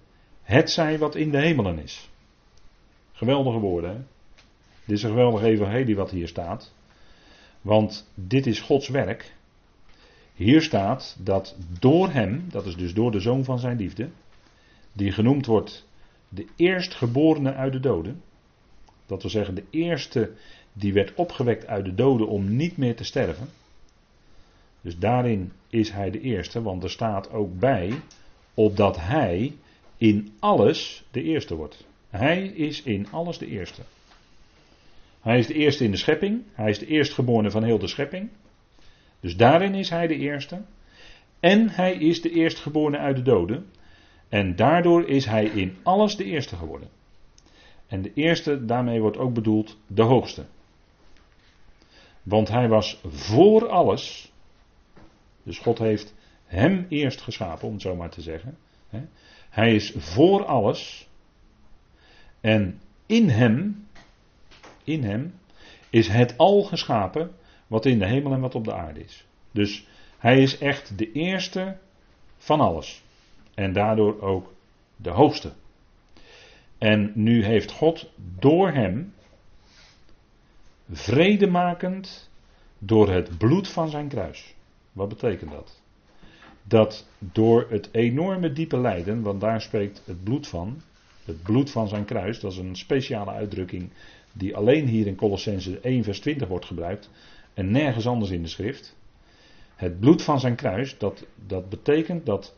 het 0.42 0.70
zij 0.70 0.98
wat 0.98 1.14
in 1.14 1.30
de 1.30 1.38
hemelen 1.38 1.78
is. 1.78 2.10
Geweldige 3.12 3.58
woorden, 3.58 3.90
hè? 3.90 3.96
Dit 4.84 4.96
is 4.96 5.02
een 5.02 5.10
geweldig 5.10 5.42
evangelie 5.42 5.96
wat 5.96 6.10
hier 6.10 6.28
staat. 6.28 6.74
Want 7.60 8.10
dit 8.14 8.46
is 8.46 8.60
Gods 8.60 8.88
werk. 8.88 9.34
Hier 10.34 10.62
staat 10.62 11.16
dat 11.20 11.56
door 11.80 12.10
hem, 12.10 12.44
dat 12.50 12.66
is 12.66 12.76
dus 12.76 12.94
door 12.94 13.10
de 13.10 13.20
zoon 13.20 13.44
van 13.44 13.58
zijn 13.58 13.76
liefde, 13.76 14.10
die 14.92 15.12
genoemd 15.12 15.46
wordt 15.46 15.88
de 16.28 16.46
eerstgeborene 16.56 17.54
uit 17.54 17.72
de 17.72 17.80
doden. 17.80 18.22
Dat 19.06 19.22
wil 19.22 19.30
zeggen, 19.30 19.54
de 19.54 19.64
eerste 19.70 20.30
die 20.72 20.92
werd 20.92 21.14
opgewekt 21.14 21.66
uit 21.66 21.84
de 21.84 21.94
doden 21.94 22.28
om 22.28 22.56
niet 22.56 22.76
meer 22.76 22.96
te 22.96 23.04
sterven. 23.04 23.48
Dus 24.80 24.98
daarin 24.98 25.52
is 25.68 25.90
hij 25.90 26.10
de 26.10 26.20
eerste, 26.20 26.62
want 26.62 26.82
er 26.82 26.90
staat 26.90 27.30
ook 27.30 27.58
bij, 27.58 27.92
opdat 28.54 28.96
hij 29.00 29.52
in 29.96 30.34
alles 30.38 31.04
de 31.10 31.22
eerste 31.22 31.54
wordt. 31.54 31.84
Hij 32.10 32.46
is 32.46 32.82
in 32.82 33.06
alles 33.10 33.38
de 33.38 33.46
eerste. 33.46 33.82
Hij 35.20 35.38
is 35.38 35.46
de 35.46 35.54
eerste 35.54 35.84
in 35.84 35.90
de 35.90 35.96
schepping, 35.96 36.42
hij 36.52 36.70
is 36.70 36.78
de 36.78 36.86
eerstgeborene 36.86 37.50
van 37.50 37.64
heel 37.64 37.78
de 37.78 37.86
schepping. 37.86 38.28
Dus 39.20 39.36
daarin 39.36 39.74
is 39.74 39.90
hij 39.90 40.06
de 40.06 40.16
eerste. 40.16 40.60
En 41.40 41.68
hij 41.68 41.94
is 41.94 42.20
de 42.20 42.30
eerstgeborene 42.30 42.98
uit 42.98 43.16
de 43.16 43.22
doden. 43.22 43.66
En 44.28 44.56
daardoor 44.56 45.08
is 45.08 45.24
hij 45.24 45.44
in 45.44 45.76
alles 45.82 46.16
de 46.16 46.24
eerste 46.24 46.56
geworden. 46.56 46.88
En 47.86 48.02
de 48.02 48.12
eerste, 48.14 48.64
daarmee 48.64 49.00
wordt 49.00 49.16
ook 49.16 49.34
bedoeld 49.34 49.78
de 49.86 50.02
hoogste. 50.02 50.44
Want 52.22 52.48
hij 52.48 52.68
was 52.68 53.00
voor 53.04 53.68
alles. 53.68 54.32
Dus 55.42 55.58
God 55.58 55.78
heeft 55.78 56.14
hem 56.44 56.86
eerst 56.88 57.20
geschapen, 57.20 57.66
om 57.66 57.72
het 57.72 57.82
zo 57.82 57.96
maar 57.96 58.10
te 58.10 58.20
zeggen. 58.20 58.58
Hij 59.50 59.74
is 59.74 59.92
voor 59.96 60.44
alles. 60.44 61.08
En 62.40 62.80
in 63.06 63.28
hem, 63.28 63.86
in 64.84 65.02
hem, 65.04 65.34
is 65.90 66.08
het 66.08 66.38
al 66.38 66.62
geschapen 66.62 67.30
wat 67.66 67.86
in 67.86 67.98
de 67.98 68.06
hemel 68.06 68.32
en 68.32 68.40
wat 68.40 68.54
op 68.54 68.64
de 68.64 68.74
aarde 68.74 69.04
is. 69.04 69.26
Dus 69.50 69.86
hij 70.18 70.42
is 70.42 70.58
echt 70.58 70.98
de 70.98 71.12
eerste 71.12 71.76
van 72.36 72.60
alles. 72.60 73.02
En 73.54 73.72
daardoor 73.72 74.20
ook 74.20 74.52
de 74.96 75.10
hoogste. 75.10 75.52
En 76.78 77.12
nu 77.14 77.44
heeft 77.44 77.70
God 77.70 78.10
door 78.38 78.70
hem 78.70 79.14
vredemakend 80.90 82.30
door 82.78 83.10
het 83.10 83.38
bloed 83.38 83.68
van 83.68 83.88
zijn 83.88 84.08
kruis. 84.08 84.54
Wat 84.92 85.08
betekent 85.08 85.50
dat? 85.50 85.82
Dat 86.62 87.06
door 87.18 87.66
het 87.70 87.88
enorme 87.92 88.52
diepe 88.52 88.78
lijden, 88.78 89.22
want 89.22 89.40
daar 89.40 89.60
spreekt 89.60 90.02
het 90.04 90.24
bloed 90.24 90.48
van, 90.48 90.82
het 91.24 91.42
bloed 91.42 91.70
van 91.70 91.88
zijn 91.88 92.04
kruis, 92.04 92.40
dat 92.40 92.52
is 92.52 92.58
een 92.58 92.76
speciale 92.76 93.30
uitdrukking 93.30 93.90
die 94.32 94.56
alleen 94.56 94.86
hier 94.86 95.06
in 95.06 95.16
Colossense 95.16 95.80
1 95.80 96.04
vers 96.04 96.20
20 96.20 96.48
wordt 96.48 96.64
gebruikt 96.64 97.10
en 97.54 97.70
nergens 97.70 98.06
anders 98.06 98.30
in 98.30 98.42
de 98.42 98.48
schrift. 98.48 98.96
Het 99.76 100.00
bloed 100.00 100.22
van 100.22 100.40
zijn 100.40 100.56
kruis, 100.56 100.98
dat, 100.98 101.26
dat 101.46 101.68
betekent 101.68 102.26
dat 102.26 102.54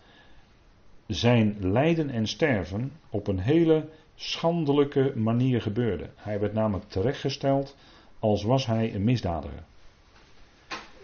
zijn 1.07 1.57
lijden 1.61 2.11
en 2.11 2.27
sterven 2.27 2.93
op 3.11 3.27
een 3.27 3.39
hele 3.39 3.89
schandelijke 4.21 5.13
manier 5.17 5.63
gebeurde. 5.63 6.11
Hij 6.17 6.41
werd 6.41 6.53
namelijk 6.53 6.89
terechtgesteld 6.89 7.77
als 8.19 8.43
was 8.43 8.67
hij 8.67 8.95
een 8.95 9.05
misdadiger. 9.05 9.63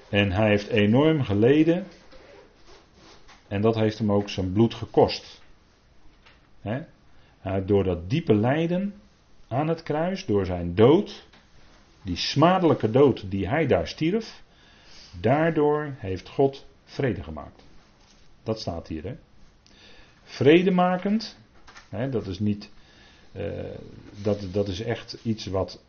En 0.08 0.32
hij 0.32 0.48
heeft 0.48 0.68
enorm 0.68 1.22
geleden. 1.22 1.86
En 3.48 3.60
dat 3.60 3.74
heeft 3.74 3.98
hem 3.98 4.12
ook 4.12 4.28
zijn 4.28 4.52
bloed 4.52 4.74
gekost. 4.74 5.42
Door 7.66 7.84
dat 7.84 8.10
diepe 8.10 8.34
lijden 8.34 8.94
aan 9.48 9.68
het 9.68 9.82
kruis, 9.82 10.26
door 10.26 10.46
zijn 10.46 10.74
dood, 10.74 11.26
die 12.02 12.16
smadelijke 12.16 12.90
dood 12.90 13.30
die 13.30 13.48
hij 13.48 13.66
daar 13.66 13.88
stierf, 13.88 14.42
daardoor 15.20 15.94
heeft 15.98 16.28
God 16.28 16.66
vrede 16.84 17.22
gemaakt. 17.22 17.64
Dat 18.42 18.60
staat 18.60 18.88
hier. 18.88 19.04
Hè? 19.04 19.14
Vredemakend, 20.22 21.38
dat 22.10 22.26
is 22.26 22.38
niet 22.38 22.70
Uh, 23.36 23.44
dat, 24.22 24.46
dat 24.52 24.68
is 24.68 24.80
echt 24.80 25.18
iets 25.22 25.46
wat 25.46 25.82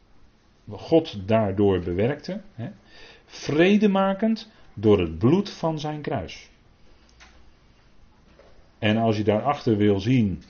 God 0.70 1.28
daardoor 1.28 1.80
bewerkte. 1.80 2.42
Hè? 2.54 2.70
Vredemakend 3.26 4.50
door 4.74 5.00
het 5.00 5.18
bloed 5.18 5.50
van 5.50 5.80
zijn 5.80 6.02
kruis. 6.02 6.50
En 8.80 8.98
als 8.98 9.18
je 9.18 9.24
daarachter 9.24 9.78
wil 9.78 10.00
zien 10.00 10.44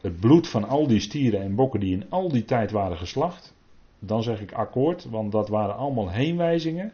het 0.00 0.20
bloed 0.20 0.48
van 0.48 0.68
al 0.68 0.86
die 0.86 1.00
stieren 1.00 1.40
en 1.40 1.54
bokken 1.54 1.80
die 1.80 1.92
in 1.92 2.10
al 2.10 2.28
die 2.28 2.44
tijd 2.44 2.70
waren 2.70 2.96
geslacht, 2.96 3.54
dan 3.98 4.22
zeg 4.22 4.40
ik 4.40 4.52
akkoord, 4.52 5.04
want 5.04 5.32
dat 5.32 5.48
waren 5.48 5.76
allemaal 5.76 6.10
heenwijzingen 6.10 6.92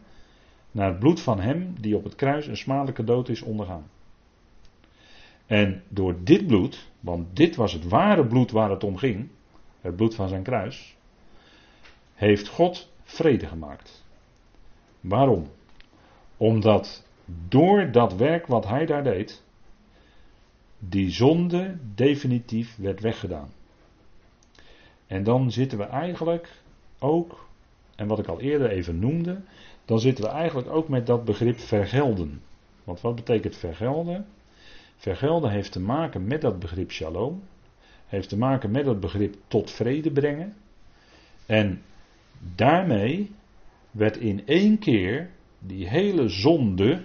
naar 0.70 0.88
het 0.88 0.98
bloed 0.98 1.20
van 1.20 1.40
hem 1.40 1.74
die 1.80 1.96
op 1.96 2.04
het 2.04 2.14
kruis 2.14 2.46
een 2.46 2.56
smadelijke 2.56 3.04
dood 3.04 3.28
is 3.28 3.42
ondergaan. 3.42 3.84
En 5.46 5.82
door 5.88 6.16
dit 6.24 6.46
bloed, 6.46 6.90
want 7.00 7.36
dit 7.36 7.56
was 7.56 7.72
het 7.72 7.88
ware 7.88 8.26
bloed 8.26 8.50
waar 8.50 8.70
het 8.70 8.84
om 8.84 8.96
ging, 8.96 9.28
het 9.80 9.96
bloed 9.96 10.14
van 10.14 10.28
zijn 10.28 10.42
kruis, 10.42 10.96
heeft 12.14 12.48
God 12.48 12.90
vrede 13.02 13.46
gemaakt. 13.46 14.04
Waarom? 15.00 15.50
Omdat 16.36 17.06
door 17.48 17.90
dat 17.90 18.14
werk 18.14 18.46
wat 18.46 18.66
hij 18.66 18.86
daar 18.86 19.04
deed, 19.04 19.42
die 20.78 21.10
zonde 21.10 21.76
definitief 21.94 22.76
werd 22.76 23.00
weggedaan. 23.00 23.52
En 25.06 25.22
dan 25.22 25.50
zitten 25.50 25.78
we 25.78 25.84
eigenlijk 25.84 26.62
ook, 26.98 27.46
en 27.96 28.06
wat 28.06 28.18
ik 28.18 28.26
al 28.26 28.40
eerder 28.40 28.70
even 28.70 28.98
noemde, 28.98 29.40
dan 29.84 30.00
zitten 30.00 30.24
we 30.24 30.30
eigenlijk 30.30 30.68
ook 30.70 30.88
met 30.88 31.06
dat 31.06 31.24
begrip 31.24 31.58
vergelden. 31.58 32.42
Want 32.84 33.00
wat 33.00 33.14
betekent 33.14 33.56
vergelden? 33.56 34.26
Vergelden 35.02 35.50
heeft 35.50 35.72
te 35.72 35.80
maken 35.80 36.26
met 36.26 36.40
dat 36.40 36.58
begrip 36.58 36.90
shalom, 36.90 37.42
heeft 38.06 38.28
te 38.28 38.38
maken 38.38 38.70
met 38.70 38.84
dat 38.84 39.00
begrip 39.00 39.36
tot 39.48 39.70
vrede 39.70 40.10
brengen. 40.10 40.54
En 41.46 41.82
daarmee 42.54 43.30
werd 43.90 44.16
in 44.16 44.46
één 44.46 44.78
keer 44.78 45.30
die 45.58 45.88
hele 45.88 46.28
zonde 46.28 47.02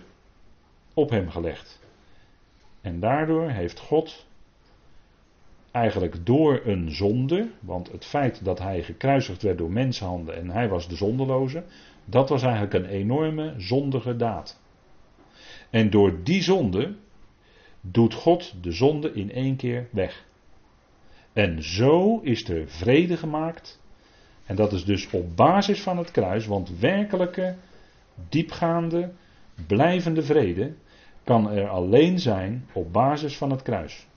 op 0.93 1.09
hem 1.09 1.29
gelegd. 1.29 1.79
En 2.81 2.99
daardoor 2.99 3.49
heeft 3.49 3.79
God 3.79 4.25
eigenlijk 5.71 6.25
door 6.25 6.61
een 6.65 6.91
zonde, 6.91 7.49
want 7.59 7.91
het 7.91 8.05
feit 8.05 8.45
dat 8.45 8.59
hij 8.59 8.83
gekruisigd 8.83 9.41
werd 9.41 9.57
door 9.57 9.71
menshanden 9.71 10.35
en 10.35 10.49
hij 10.49 10.69
was 10.69 10.87
de 10.87 10.95
zondeloze, 10.95 11.63
dat 12.05 12.29
was 12.29 12.43
eigenlijk 12.43 12.73
een 12.73 12.85
enorme 12.89 13.53
zondige 13.57 14.15
daad. 14.15 14.59
En 15.69 15.89
door 15.89 16.23
die 16.23 16.41
zonde 16.41 16.95
doet 17.91 18.13
God 18.13 18.53
de 18.61 18.71
zonde 18.71 19.13
in 19.13 19.31
één 19.31 19.55
keer 19.55 19.87
weg. 19.91 20.25
En 21.33 21.63
zo 21.63 22.19
is 22.19 22.49
er 22.49 22.67
vrede 22.67 23.17
gemaakt. 23.17 23.79
En 24.45 24.55
dat 24.55 24.73
is 24.73 24.85
dus 24.85 25.09
op 25.09 25.35
basis 25.35 25.81
van 25.81 25.97
het 25.97 26.11
kruis, 26.11 26.45
want 26.45 26.79
werkelijke, 26.79 27.55
diepgaande, 28.29 29.11
blijvende 29.67 30.23
vrede 30.23 30.73
kan 31.23 31.51
er 31.51 31.67
alleen 31.67 32.19
zijn 32.19 32.65
op 32.73 32.93
basis 32.93 33.37
van 33.37 33.51
het 33.51 33.61
kruis. 33.61 34.07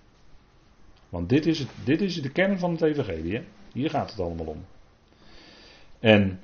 Want 1.08 1.28
dit 1.28 1.46
is, 1.46 1.58
het, 1.58 1.68
dit 1.84 2.00
is 2.00 2.22
de 2.22 2.30
kern 2.32 2.58
van 2.58 2.70
het 2.70 2.82
evangelie. 2.82 3.42
Hier 3.72 3.90
gaat 3.90 4.10
het 4.10 4.20
allemaal 4.20 4.46
om. 4.46 4.64
En 6.00 6.40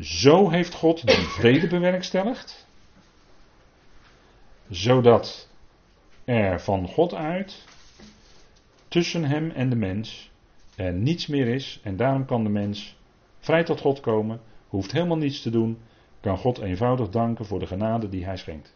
zo 0.00 0.50
heeft 0.50 0.74
God 0.74 1.06
die 1.06 1.26
vrede 1.26 1.66
bewerkstelligd. 1.66 2.66
Zodat 4.68 5.48
er 6.24 6.60
van 6.60 6.88
God 6.88 7.14
uit 7.14 7.64
tussen 8.88 9.24
hem 9.24 9.50
en 9.50 9.70
de 9.70 9.76
mens 9.76 10.30
er 10.76 10.92
niets 10.92 11.26
meer 11.26 11.46
is. 11.46 11.80
En 11.82 11.96
daarom 11.96 12.24
kan 12.24 12.44
de 12.44 12.50
mens 12.50 12.96
vrij 13.38 13.64
tot 13.64 13.80
God 13.80 14.00
komen. 14.00 14.40
Hoeft 14.68 14.92
helemaal 14.92 15.16
niets 15.16 15.42
te 15.42 15.50
doen. 15.50 15.78
Kan 16.20 16.38
God 16.38 16.58
eenvoudig 16.58 17.08
danken 17.08 17.46
voor 17.46 17.58
de 17.58 17.66
genade 17.66 18.08
die 18.08 18.24
hij 18.24 18.36
schenkt 18.36 18.74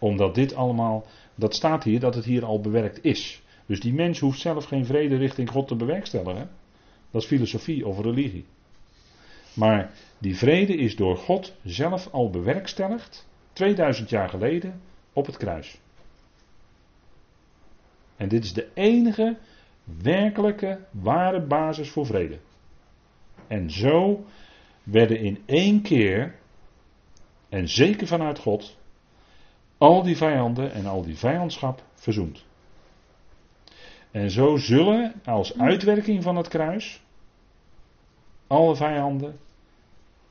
omdat 0.00 0.34
dit 0.34 0.54
allemaal, 0.54 1.06
dat 1.34 1.54
staat 1.54 1.84
hier 1.84 2.00
dat 2.00 2.14
het 2.14 2.24
hier 2.24 2.44
al 2.44 2.60
bewerkt 2.60 3.04
is. 3.04 3.42
Dus 3.66 3.80
die 3.80 3.94
mens 3.94 4.18
hoeft 4.18 4.40
zelf 4.40 4.64
geen 4.64 4.86
vrede 4.86 5.16
richting 5.16 5.50
God 5.50 5.68
te 5.68 5.76
bewerkstelligen. 5.76 6.50
Dat 7.10 7.22
is 7.22 7.28
filosofie 7.28 7.86
of 7.86 8.00
religie. 8.00 8.44
Maar 9.54 9.92
die 10.18 10.36
vrede 10.36 10.76
is 10.76 10.96
door 10.96 11.16
God 11.16 11.54
zelf 11.64 12.08
al 12.12 12.30
bewerkstelligd, 12.30 13.28
2000 13.52 14.10
jaar 14.10 14.28
geleden, 14.28 14.80
op 15.12 15.26
het 15.26 15.36
kruis. 15.36 15.78
En 18.16 18.28
dit 18.28 18.44
is 18.44 18.52
de 18.52 18.68
enige 18.74 19.36
werkelijke, 19.84 20.78
ware 20.90 21.40
basis 21.40 21.90
voor 21.90 22.06
vrede. 22.06 22.38
En 23.46 23.70
zo 23.70 24.24
werden 24.82 25.20
in 25.20 25.42
één 25.46 25.82
keer, 25.82 26.34
en 27.48 27.68
zeker 27.68 28.06
vanuit 28.06 28.38
God, 28.38 28.76
al 29.78 30.02
die 30.02 30.16
vijanden 30.16 30.72
en 30.72 30.86
al 30.86 31.02
die 31.02 31.16
vijandschap 31.16 31.82
verzoend. 31.94 32.44
En 34.10 34.30
zo 34.30 34.56
zullen 34.56 35.14
als 35.24 35.58
uitwerking 35.58 36.22
van 36.22 36.36
het 36.36 36.48
kruis 36.48 37.00
alle 38.46 38.76
vijanden 38.76 39.38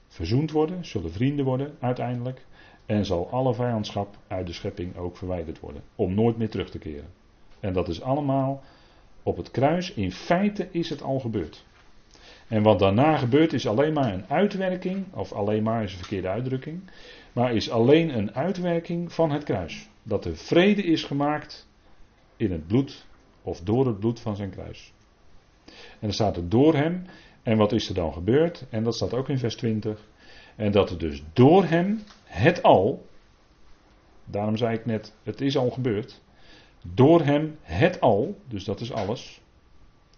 verzoend 0.07 0.51
worden, 0.51 0.85
zullen 0.85 1.11
vrienden 1.11 1.45
worden 1.45 1.77
uiteindelijk. 1.79 2.45
En 2.89 3.05
zal 3.05 3.29
alle 3.31 3.53
vijandschap 3.53 4.17
uit 4.27 4.47
de 4.47 4.53
schepping 4.53 4.97
ook 4.97 5.17
verwijderd 5.17 5.59
worden. 5.59 5.81
Om 5.95 6.13
nooit 6.13 6.37
meer 6.37 6.49
terug 6.49 6.69
te 6.69 6.77
keren. 6.77 7.09
En 7.59 7.73
dat 7.73 7.87
is 7.87 8.01
allemaal 8.01 8.63
op 9.23 9.37
het 9.37 9.51
kruis. 9.51 9.93
In 9.93 10.11
feite 10.11 10.67
is 10.71 10.89
het 10.89 11.01
al 11.01 11.19
gebeurd. 11.19 11.65
En 12.47 12.63
wat 12.63 12.79
daarna 12.79 13.17
gebeurt 13.17 13.53
is 13.53 13.67
alleen 13.67 13.93
maar 13.93 14.13
een 14.13 14.25
uitwerking, 14.29 15.13
of 15.13 15.31
alleen 15.31 15.63
maar 15.63 15.83
is 15.83 15.91
een 15.91 15.97
verkeerde 15.97 16.27
uitdrukking, 16.27 16.81
maar 17.33 17.53
is 17.53 17.69
alleen 17.69 18.17
een 18.17 18.35
uitwerking 18.35 19.13
van 19.13 19.31
het 19.31 19.43
kruis. 19.43 19.89
Dat 20.03 20.25
er 20.25 20.37
vrede 20.37 20.83
is 20.83 21.03
gemaakt 21.03 21.67
in 22.37 22.51
het 22.51 22.67
bloed 22.67 23.05
of 23.41 23.61
door 23.61 23.87
het 23.87 23.99
bloed 23.99 24.19
van 24.19 24.35
zijn 24.35 24.49
kruis. 24.49 24.93
En 25.65 25.73
dan 25.99 26.13
staat 26.13 26.37
er 26.37 26.49
door 26.49 26.75
hem. 26.75 27.05
En 27.43 27.57
wat 27.57 27.71
is 27.71 27.89
er 27.89 27.95
dan 27.95 28.13
gebeurd? 28.13 28.65
En 28.69 28.83
dat 28.83 28.95
staat 28.95 29.13
ook 29.13 29.29
in 29.29 29.39
vers 29.39 29.55
20. 29.55 30.07
En 30.55 30.71
dat 30.71 30.89
er 30.89 30.97
dus 30.97 31.23
door 31.33 31.65
hem 31.65 32.03
het 32.29 32.63
al, 32.63 33.05
daarom 34.25 34.57
zei 34.57 34.75
ik 34.75 34.85
net, 34.85 35.13
het 35.23 35.41
is 35.41 35.57
al 35.57 35.69
gebeurd. 35.69 36.21
Door 36.81 37.21
hem 37.21 37.57
het 37.61 38.01
al, 38.01 38.39
dus 38.47 38.63
dat 38.63 38.79
is 38.79 38.91
alles, 38.91 39.41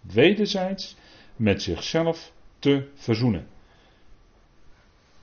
wederzijds 0.00 0.96
met 1.36 1.62
zichzelf 1.62 2.32
te 2.58 2.90
verzoenen. 2.94 3.46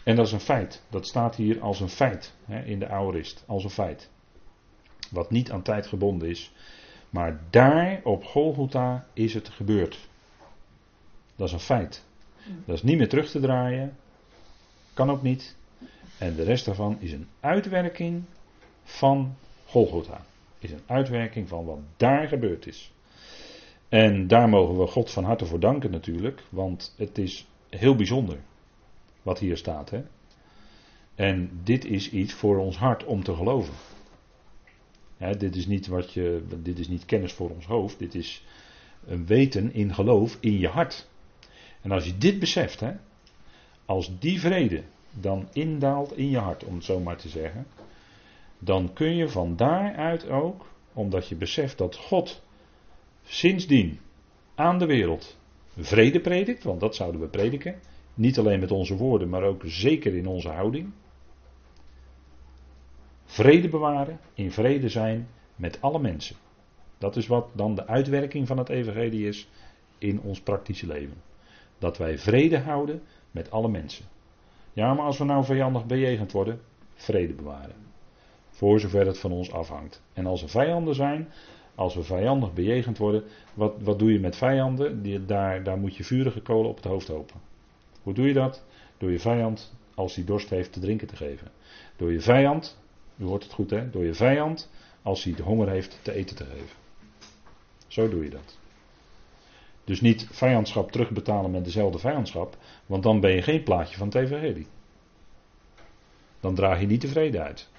En 0.04 0.16
dat 0.16 0.26
is 0.26 0.32
een 0.32 0.40
feit. 0.40 0.84
Dat 0.90 1.08
staat 1.08 1.36
hier 1.36 1.62
als 1.62 1.80
een 1.80 1.90
feit 1.90 2.34
hè, 2.46 2.64
in 2.64 2.80
de 2.80 2.88
aorist, 2.88 3.44
als 3.48 3.64
een 3.64 3.70
feit. 3.70 4.10
Wat 5.12 5.32
niet 5.32 5.52
aan 5.52 5.62
tijd 5.62 5.88
gebonden 5.88 6.30
is. 6.30 6.54
Maar 7.10 7.40
daar 7.50 8.02
op 8.04 8.24
Golgotha 8.24 9.08
is 9.14 9.34
het 9.34 9.50
gebeurd. 9.50 10.10
Dat 11.36 11.48
is 11.48 11.54
een 11.54 11.60
feit. 11.60 12.06
Dat 12.66 12.76
is 12.76 12.84
niet 12.84 12.98
meer 12.98 13.10
terug 13.10 13.30
te 13.30 13.40
draaien. 13.40 13.98
Kan 14.94 15.12
ook 15.12 15.22
niet. 15.22 15.58
En 16.20 16.36
de 16.36 16.44
rest 16.44 16.66
daarvan 16.66 16.98
is 17.00 17.12
een 17.12 17.28
uitwerking 17.40 18.24
van 18.84 19.36
Golgotha. 19.66 20.26
Is 20.60 20.72
een 20.72 20.84
uitwerking 20.86 21.48
van 21.48 21.66
wat 21.66 21.80
daar 21.98 22.28
gebeurd 22.28 22.68
is. 22.68 22.92
En 23.90 24.28
daar 24.28 24.50
mogen 24.50 24.80
we 24.80 24.88
God 24.88 25.12
van 25.12 25.24
harte 25.24 25.46
voor 25.46 25.60
danken 25.60 25.92
natuurlijk. 25.92 26.44
Want 26.50 26.94
het 26.98 27.18
is 27.18 27.48
heel 27.70 27.96
bijzonder. 27.96 28.38
Wat 29.22 29.40
hier 29.40 29.58
staat. 29.58 29.90
Hè? 29.90 30.04
En 31.16 31.62
dit 31.64 31.86
is 31.86 32.10
iets 32.10 32.34
voor 32.34 32.58
ons 32.58 32.78
hart 32.78 33.04
om 33.04 33.24
te 33.24 33.36
geloven. 33.36 33.74
dit, 35.38 35.56
is 35.56 35.68
niet 35.68 35.88
wat 35.88 36.14
je, 36.14 36.44
dit 36.58 36.80
is 36.80 36.88
niet 36.88 37.06
kennis 37.06 37.34
voor 37.34 37.50
ons 37.50 37.66
hoofd. 37.66 38.00
Dit 38.00 38.16
is 38.16 38.46
een 39.08 39.26
weten 39.26 39.74
in 39.74 39.94
geloof 39.94 40.38
in 40.40 40.60
je 40.60 40.68
hart. 40.68 41.08
En 41.82 41.92
als 41.92 42.06
je 42.06 42.18
dit 42.18 42.40
beseft, 42.40 42.80
hè, 42.80 42.92
als 43.86 44.20
die 44.20 44.40
vrede 44.40 44.84
dan 45.12 45.48
indaalt 45.54 46.18
in 46.18 46.30
je 46.30 46.38
hart, 46.38 46.64
om 46.64 46.76
het 46.76 46.84
zo 46.84 47.00
maar 47.00 47.18
te 47.18 47.30
zeggen, 47.30 47.68
dan 48.60 48.94
kun 48.94 49.16
je 49.16 49.30
van 49.30 49.56
daaruit 49.56 50.30
ook, 50.30 50.66
omdat 50.94 51.28
je 51.28 51.36
beseft 51.36 51.78
dat 51.78 51.96
God 51.96 52.42
sindsdien 53.24 54.00
aan 54.56 54.80
de 54.80 54.86
wereld 54.86 55.38
vrede 55.78 56.20
predikt, 56.20 56.64
want 56.64 56.80
dat 56.80 56.96
zouden 56.96 57.22
we 57.22 57.28
prediken, 57.28 57.80
niet 58.14 58.38
alleen 58.38 58.60
met 58.60 58.72
onze 58.72 58.96
woorden, 58.96 59.30
maar 59.30 59.44
ook 59.44 59.62
zeker 59.66 60.16
in 60.16 60.28
onze 60.28 60.50
houding. 60.50 60.92
Vrede 63.26 63.70
bewaren, 63.70 64.20
in 64.34 64.52
vrede 64.52 64.90
zijn 64.90 65.28
met 65.56 65.82
alle 65.82 66.00
mensen. 66.00 66.36
Dat 66.98 67.16
is 67.16 67.28
wat 67.28 67.50
dan 67.54 67.76
de 67.76 67.88
uitwerking 67.88 68.48
van 68.48 68.58
het 68.58 68.70
evangelie 68.70 69.28
is 69.28 69.50
in 69.98 70.22
ons 70.22 70.42
praktische 70.42 70.88
leven. 70.88 71.22
Dat 71.78 71.98
wij 71.98 72.18
vrede 72.18 72.60
houden 72.60 73.02
met 73.32 73.52
alle 73.52 73.70
mensen. 73.70 74.06
Ja, 74.80 74.94
maar 74.94 75.06
als 75.06 75.18
we 75.18 75.24
nou 75.24 75.44
vijandig 75.44 75.86
bejegend 75.86 76.32
worden, 76.32 76.62
vrede 76.96 77.34
bewaren. 77.34 77.76
Voor 78.50 78.80
zover 78.80 79.06
het 79.06 79.20
van 79.20 79.32
ons 79.32 79.52
afhangt. 79.52 80.02
En 80.14 80.26
als 80.26 80.42
er 80.42 80.50
vijanden 80.50 80.96
zijn, 80.96 81.28
Als 81.76 81.96
we 81.96 82.04
vijandig 82.04 82.54
bejegend 82.54 82.98
worden, 82.98 83.24
wat, 83.54 83.74
wat 83.82 84.00
doe 84.00 84.12
je 84.14 84.20
met 84.20 84.36
vijanden? 84.36 85.02
Die, 85.02 85.26
daar, 85.26 85.64
daar 85.64 85.78
moet 85.78 85.96
je 85.96 86.04
vurige 86.04 86.42
kolen 86.42 86.70
op 86.70 86.76
het 86.76 86.86
hoofd 86.86 87.08
hopen. 87.08 87.40
Hoe 88.04 88.14
doe 88.14 88.28
je 88.28 88.34
dat? 88.34 88.64
Door 88.98 89.12
je 89.12 89.20
vijand, 89.20 89.74
als 89.96 90.16
hij 90.16 90.26
dorst 90.26 90.50
heeft, 90.50 90.74
te 90.74 90.80
drinken 90.80 91.08
te 91.08 91.16
geven. 91.16 91.52
Door 91.96 92.12
je 92.12 92.22
vijand, 92.22 92.80
u 93.18 93.24
hoort 93.24 93.44
het 93.44 93.54
goed 93.54 93.70
hè, 93.70 93.90
door 93.90 94.06
je 94.06 94.14
vijand, 94.14 94.70
als 95.02 95.24
hij 95.24 95.34
de 95.34 95.44
honger 95.44 95.70
heeft, 95.70 96.00
te 96.02 96.14
eten 96.14 96.36
te 96.36 96.46
geven. 96.46 96.78
Zo 97.88 98.10
doe 98.10 98.24
je 98.24 98.30
dat. 98.30 98.58
Dus 99.90 100.02
niet 100.02 100.28
vijandschap 100.32 100.92
terugbetalen 100.92 101.52
met 101.52 101.64
dezelfde 101.64 102.00
vijandschap, 102.00 102.58
want 102.86 103.04
dan 103.04 103.20
ben 103.20 103.32
je 103.32 103.42
geen 103.42 103.64
plaatje 103.64 103.98
van 103.98 104.08
het 104.08 104.16
evangelie. 104.16 104.68
Dan 106.40 106.56
draag 106.56 106.80
je 106.80 106.86
niet 106.86 107.02
tevreden 107.02 107.44
uit. 107.44 107.70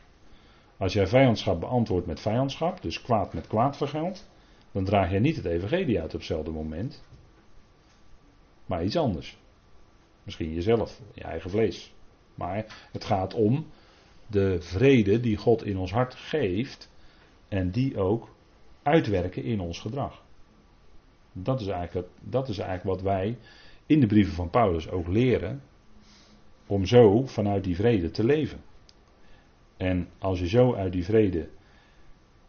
Als 0.76 0.92
jij 0.92 1.06
vijandschap 1.06 1.60
beantwoordt 1.60 2.06
met 2.06 2.20
vijandschap, 2.20 2.82
dus 2.82 3.02
kwaad 3.02 3.34
met 3.34 3.46
kwaad 3.46 3.76
vergeldt, 3.76 4.30
dan 4.72 4.84
draag 4.84 5.10
je 5.10 5.18
niet 5.18 5.36
het 5.36 5.44
evangelie 5.44 6.00
uit 6.00 6.14
op 6.14 6.18
hetzelfde 6.18 6.50
moment. 6.50 7.04
Maar 8.66 8.84
iets 8.84 8.96
anders. 8.96 9.38
Misschien 10.22 10.54
jezelf, 10.54 11.00
je 11.14 11.22
eigen 11.22 11.50
vlees. 11.50 11.92
Maar 12.34 12.88
het 12.92 13.04
gaat 13.04 13.34
om 13.34 13.66
de 14.26 14.60
vrede 14.60 15.20
die 15.20 15.36
God 15.36 15.64
in 15.64 15.76
ons 15.76 15.92
hart 15.92 16.14
geeft 16.14 16.90
en 17.48 17.70
die 17.70 17.98
ook 17.98 18.34
uitwerken 18.82 19.44
in 19.44 19.60
ons 19.60 19.78
gedrag. 19.78 20.22
Dat 21.32 21.60
is 21.60 21.66
eigenlijk, 21.66 22.08
dat 22.20 22.48
is 22.48 22.58
eigenlijk 22.58 22.96
wat 22.96 23.12
wij 23.12 23.38
in 23.86 24.00
de 24.00 24.06
brieven 24.06 24.34
van 24.34 24.50
Paulus 24.50 24.90
ook 24.90 25.08
leren. 25.08 25.62
Om 26.66 26.86
zo 26.86 27.26
vanuit 27.26 27.64
die 27.64 27.76
vrede 27.76 28.10
te 28.10 28.24
leven. 28.24 28.60
En 29.76 30.08
als 30.18 30.38
je 30.38 30.48
zo 30.48 30.74
uit 30.74 30.92
die 30.92 31.04
vrede 31.04 31.48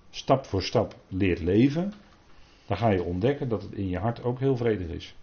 stap 0.10 0.46
voor 0.46 0.64
stap 0.64 0.96
leert 1.08 1.40
leven, 1.40 1.94
dan 2.66 2.78
ga 2.78 2.90
je 2.90 3.04
ontdekken 3.04 3.50
dat 3.50 3.62
het 3.62 3.72
in 3.72 3.90
je 3.90 3.98
hart 3.98 4.24
ook 4.24 4.40
heel 4.40 4.58
vredig 4.58 4.88
is. 4.88 5.16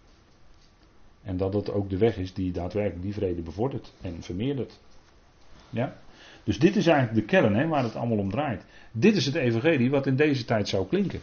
En 1.22 1.36
dat 1.36 1.54
het 1.54 1.70
ook 1.70 1.90
de 1.90 1.98
weg 1.98 2.16
is 2.16 2.34
die 2.34 2.52
daadwerkelijk 2.52 3.02
die 3.02 3.14
vrede 3.14 3.42
bevordert 3.42 3.92
en 4.00 4.22
vermeerdert. 4.22 4.78
Ja? 5.70 5.96
Dus 6.44 6.58
dit 6.58 6.76
is 6.76 6.86
eigenlijk 6.86 7.20
de 7.20 7.36
kern 7.36 7.54
hè, 7.54 7.66
waar 7.66 7.82
het 7.82 7.96
allemaal 7.96 8.18
om 8.18 8.30
draait. 8.30 8.64
Dit 8.92 9.16
is 9.16 9.26
het 9.26 9.34
evangelie 9.34 9.90
wat 9.90 10.06
in 10.06 10.16
deze 10.16 10.44
tijd 10.44 10.68
zou 10.68 10.86
klinken. 10.86 11.20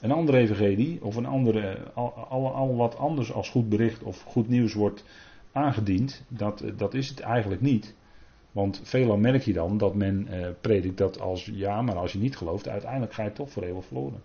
Een 0.00 0.12
andere 0.12 0.38
evangelie 0.38 1.04
of 1.04 1.16
een 1.16 1.26
andere, 1.26 1.92
al, 1.94 2.52
al, 2.54 2.76
wat 2.76 2.96
anders 2.96 3.32
als 3.32 3.50
goed 3.50 3.68
bericht 3.68 4.02
of 4.02 4.22
goed 4.22 4.48
nieuws 4.48 4.74
wordt 4.74 5.04
aangediend, 5.52 6.22
dat, 6.28 6.64
dat 6.76 6.94
is 6.94 7.08
het 7.08 7.20
eigenlijk 7.20 7.60
niet. 7.60 7.94
Want 8.52 8.80
veelal 8.84 9.16
merk 9.16 9.42
je 9.42 9.52
dan 9.52 9.78
dat 9.78 9.94
men 9.94 10.28
eh, 10.28 10.48
predikt 10.60 10.98
dat 10.98 11.20
als 11.20 11.50
ja, 11.52 11.82
maar 11.82 11.96
als 11.96 12.12
je 12.12 12.18
niet 12.18 12.36
gelooft, 12.36 12.68
uiteindelijk 12.68 13.12
ga 13.12 13.24
je 13.24 13.32
toch 13.32 13.50
voor 13.50 13.62
eeuwig 13.62 13.84
verloren. 13.84 14.22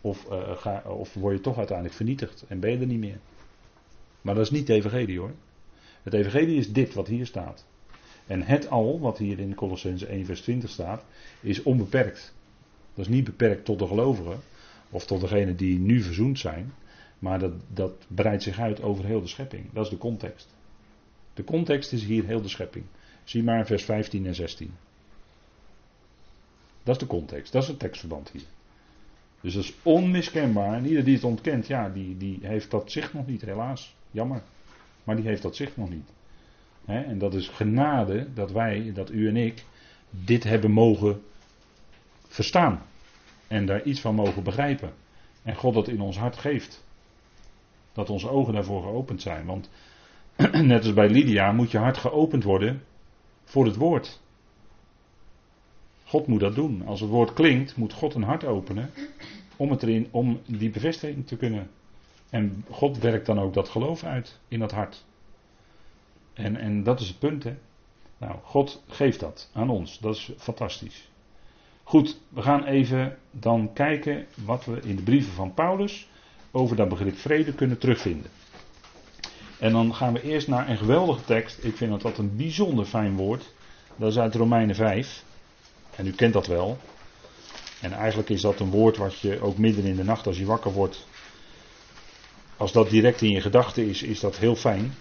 Of, 0.00 0.26
uh, 0.30 0.56
ga, 0.56 0.82
of 0.86 1.14
word 1.14 1.36
je 1.36 1.40
toch 1.40 1.56
uiteindelijk 1.56 1.96
vernietigd 1.96 2.44
en 2.48 2.60
ben 2.60 2.70
je 2.70 2.78
er 2.78 2.86
niet 2.86 2.98
meer. 2.98 3.18
Maar 4.20 4.34
dat 4.34 4.44
is 4.44 4.50
niet 4.50 4.68
het 4.68 4.76
evangelie 4.76 5.18
hoor. 5.18 5.32
Het 6.02 6.14
evangelie 6.14 6.56
is 6.56 6.72
dit 6.72 6.94
wat 6.94 7.06
hier 7.06 7.26
staat. 7.26 7.66
En 8.26 8.42
het 8.42 8.70
al, 8.70 9.00
wat 9.00 9.18
hier 9.18 9.38
in 9.38 9.54
Colossense 9.54 10.06
1 10.06 10.24
vers 10.24 10.40
20 10.40 10.70
staat, 10.70 11.04
is 11.40 11.62
onbeperkt. 11.62 12.34
Dat 12.94 13.04
is 13.04 13.12
niet 13.12 13.24
beperkt 13.24 13.64
tot 13.64 13.78
de 13.78 13.86
gelovigen, 13.86 14.40
of 14.92 15.06
tot 15.06 15.20
degenen 15.20 15.56
die 15.56 15.78
nu 15.78 16.02
verzoend 16.02 16.38
zijn. 16.38 16.72
Maar 17.18 17.38
dat, 17.38 17.52
dat 17.68 17.92
breidt 18.08 18.42
zich 18.42 18.58
uit 18.58 18.82
over 18.82 19.04
heel 19.04 19.20
de 19.20 19.26
schepping. 19.26 19.72
Dat 19.72 19.84
is 19.84 19.90
de 19.90 19.98
context. 19.98 20.54
De 21.34 21.44
context 21.44 21.92
is 21.92 22.04
hier 22.04 22.24
heel 22.24 22.42
de 22.42 22.48
schepping. 22.48 22.84
Zie 23.24 23.42
maar 23.42 23.66
vers 23.66 23.84
15 23.84 24.26
en 24.26 24.34
16. 24.34 24.70
Dat 26.82 26.94
is 26.94 27.00
de 27.00 27.06
context, 27.06 27.52
dat 27.52 27.62
is 27.62 27.68
het 27.68 27.78
tekstverband 27.78 28.30
hier. 28.30 28.42
Dus 29.40 29.54
dat 29.54 29.62
is 29.62 29.74
onmiskenbaar. 29.82 30.74
En 30.74 30.86
ieder 30.86 31.04
die 31.04 31.14
het 31.14 31.24
ontkent, 31.24 31.66
ja, 31.66 31.88
die, 31.88 32.16
die 32.16 32.38
heeft 32.42 32.70
dat 32.70 32.92
zicht 32.92 33.12
nog 33.12 33.26
niet, 33.26 33.42
helaas. 33.42 33.94
Jammer. 34.10 34.42
Maar 35.04 35.16
die 35.16 35.26
heeft 35.26 35.42
dat 35.42 35.56
zicht 35.56 35.76
nog 35.76 35.90
niet. 35.90 36.10
en 36.84 37.18
dat 37.18 37.34
is 37.34 37.48
genade 37.48 38.32
dat 38.34 38.52
wij, 38.52 38.92
dat 38.94 39.10
u 39.10 39.28
en 39.28 39.36
ik, 39.36 39.64
dit 40.10 40.44
hebben 40.44 40.70
mogen 40.70 41.22
verstaan. 42.26 42.82
En 43.52 43.66
daar 43.66 43.82
iets 43.82 44.00
van 44.00 44.14
mogen 44.14 44.42
begrijpen. 44.42 44.92
En 45.42 45.56
God 45.56 45.74
dat 45.74 45.88
in 45.88 46.00
ons 46.00 46.18
hart 46.18 46.36
geeft. 46.36 46.84
Dat 47.92 48.10
onze 48.10 48.28
ogen 48.28 48.54
daarvoor 48.54 48.82
geopend 48.82 49.22
zijn. 49.22 49.46
Want 49.46 49.70
net 50.52 50.84
als 50.84 50.94
bij 50.94 51.08
Lydia 51.08 51.52
moet 51.52 51.70
je 51.70 51.78
hart 51.78 51.96
geopend 51.98 52.44
worden 52.44 52.82
voor 53.44 53.64
het 53.64 53.76
woord. 53.76 54.20
God 56.04 56.26
moet 56.26 56.40
dat 56.40 56.54
doen. 56.54 56.86
Als 56.86 57.00
het 57.00 57.10
woord 57.10 57.32
klinkt, 57.32 57.76
moet 57.76 57.92
God 57.92 58.14
een 58.14 58.22
hart 58.22 58.44
openen 58.44 58.90
om, 59.56 59.70
het 59.70 59.82
erin, 59.82 60.08
om 60.10 60.40
die 60.46 60.70
bevestiging 60.70 61.26
te 61.26 61.36
kunnen. 61.36 61.70
En 62.30 62.64
God 62.70 62.98
werkt 62.98 63.26
dan 63.26 63.40
ook 63.40 63.54
dat 63.54 63.68
geloof 63.68 64.04
uit 64.04 64.40
in 64.48 64.58
dat 64.58 64.72
hart. 64.72 65.04
En, 66.32 66.56
en 66.56 66.82
dat 66.82 67.00
is 67.00 67.08
het 67.08 67.18
punt, 67.18 67.44
hè. 67.44 67.54
Nou, 68.18 68.38
God 68.42 68.82
geeft 68.86 69.20
dat 69.20 69.50
aan 69.52 69.70
ons. 69.70 69.98
Dat 69.98 70.14
is 70.14 70.32
fantastisch. 70.36 71.11
Goed, 71.82 72.20
we 72.28 72.42
gaan 72.42 72.64
even 72.64 73.18
dan 73.30 73.72
kijken 73.72 74.26
wat 74.44 74.64
we 74.64 74.80
in 74.82 74.96
de 74.96 75.02
brieven 75.02 75.32
van 75.32 75.54
Paulus 75.54 76.08
over 76.50 76.76
dat 76.76 76.88
begrip 76.88 77.18
vrede 77.18 77.52
kunnen 77.52 77.78
terugvinden. 77.78 78.30
En 79.58 79.72
dan 79.72 79.94
gaan 79.94 80.12
we 80.12 80.22
eerst 80.22 80.48
naar 80.48 80.68
een 80.68 80.76
geweldige 80.76 81.24
tekst. 81.24 81.64
Ik 81.64 81.76
vind 81.76 81.90
dat 81.90 82.02
dat 82.02 82.18
een 82.18 82.36
bijzonder 82.36 82.84
fijn 82.84 83.16
woord. 83.16 83.52
Dat 83.96 84.10
is 84.10 84.18
uit 84.18 84.34
Romeinen 84.34 84.74
5. 84.74 85.24
En 85.96 86.06
u 86.06 86.12
kent 86.12 86.32
dat 86.32 86.46
wel. 86.46 86.78
En 87.80 87.92
eigenlijk 87.92 88.28
is 88.28 88.40
dat 88.40 88.60
een 88.60 88.70
woord 88.70 88.96
wat 88.96 89.18
je 89.18 89.40
ook 89.40 89.58
midden 89.58 89.84
in 89.84 89.96
de 89.96 90.04
nacht 90.04 90.26
als 90.26 90.38
je 90.38 90.44
wakker 90.44 90.72
wordt. 90.72 91.06
Als 92.56 92.72
dat 92.72 92.90
direct 92.90 93.22
in 93.22 93.30
je 93.30 93.40
gedachten 93.40 93.88
is, 93.88 94.02
is 94.02 94.20
dat 94.20 94.36
heel 94.36 94.56
fijn. 94.56 94.94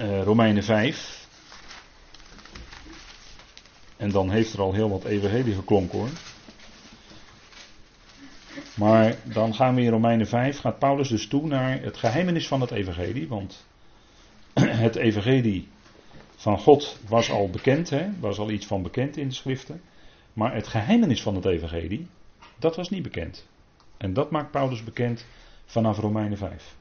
Uh, 0.00 0.22
Romeinen 0.22 0.64
5. 0.64 1.15
En 3.96 4.10
dan 4.10 4.30
heeft 4.30 4.52
er 4.52 4.60
al 4.60 4.72
heel 4.72 4.90
wat 4.90 5.04
evangelie 5.04 5.54
geklonken 5.54 5.98
hoor. 5.98 6.08
Maar 8.74 9.16
dan 9.22 9.54
gaan 9.54 9.74
we 9.74 9.80
in 9.80 9.90
Romeinen 9.90 10.26
5, 10.26 10.58
gaat 10.58 10.78
Paulus 10.78 11.08
dus 11.08 11.28
toe 11.28 11.46
naar 11.46 11.82
het 11.82 11.96
geheimenis 11.96 12.48
van 12.48 12.60
het 12.60 12.70
evangelie. 12.70 13.28
Want 13.28 13.66
het 14.84 14.96
evangelie 14.96 15.68
van 16.36 16.58
God 16.58 16.98
was 17.08 17.30
al 17.30 17.50
bekend, 17.50 17.90
hè, 17.90 18.08
was 18.20 18.38
al 18.38 18.50
iets 18.50 18.66
van 18.66 18.82
bekend 18.82 19.16
in 19.16 19.28
de 19.28 19.34
schriften. 19.34 19.80
Maar 20.32 20.54
het 20.54 20.66
geheimenis 20.66 21.22
van 21.22 21.34
het 21.34 21.44
evangelie, 21.44 22.06
dat 22.58 22.76
was 22.76 22.90
niet 22.90 23.02
bekend. 23.02 23.46
En 23.96 24.12
dat 24.12 24.30
maakt 24.30 24.50
Paulus 24.50 24.84
bekend 24.84 25.26
vanaf 25.64 25.98
Romeinen 25.98 26.38
5. 26.38 26.74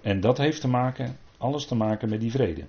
En 0.00 0.20
dat 0.20 0.38
heeft 0.38 0.60
te 0.60 0.68
maken, 0.68 1.16
alles 1.38 1.66
te 1.66 1.74
maken 1.74 2.08
met 2.08 2.20
die 2.20 2.30
vrede. 2.30 2.64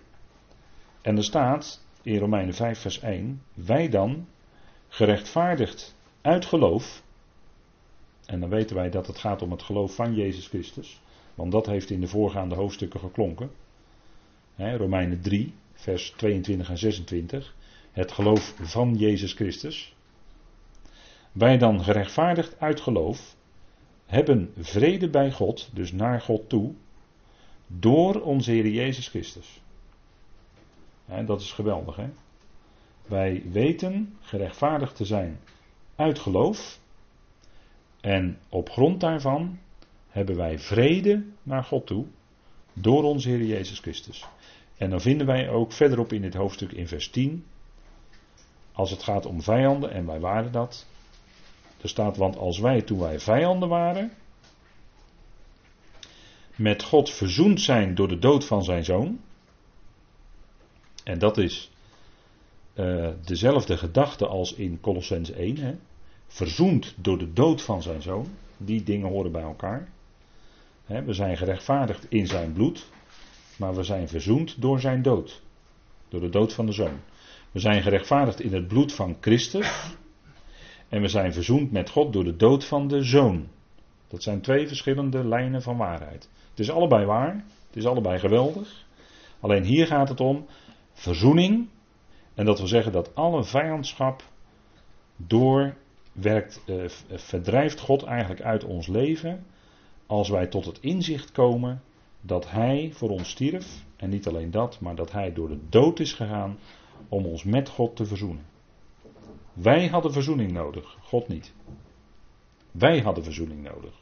En 1.02 1.18
er 1.18 1.24
staat 1.24 1.82
in 2.02 2.18
Romeinen 2.18 2.54
5 2.54 2.80
vers 2.80 3.00
1, 3.00 3.41
wij 3.54 3.89
dan, 3.89 4.28
gerechtvaardigd 4.88 5.95
uit 6.22 6.45
geloof, 6.45 7.04
en 8.26 8.39
dan 8.39 8.50
weten 8.50 8.76
wij 8.76 8.89
dat 8.89 9.08
het 9.08 9.18
gaat 9.18 9.41
om 9.41 9.52
het 9.52 9.62
geloof 9.62 9.95
van 9.95 10.16
Jezus 10.16 10.47
Christus. 10.47 11.02
Want 11.36 11.52
dat 11.52 11.66
heeft 11.66 11.89
in 11.89 12.02
de 12.02 12.08
voorgaande 12.08 12.56
hoofdstukken 12.56 13.00
geklonken. 13.00 13.52
Romeinen 14.56 15.22
3, 15.22 15.54
vers 15.74 16.10
22 16.10 16.70
en 16.70 16.78
26. 16.78 17.56
Het 17.91 18.12
geloof 18.12 18.54
van 18.62 18.95
Jezus 18.95 19.34
Christus. 19.34 19.95
Wij 21.32 21.58
dan 21.58 21.84
gerechtvaardigd 21.84 22.60
uit 22.60 22.82
geloof 22.82 23.36
hebben 24.06 24.54
vrede 24.58 25.10
bij 25.10 25.32
God, 25.32 25.70
dus 25.74 25.91
naar 25.91 26.22
God 26.22 26.50
toe, 26.50 26.74
door 27.68 28.22
onze 28.22 28.52
Heer 28.52 28.68
Jezus 28.68 29.08
Christus. 29.08 29.62
Dat 31.26 31.41
is 31.41 31.51
geweldig, 31.51 31.95
hè? 31.95 32.10
Wij 33.05 33.43
weten 33.51 34.18
gerechtvaardigd 34.22 34.95
te 34.95 35.05
zijn 35.05 35.39
uit 35.95 36.20
geloof. 36.20 36.80
En 38.01 38.39
op 38.49 38.70
grond 38.70 38.99
daarvan 38.99 39.60
hebben 40.10 40.36
wij 40.36 40.60
vrede 40.60 41.24
naar 41.43 41.64
God 41.64 41.88
toe 41.88 42.05
door 42.74 43.03
onze 43.03 43.30
Heer 43.30 43.43
Jezus 43.43 43.80
Christus. 43.80 44.26
En 44.78 44.89
dan 44.89 45.01
vinden 45.01 45.28
wij 45.28 45.49
ook 45.49 45.72
verderop 45.72 46.14
in 46.14 46.22
dit 46.22 46.34
hoofdstuk 46.34 46.72
in 46.72 46.88
vers 46.88 47.10
10, 47.10 47.45
als 48.72 48.91
het 48.91 49.03
gaat 49.03 49.26
om 49.26 49.41
vijanden, 49.41 49.91
en 49.91 50.05
wij 50.05 50.20
waren 50.20 50.51
dat. 50.51 50.86
Er 51.82 51.89
staat, 51.89 52.18
want 52.18 52.38
als 52.38 52.60
wij 52.60 52.82
toen 52.82 52.99
wij 52.99 53.20
vijanden 53.20 53.70
waren, 53.70 54.12
met 56.55 56.84
God 56.84 57.10
verzoend 57.10 57.62
zijn 57.62 57.95
door 57.95 58.07
de 58.07 58.20
dood 58.20 58.45
van 58.45 58.64
zijn 58.64 58.84
zoon, 58.84 59.20
en 61.04 61.20
dat 61.20 61.38
is 61.38 61.72
uh, 62.76 63.10
dezelfde 63.26 63.78
gedachte 63.78 64.28
als 64.28 64.54
in 64.54 64.80
Colossens 64.82 65.32
1, 65.32 65.58
hè, 65.58 65.76
verzoend 66.28 66.93
door 66.97 67.18
de 67.18 67.34
dood 67.34 67.62
van 67.62 67.82
zijn 67.82 68.02
zoon, 68.02 68.28
die 68.58 68.84
dingen 68.84 69.10
horen 69.10 69.32
bij 69.32 69.41
elkaar. 69.41 69.89
Hè, 70.86 71.04
we 71.04 71.14
zijn 71.14 71.38
gerechtvaardigd 71.38 72.06
in 72.10 72.28
zijn 72.28 72.54
bloed, 72.54 72.86
maar 73.58 73.76
we 73.76 73.84
zijn 73.84 74.08
verzoend 74.08 74.62
door 74.62 74.80
zijn 74.80 75.02
dood. 75.02 75.41
Door 76.10 76.22
de 76.22 76.30
dood 76.30 76.54
van 76.54 76.66
de 76.66 76.72
zoon. 76.72 77.00
We 77.52 77.60
zijn 77.60 77.82
gerechtvaardigd 77.82 78.41
in 78.41 78.54
het 78.54 78.68
bloed 78.68 78.93
van 78.93 79.18
Christus. 79.20 79.97
En 80.89 81.02
we 81.02 81.08
zijn 81.08 81.34
verzoend 81.34 81.72
met 81.72 81.89
God 81.89 82.14
door 82.14 82.24
de 82.24 82.36
dood 82.36 82.66
van 82.66 82.88
de 82.88 83.04
zoon. 83.04 83.47
Dat 84.08 84.24
zijn 84.24 84.41
twee 84.41 84.68
verschillende 84.68 85.28
lijnen 85.28 85.62
van 85.62 85.78
waarheid. 85.78 86.30
Het 86.50 86.60
is 86.60 86.72
allebei 86.72 87.06
waar. 87.06 87.45
Het 87.68 87.76
is 87.76 87.86
allebei 87.86 88.20
geweldig. 88.20 88.86
Alleen 89.39 89.64
hier 89.64 89.88
gaat 89.88 90.10
het 90.10 90.20
om 90.20 90.45
verzoening. 91.00 91.68
En 92.34 92.45
dat 92.45 92.58
wil 92.58 92.68
zeggen 92.68 92.91
dat 92.91 93.16
alle 93.16 93.43
vijandschap 93.43 94.24
doorwerkt, 95.16 96.62
eh, 96.66 96.89
verdrijft 97.10 97.80
God 97.80 98.04
eigenlijk 98.04 98.41
uit 98.41 98.64
ons 98.64 98.88
leven. 98.88 99.45
Als 100.06 100.30
wij 100.30 100.47
tot 100.47 100.66
het 100.66 100.80
inzicht 100.80 101.32
komen 101.32 101.82
dat 102.22 102.50
Hij 102.50 102.91
voor 102.93 103.10
ons 103.10 103.30
stierf. 103.30 103.86
En 103.95 104.10
niet 104.10 104.28
alleen 104.28 104.52
dat, 104.52 104.80
maar 104.80 104.95
dat 104.95 105.12
Hij 105.12 105.34
door 105.34 105.47
de 105.47 105.60
dood 105.70 106.00
is 106.00 106.14
gegaan 106.14 106.58
om 107.10 107.26
ons 107.26 107.43
met 107.43 107.70
God 107.70 107.95
te 107.95 108.06
verzoenen. 108.06 108.45
Wij 109.54 109.88
hadden 109.88 110.14
verzoening 110.14 110.52
nodig, 110.52 110.97
God 111.02 111.28
niet. 111.28 111.54
Wij 112.72 113.00
hadden 113.00 113.24
verzoening 113.24 113.64
nodig. 113.64 113.93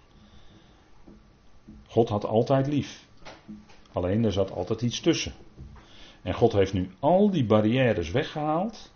God 1.87 2.09
had 2.09 2.25
altijd 2.25 2.67
lief. 2.67 3.07
Alleen 3.91 4.25
er 4.25 4.31
zat 4.31 4.51
altijd 4.51 4.81
iets 4.81 4.99
tussen. 4.99 5.33
En 6.27 6.33
God 6.33 6.53
heeft 6.53 6.73
nu 6.73 6.89
al 6.99 7.29
die 7.29 7.45
barrières 7.45 8.11
weggehaald, 8.11 8.91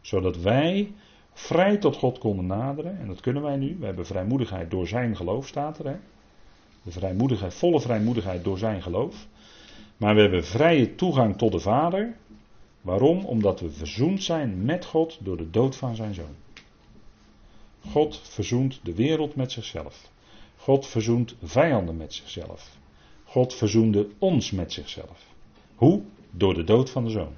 zodat 0.00 0.36
wij 0.36 0.92
vrij 1.32 1.76
tot 1.76 1.96
God 1.96 2.18
konden 2.18 2.46
naderen. 2.46 2.98
En 2.98 3.06
dat 3.06 3.20
kunnen 3.20 3.42
wij 3.42 3.56
nu. 3.56 3.76
We 3.78 3.86
hebben 3.86 4.06
vrijmoedigheid 4.06 4.70
door 4.70 4.86
zijn 4.86 5.16
geloof, 5.16 5.46
staat 5.46 5.78
er. 5.78 5.86
Hè? 5.86 5.96
De 6.82 6.90
vrijmoedigheid, 6.90 7.54
volle 7.54 7.80
vrijmoedigheid 7.80 8.44
door 8.44 8.58
zijn 8.58 8.82
geloof. 8.82 9.26
Maar 9.96 10.14
we 10.14 10.20
hebben 10.20 10.44
vrije 10.44 10.94
toegang 10.94 11.38
tot 11.38 11.52
de 11.52 11.60
Vader. 11.60 12.16
Waarom? 12.80 13.24
Omdat 13.24 13.60
we 13.60 13.70
verzoend 13.70 14.22
zijn 14.22 14.64
met 14.64 14.84
God 14.84 15.18
door 15.20 15.36
de 15.36 15.50
dood 15.50 15.76
van 15.76 15.96
zijn 15.96 16.14
zoon. 16.14 16.34
God 17.90 18.20
verzoent 18.22 18.80
de 18.82 18.94
wereld 18.94 19.36
met 19.36 19.52
zichzelf. 19.52 20.10
God 20.56 20.86
verzoent 20.86 21.36
vijanden 21.42 21.96
met 21.96 22.14
zichzelf. 22.14 22.76
God 23.24 23.54
verzoende 23.54 24.08
ons 24.18 24.50
met 24.50 24.72
zichzelf. 24.72 25.32
Hoe? 25.74 26.02
Door 26.30 26.54
de 26.54 26.64
dood 26.64 26.90
van 26.90 27.04
de 27.04 27.10
zoon. 27.10 27.34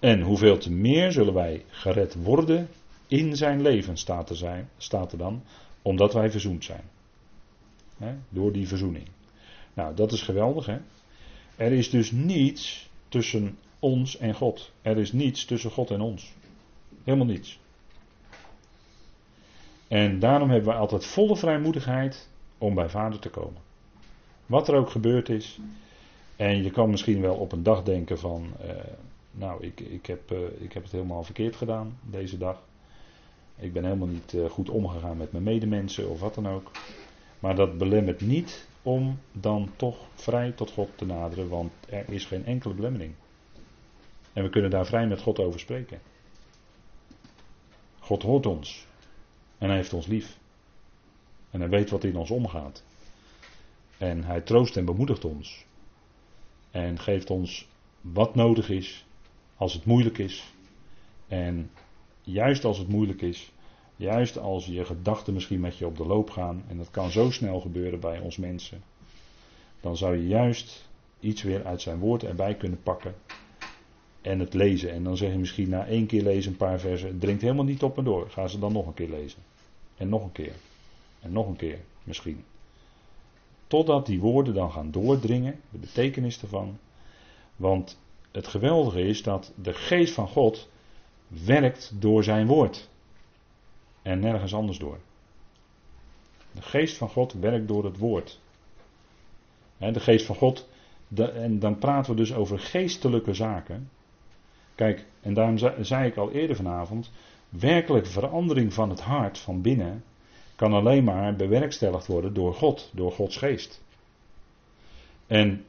En 0.00 0.20
hoeveel 0.20 0.58
te 0.58 0.72
meer 0.72 1.12
zullen 1.12 1.34
wij 1.34 1.64
gered 1.68 2.14
worden 2.14 2.68
in 3.06 3.36
zijn 3.36 3.62
leven, 3.62 3.96
staat 3.96 4.30
er, 4.30 4.36
zijn, 4.36 4.70
staat 4.76 5.12
er 5.12 5.18
dan, 5.18 5.42
omdat 5.82 6.12
wij 6.12 6.30
verzoend 6.30 6.64
zijn. 6.64 6.84
door 8.28 8.52
die 8.52 8.68
verzoening. 8.68 9.08
Nou, 9.74 9.94
dat 9.94 10.12
is 10.12 10.22
geweldig, 10.22 10.66
hè? 10.66 10.78
Er 11.56 11.72
is 11.72 11.90
dus 11.90 12.10
niets 12.10 12.90
tussen 13.08 13.58
ons 13.78 14.16
en 14.16 14.34
God. 14.34 14.72
Er 14.82 14.98
is 14.98 15.12
niets 15.12 15.44
tussen 15.44 15.70
God 15.70 15.90
en 15.90 16.00
ons. 16.00 16.32
Helemaal 17.04 17.26
niets. 17.26 17.58
En 19.88 20.18
daarom 20.18 20.50
hebben 20.50 20.72
we 20.72 20.78
altijd 20.78 21.06
volle 21.06 21.36
vrijmoedigheid 21.36 22.28
om 22.58 22.74
bij 22.74 22.88
Vader 22.88 23.18
te 23.18 23.28
komen. 23.28 23.67
Wat 24.48 24.68
er 24.68 24.74
ook 24.74 24.90
gebeurd 24.90 25.28
is. 25.28 25.58
En 26.36 26.62
je 26.62 26.70
kan 26.70 26.90
misschien 26.90 27.20
wel 27.20 27.34
op 27.34 27.52
een 27.52 27.62
dag 27.62 27.82
denken 27.82 28.18
van, 28.18 28.52
eh, 28.60 28.70
nou, 29.30 29.64
ik, 29.64 29.80
ik, 29.80 30.06
heb, 30.06 30.32
uh, 30.32 30.38
ik 30.58 30.72
heb 30.72 30.82
het 30.82 30.92
helemaal 30.92 31.22
verkeerd 31.22 31.56
gedaan 31.56 31.98
deze 32.02 32.38
dag. 32.38 32.62
Ik 33.56 33.72
ben 33.72 33.84
helemaal 33.84 34.08
niet 34.08 34.32
uh, 34.32 34.50
goed 34.50 34.70
omgegaan 34.70 35.16
met 35.16 35.32
mijn 35.32 35.44
medemensen 35.44 36.10
of 36.10 36.20
wat 36.20 36.34
dan 36.34 36.48
ook. 36.48 36.70
Maar 37.38 37.56
dat 37.56 37.78
belemmert 37.78 38.20
niet 38.20 38.68
om 38.82 39.18
dan 39.32 39.70
toch 39.76 39.96
vrij 40.14 40.52
tot 40.52 40.70
God 40.70 40.88
te 40.94 41.06
naderen, 41.06 41.48
want 41.48 41.72
er 41.88 42.12
is 42.12 42.24
geen 42.24 42.46
enkele 42.46 42.74
belemmering. 42.74 43.12
En 44.32 44.42
we 44.42 44.50
kunnen 44.50 44.70
daar 44.70 44.86
vrij 44.86 45.06
met 45.06 45.20
God 45.20 45.38
over 45.38 45.60
spreken. 45.60 46.00
God 47.98 48.22
hoort 48.22 48.46
ons. 48.46 48.86
En 49.58 49.68
hij 49.68 49.76
heeft 49.76 49.92
ons 49.92 50.06
lief. 50.06 50.38
En 51.50 51.60
hij 51.60 51.68
weet 51.68 51.90
wat 51.90 52.04
in 52.04 52.16
ons 52.16 52.30
omgaat. 52.30 52.84
En 53.98 54.24
hij 54.24 54.40
troost 54.40 54.76
en 54.76 54.84
bemoedigt 54.84 55.24
ons. 55.24 55.66
En 56.70 56.98
geeft 56.98 57.30
ons 57.30 57.68
wat 58.00 58.34
nodig 58.34 58.70
is 58.70 59.06
als 59.56 59.72
het 59.72 59.84
moeilijk 59.84 60.18
is. 60.18 60.52
En 61.28 61.70
juist 62.22 62.64
als 62.64 62.78
het 62.78 62.88
moeilijk 62.88 63.22
is, 63.22 63.52
juist 63.96 64.38
als 64.38 64.66
je 64.66 64.84
gedachten 64.84 65.34
misschien 65.34 65.60
met 65.60 65.78
je 65.78 65.86
op 65.86 65.96
de 65.96 66.06
loop 66.06 66.30
gaan, 66.30 66.64
en 66.68 66.76
dat 66.76 66.90
kan 66.90 67.10
zo 67.10 67.30
snel 67.30 67.60
gebeuren 67.60 68.00
bij 68.00 68.18
ons 68.18 68.36
mensen, 68.36 68.82
dan 69.80 69.96
zou 69.96 70.16
je 70.16 70.26
juist 70.26 70.88
iets 71.20 71.42
weer 71.42 71.64
uit 71.64 71.82
zijn 71.82 71.98
woord 71.98 72.22
erbij 72.22 72.54
kunnen 72.54 72.82
pakken 72.82 73.14
en 74.20 74.38
het 74.38 74.54
lezen. 74.54 74.90
En 74.90 75.04
dan 75.04 75.16
zeg 75.16 75.32
je 75.32 75.38
misschien 75.38 75.68
na 75.68 75.86
één 75.86 76.06
keer 76.06 76.22
lezen 76.22 76.50
een 76.50 76.56
paar 76.56 76.80
versen, 76.80 77.08
het 77.08 77.20
dringt 77.20 77.42
helemaal 77.42 77.64
niet 77.64 77.82
op 77.82 77.96
me 77.96 78.02
door. 78.02 78.30
Ga 78.30 78.46
ze 78.46 78.58
dan 78.58 78.72
nog 78.72 78.86
een 78.86 78.94
keer 78.94 79.08
lezen. 79.08 79.42
En 79.96 80.08
nog 80.08 80.22
een 80.22 80.32
keer. 80.32 80.52
En 81.20 81.32
nog 81.32 81.46
een 81.46 81.56
keer 81.56 81.78
misschien. 82.04 82.44
Totdat 83.68 84.06
die 84.06 84.20
woorden 84.20 84.54
dan 84.54 84.72
gaan 84.72 84.90
doordringen, 84.90 85.60
de 85.70 85.78
betekenis 85.78 86.42
ervan. 86.42 86.78
Want 87.56 88.00
het 88.32 88.46
geweldige 88.46 89.02
is 89.02 89.22
dat 89.22 89.52
de 89.62 89.72
geest 89.72 90.14
van 90.14 90.28
God 90.28 90.68
werkt 91.28 91.92
door 91.94 92.24
zijn 92.24 92.46
woord. 92.46 92.88
En 94.02 94.20
nergens 94.20 94.54
anders 94.54 94.78
door. 94.78 94.98
De 96.52 96.62
geest 96.62 96.96
van 96.96 97.08
God 97.08 97.32
werkt 97.32 97.68
door 97.68 97.84
het 97.84 97.98
woord. 97.98 98.40
De 99.78 100.00
geest 100.00 100.26
van 100.26 100.36
God, 100.36 100.68
en 101.14 101.58
dan 101.58 101.78
praten 101.78 102.10
we 102.10 102.16
dus 102.16 102.34
over 102.34 102.58
geestelijke 102.58 103.34
zaken. 103.34 103.90
Kijk, 104.74 105.06
en 105.20 105.34
daarom 105.34 105.58
zei 105.80 106.06
ik 106.06 106.16
al 106.16 106.30
eerder 106.30 106.56
vanavond, 106.56 107.10
werkelijke 107.48 108.08
verandering 108.08 108.74
van 108.74 108.90
het 108.90 109.00
hart 109.00 109.38
van 109.38 109.62
binnen 109.62 110.04
kan 110.58 110.72
alleen 110.72 111.04
maar 111.04 111.36
bewerkstelligd 111.36 112.06
worden 112.06 112.34
door 112.34 112.54
God, 112.54 112.90
door 112.94 113.12
Gods 113.12 113.36
geest. 113.36 113.82
En 115.26 115.64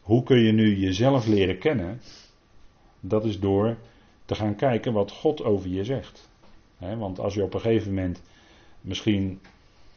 hoe 0.00 0.22
kun 0.22 0.38
je 0.38 0.52
nu 0.52 0.76
jezelf 0.76 1.26
leren 1.26 1.58
kennen? 1.58 2.00
Dat 3.00 3.24
is 3.24 3.40
door 3.40 3.76
te 4.24 4.34
gaan 4.34 4.56
kijken 4.56 4.92
wat 4.92 5.10
God 5.10 5.42
over 5.44 5.68
je 5.68 5.84
zegt. 5.84 6.28
want 6.78 7.18
als 7.18 7.34
je 7.34 7.42
op 7.42 7.54
een 7.54 7.60
gegeven 7.60 7.94
moment 7.94 8.22
misschien 8.80 9.40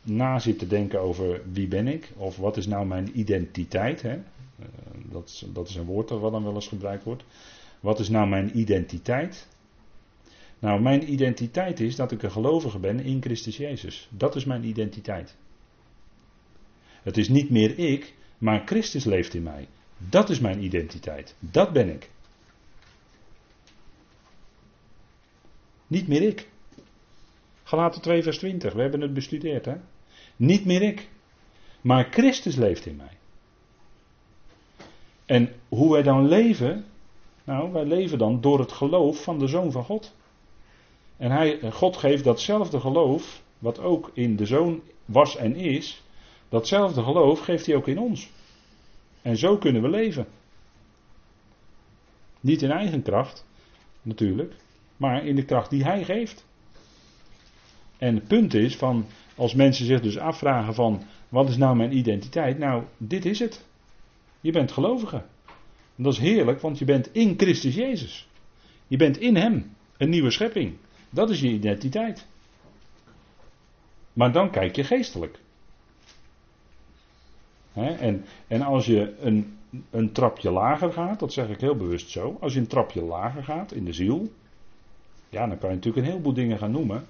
na 0.02 0.40
zit 0.40 0.60
te 0.60 0.68
denken 0.68 1.00
over 1.00 1.42
wie 1.52 1.68
ben 1.68 1.88
ik, 1.88 2.12
of 2.18 2.38
wat 2.38 2.58
is 2.58 2.68
nou 2.68 2.86
mijn 2.86 3.20
identiteit, 3.20 4.04
eh, 4.04 4.14
dat, 4.94 5.46
dat 5.54 5.70
is 5.70 5.76
een 5.76 5.86
woord 5.86 6.08
dat 6.08 6.22
dan 6.22 6.44
wel 6.44 6.54
eens 6.54 6.68
gebruikt 6.68 7.04
wordt. 7.04 7.24
Wat 7.80 8.00
is 8.00 8.10
nou 8.10 8.28
mijn 8.28 8.60
identiteit? 8.60 9.48
Nou, 10.62 10.82
mijn 10.82 11.12
identiteit 11.12 11.80
is 11.80 11.96
dat 11.96 12.12
ik 12.12 12.24
een 12.24 12.32
gelovige 12.32 12.80
ben 12.80 13.00
in 13.00 13.22
Christus 13.22 13.58
Jezus. 13.58 14.10
Dat 14.12 14.36
is 14.36 14.46
mijn 14.46 14.64
identiteit. 14.64 15.36
Het 17.02 17.18
is 17.18 17.30
niet 17.30 17.50
meer 17.50 17.80
ik, 17.80 18.14
maar 18.38 18.62
Christus 18.66 19.04
leeft 19.04 19.34
in 19.34 19.44
mij. 19.44 19.68
Dat 19.98 20.30
is 20.30 20.40
mijn 20.40 20.64
identiteit. 20.64 21.36
Dat 21.40 21.74
ben 21.74 21.90
ik. 21.94 22.10
Niet 25.88 26.08
meer 26.08 26.22
ik. 26.22 26.50
Galaten 27.64 28.02
2 28.02 28.24
vers 28.24 28.38
20, 28.38 28.74
we 28.74 28.82
hebben 28.82 29.02
het 29.02 29.14
bestudeerd 29.14 29.66
hè. 29.66 29.76
Niet 30.36 30.66
meer 30.66 30.82
ik. 30.82 31.10
Maar 31.82 32.08
Christus 32.12 32.56
leeft 32.56 32.86
in 32.86 32.96
mij. 32.96 33.18
En 35.26 35.54
hoe 35.70 35.92
wij 35.92 36.04
dan 36.04 36.28
leven, 36.28 36.86
nou, 37.44 37.72
wij 37.72 37.86
leven 37.86 38.18
dan 38.18 38.42
door 38.42 38.60
het 38.60 38.72
geloof 38.72 39.24
van 39.24 39.40
de 39.40 39.48
Zoon 39.48 39.72
van 39.72 39.84
God. 39.84 40.14
En 41.22 41.32
hij, 41.32 41.72
God 41.72 41.98
geeft 41.98 42.24
datzelfde 42.24 42.80
geloof, 42.80 43.42
wat 43.60 43.80
ook 43.80 44.12
in 44.14 44.36
de 44.36 44.46
Zoon 44.46 44.82
was 45.06 45.36
en 45.36 45.56
is, 45.56 46.04
datzelfde 46.50 47.04
geloof 47.04 47.40
geeft 47.40 47.66
hij 47.66 47.76
ook 47.76 47.88
in 47.88 48.00
ons. 48.00 48.30
En 49.22 49.38
zo 49.38 49.58
kunnen 49.58 49.82
we 49.82 49.90
leven. 49.90 50.28
Niet 52.40 52.62
in 52.62 52.72
eigen 52.72 53.02
kracht, 53.02 53.46
natuurlijk, 54.02 54.54
maar 54.98 55.26
in 55.26 55.36
de 55.36 55.46
kracht 55.46 55.70
die 55.70 55.84
hij 55.84 56.04
geeft. 56.04 56.46
En 57.98 58.16
het 58.16 58.28
punt 58.28 58.54
is 58.54 58.76
van, 58.76 59.06
als 59.36 59.54
mensen 59.54 59.86
zich 59.86 60.02
dus 60.02 60.18
afvragen 60.18 60.74
van, 60.74 61.04
wat 61.30 61.50
is 61.50 61.58
nou 61.58 61.76
mijn 61.76 61.98
identiteit? 61.98 62.58
Nou, 62.58 62.84
dit 62.98 63.26
is 63.26 63.40
het. 63.40 63.66
Je 64.40 64.52
bent 64.52 64.72
gelovige. 64.72 65.24
En 65.96 66.04
dat 66.04 66.14
is 66.14 66.20
heerlijk, 66.20 66.62
want 66.62 66.80
je 66.80 66.86
bent 66.86 67.14
in 67.14 67.34
Christus 67.38 67.76
Jezus. 67.76 68.28
Je 68.88 68.98
bent 68.98 69.18
in 69.18 69.36
Hem, 69.36 69.76
een 69.98 70.10
nieuwe 70.10 70.32
schepping. 70.32 70.78
Dat 71.14 71.30
is 71.30 71.40
je 71.40 71.50
identiteit. 71.50 72.28
Maar 74.14 74.32
dan 74.32 74.52
kijk 74.52 74.76
je 74.76 74.84
geestelijk. 74.84 75.40
en, 77.74 78.26
en 78.48 78.62
als 78.62 78.86
je 78.86 79.16
een, 79.20 79.58
een 79.90 80.12
trapje 80.12 80.52
lager 80.52 80.92
gaat, 80.92 81.20
dat 81.20 81.34
zeg 81.34 81.50
ik 81.50 81.62
heel 81.62 81.76
bewust 81.76 82.10
zo. 82.10 82.38
Als 82.40 82.54
je 82.54 82.60
een 82.60 82.68
trapje 82.68 83.04
lager 83.04 83.44
gaat 83.44 83.72
in 83.72 83.86
de 83.86 83.94
ziel, 83.94 84.32
ja, 85.30 85.48
dan 85.48 85.58
kan 85.58 85.70
je 85.70 85.76
natuurlijk 85.76 86.06
een 86.06 86.12
heleboel 86.12 86.34
dingen 86.34 86.58
gaan 86.58 86.72
noemen. 86.72 87.06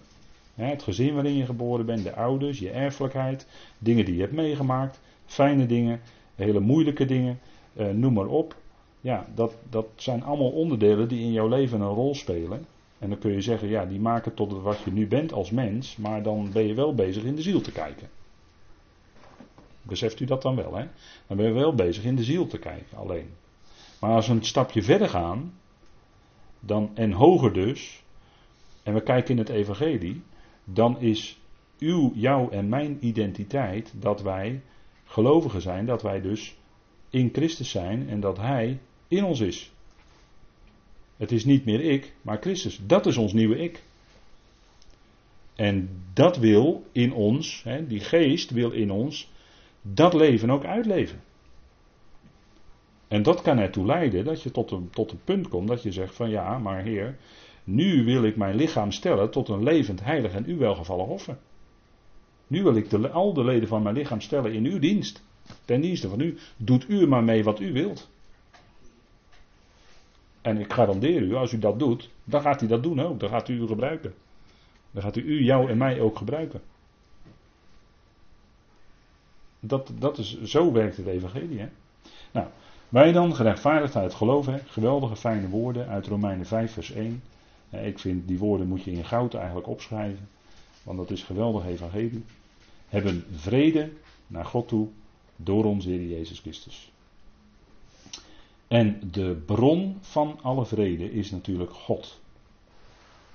het 0.55 0.83
gezin 0.83 1.13
waarin 1.13 1.35
je 1.35 1.45
geboren 1.45 1.85
bent, 1.85 2.03
de 2.03 2.15
ouders, 2.15 2.59
je 2.59 2.69
erfelijkheid, 2.69 3.47
dingen 3.77 4.05
die 4.05 4.15
je 4.15 4.21
hebt 4.21 4.33
meegemaakt, 4.33 4.99
fijne 5.25 5.65
dingen, 5.65 6.01
hele 6.35 6.59
moeilijke 6.59 7.05
dingen, 7.05 7.39
eh, 7.73 7.89
noem 7.89 8.13
maar 8.13 8.27
op. 8.27 8.55
Ja, 9.01 9.25
dat, 9.35 9.55
dat 9.69 9.87
zijn 9.95 10.23
allemaal 10.23 10.51
onderdelen 10.51 11.07
die 11.07 11.21
in 11.21 11.31
jouw 11.31 11.47
leven 11.47 11.81
een 11.81 11.93
rol 11.93 12.15
spelen. 12.15 12.65
En 13.01 13.09
dan 13.09 13.17
kun 13.17 13.31
je 13.31 13.41
zeggen, 13.41 13.67
ja, 13.67 13.85
die 13.85 13.99
maken 13.99 14.33
tot 14.33 14.61
wat 14.61 14.79
je 14.79 14.91
nu 14.91 15.07
bent 15.07 15.33
als 15.33 15.51
mens, 15.51 15.95
maar 15.95 16.23
dan 16.23 16.51
ben 16.51 16.67
je 16.67 16.73
wel 16.73 16.95
bezig 16.95 17.23
in 17.23 17.35
de 17.35 17.41
ziel 17.41 17.61
te 17.61 17.71
kijken. 17.71 18.09
Beseft 19.81 20.19
u 20.19 20.25
dat 20.25 20.41
dan 20.41 20.55
wel, 20.55 20.75
hè? 20.75 20.87
Dan 21.27 21.37
ben 21.37 21.45
je 21.45 21.51
wel 21.51 21.75
bezig 21.75 22.03
in 22.03 22.15
de 22.15 22.23
ziel 22.23 22.47
te 22.47 22.59
kijken, 22.59 22.97
alleen. 22.97 23.29
Maar 23.99 24.11
als 24.11 24.27
we 24.27 24.33
een 24.33 24.45
stapje 24.45 24.83
verder 24.83 25.09
gaan, 25.09 25.53
dan, 26.59 26.91
en 26.93 27.11
hoger 27.11 27.53
dus, 27.53 28.03
en 28.83 28.93
we 28.93 29.01
kijken 29.01 29.31
in 29.31 29.37
het 29.37 29.49
evangelie, 29.49 30.21
dan 30.63 30.99
is 30.99 31.39
uw, 31.79 32.11
jouw 32.15 32.49
en 32.49 32.69
mijn 32.69 32.97
identiteit 32.99 33.93
dat 33.95 34.21
wij 34.21 34.61
gelovigen 35.05 35.61
zijn, 35.61 35.85
dat 35.85 36.01
wij 36.01 36.21
dus 36.21 36.55
in 37.09 37.29
Christus 37.33 37.69
zijn 37.69 38.09
en 38.09 38.19
dat 38.19 38.37
Hij 38.37 38.79
in 39.07 39.23
ons 39.23 39.39
is. 39.39 39.71
Het 41.21 41.31
is 41.31 41.45
niet 41.45 41.65
meer 41.65 41.81
ik, 41.81 42.13
maar 42.21 42.37
Christus. 42.41 42.81
Dat 42.85 43.05
is 43.05 43.17
ons 43.17 43.33
nieuwe 43.33 43.57
ik. 43.57 43.83
En 45.55 45.89
dat 46.13 46.37
wil 46.37 46.83
in 46.91 47.13
ons, 47.13 47.63
hè, 47.63 47.87
die 47.87 47.99
geest 47.99 48.51
wil 48.51 48.71
in 48.71 48.91
ons, 48.91 49.31
dat 49.81 50.13
leven 50.13 50.49
ook 50.49 50.65
uitleven. 50.65 51.21
En 53.07 53.23
dat 53.23 53.41
kan 53.41 53.57
ertoe 53.57 53.85
leiden 53.85 54.25
dat 54.25 54.41
je 54.41 54.51
tot 54.51 54.71
een, 54.71 54.89
tot 54.89 55.11
een 55.11 55.23
punt 55.23 55.47
komt 55.47 55.67
dat 55.67 55.83
je 55.83 55.91
zegt 55.91 56.15
van 56.15 56.29
ja, 56.29 56.57
maar 56.57 56.83
Heer, 56.83 57.17
nu 57.63 58.03
wil 58.03 58.23
ik 58.23 58.35
mijn 58.35 58.55
lichaam 58.55 58.91
stellen 58.91 59.31
tot 59.31 59.49
een 59.49 59.63
levend, 59.63 60.03
heilig 60.03 60.33
en 60.33 60.49
u 60.49 60.57
welgevallen 60.57 61.07
offer. 61.07 61.37
Nu 62.47 62.63
wil 62.63 62.75
ik 62.75 62.89
de, 62.89 63.09
al 63.09 63.33
de 63.33 63.43
leden 63.43 63.67
van 63.67 63.83
mijn 63.83 63.95
lichaam 63.95 64.21
stellen 64.21 64.53
in 64.53 64.65
uw 64.65 64.79
dienst. 64.79 65.23
Ten 65.65 65.81
dienste 65.81 66.09
van 66.09 66.19
u. 66.19 66.37
Doet 66.57 66.89
u 66.89 67.07
maar 67.07 67.23
mee 67.23 67.43
wat 67.43 67.59
u 67.59 67.73
wilt. 67.73 68.09
En 70.41 70.57
ik 70.57 70.73
garandeer 70.73 71.21
u, 71.21 71.35
als 71.35 71.51
u 71.51 71.59
dat 71.59 71.79
doet, 71.79 72.09
dan 72.23 72.41
gaat 72.41 72.59
hij 72.59 72.69
dat 72.69 72.83
doen 72.83 72.99
ook. 72.99 73.19
Dan 73.19 73.29
gaat 73.29 73.49
u 73.49 73.53
u 73.53 73.67
gebruiken. 73.67 74.13
Dan 74.91 75.03
gaat 75.03 75.15
u 75.15 75.43
jou 75.43 75.69
en 75.69 75.77
mij 75.77 75.99
ook 75.99 76.17
gebruiken. 76.17 76.61
Dat, 79.59 79.91
dat 79.99 80.17
is, 80.17 80.41
zo 80.41 80.71
werkt 80.71 80.97
het 80.97 81.07
evangelie. 81.07 81.59
Hè? 81.59 81.67
Nou, 82.31 82.47
wij 82.89 83.11
dan, 83.11 83.35
gerechtvaardigd 83.35 83.95
uit 83.95 84.13
geloven, 84.13 84.59
geweldige 84.67 85.15
fijne 85.15 85.49
woorden 85.49 85.87
uit 85.87 86.07
Romeinen 86.07 86.45
5 86.45 86.73
vers 86.73 86.91
1. 86.91 87.23
Ik 87.69 87.99
vind 87.99 88.27
die 88.27 88.39
woorden 88.39 88.67
moet 88.67 88.83
je 88.83 88.91
in 88.91 89.05
goud 89.05 89.33
eigenlijk 89.33 89.67
opschrijven. 89.67 90.29
Want 90.83 90.97
dat 90.97 91.11
is 91.11 91.23
geweldig 91.23 91.65
evangelie. 91.65 92.23
Hebben 92.87 93.25
vrede 93.35 93.89
naar 94.27 94.45
God 94.45 94.67
toe 94.67 94.87
door 95.35 95.65
onze 95.65 95.89
Heer 95.89 96.07
Jezus 96.07 96.39
Christus. 96.39 96.91
En 98.71 98.99
de 99.11 99.41
bron 99.45 99.97
van 100.01 100.39
alle 100.41 100.65
vrede 100.65 101.11
is 101.11 101.31
natuurlijk 101.31 101.71
God. 101.71 102.19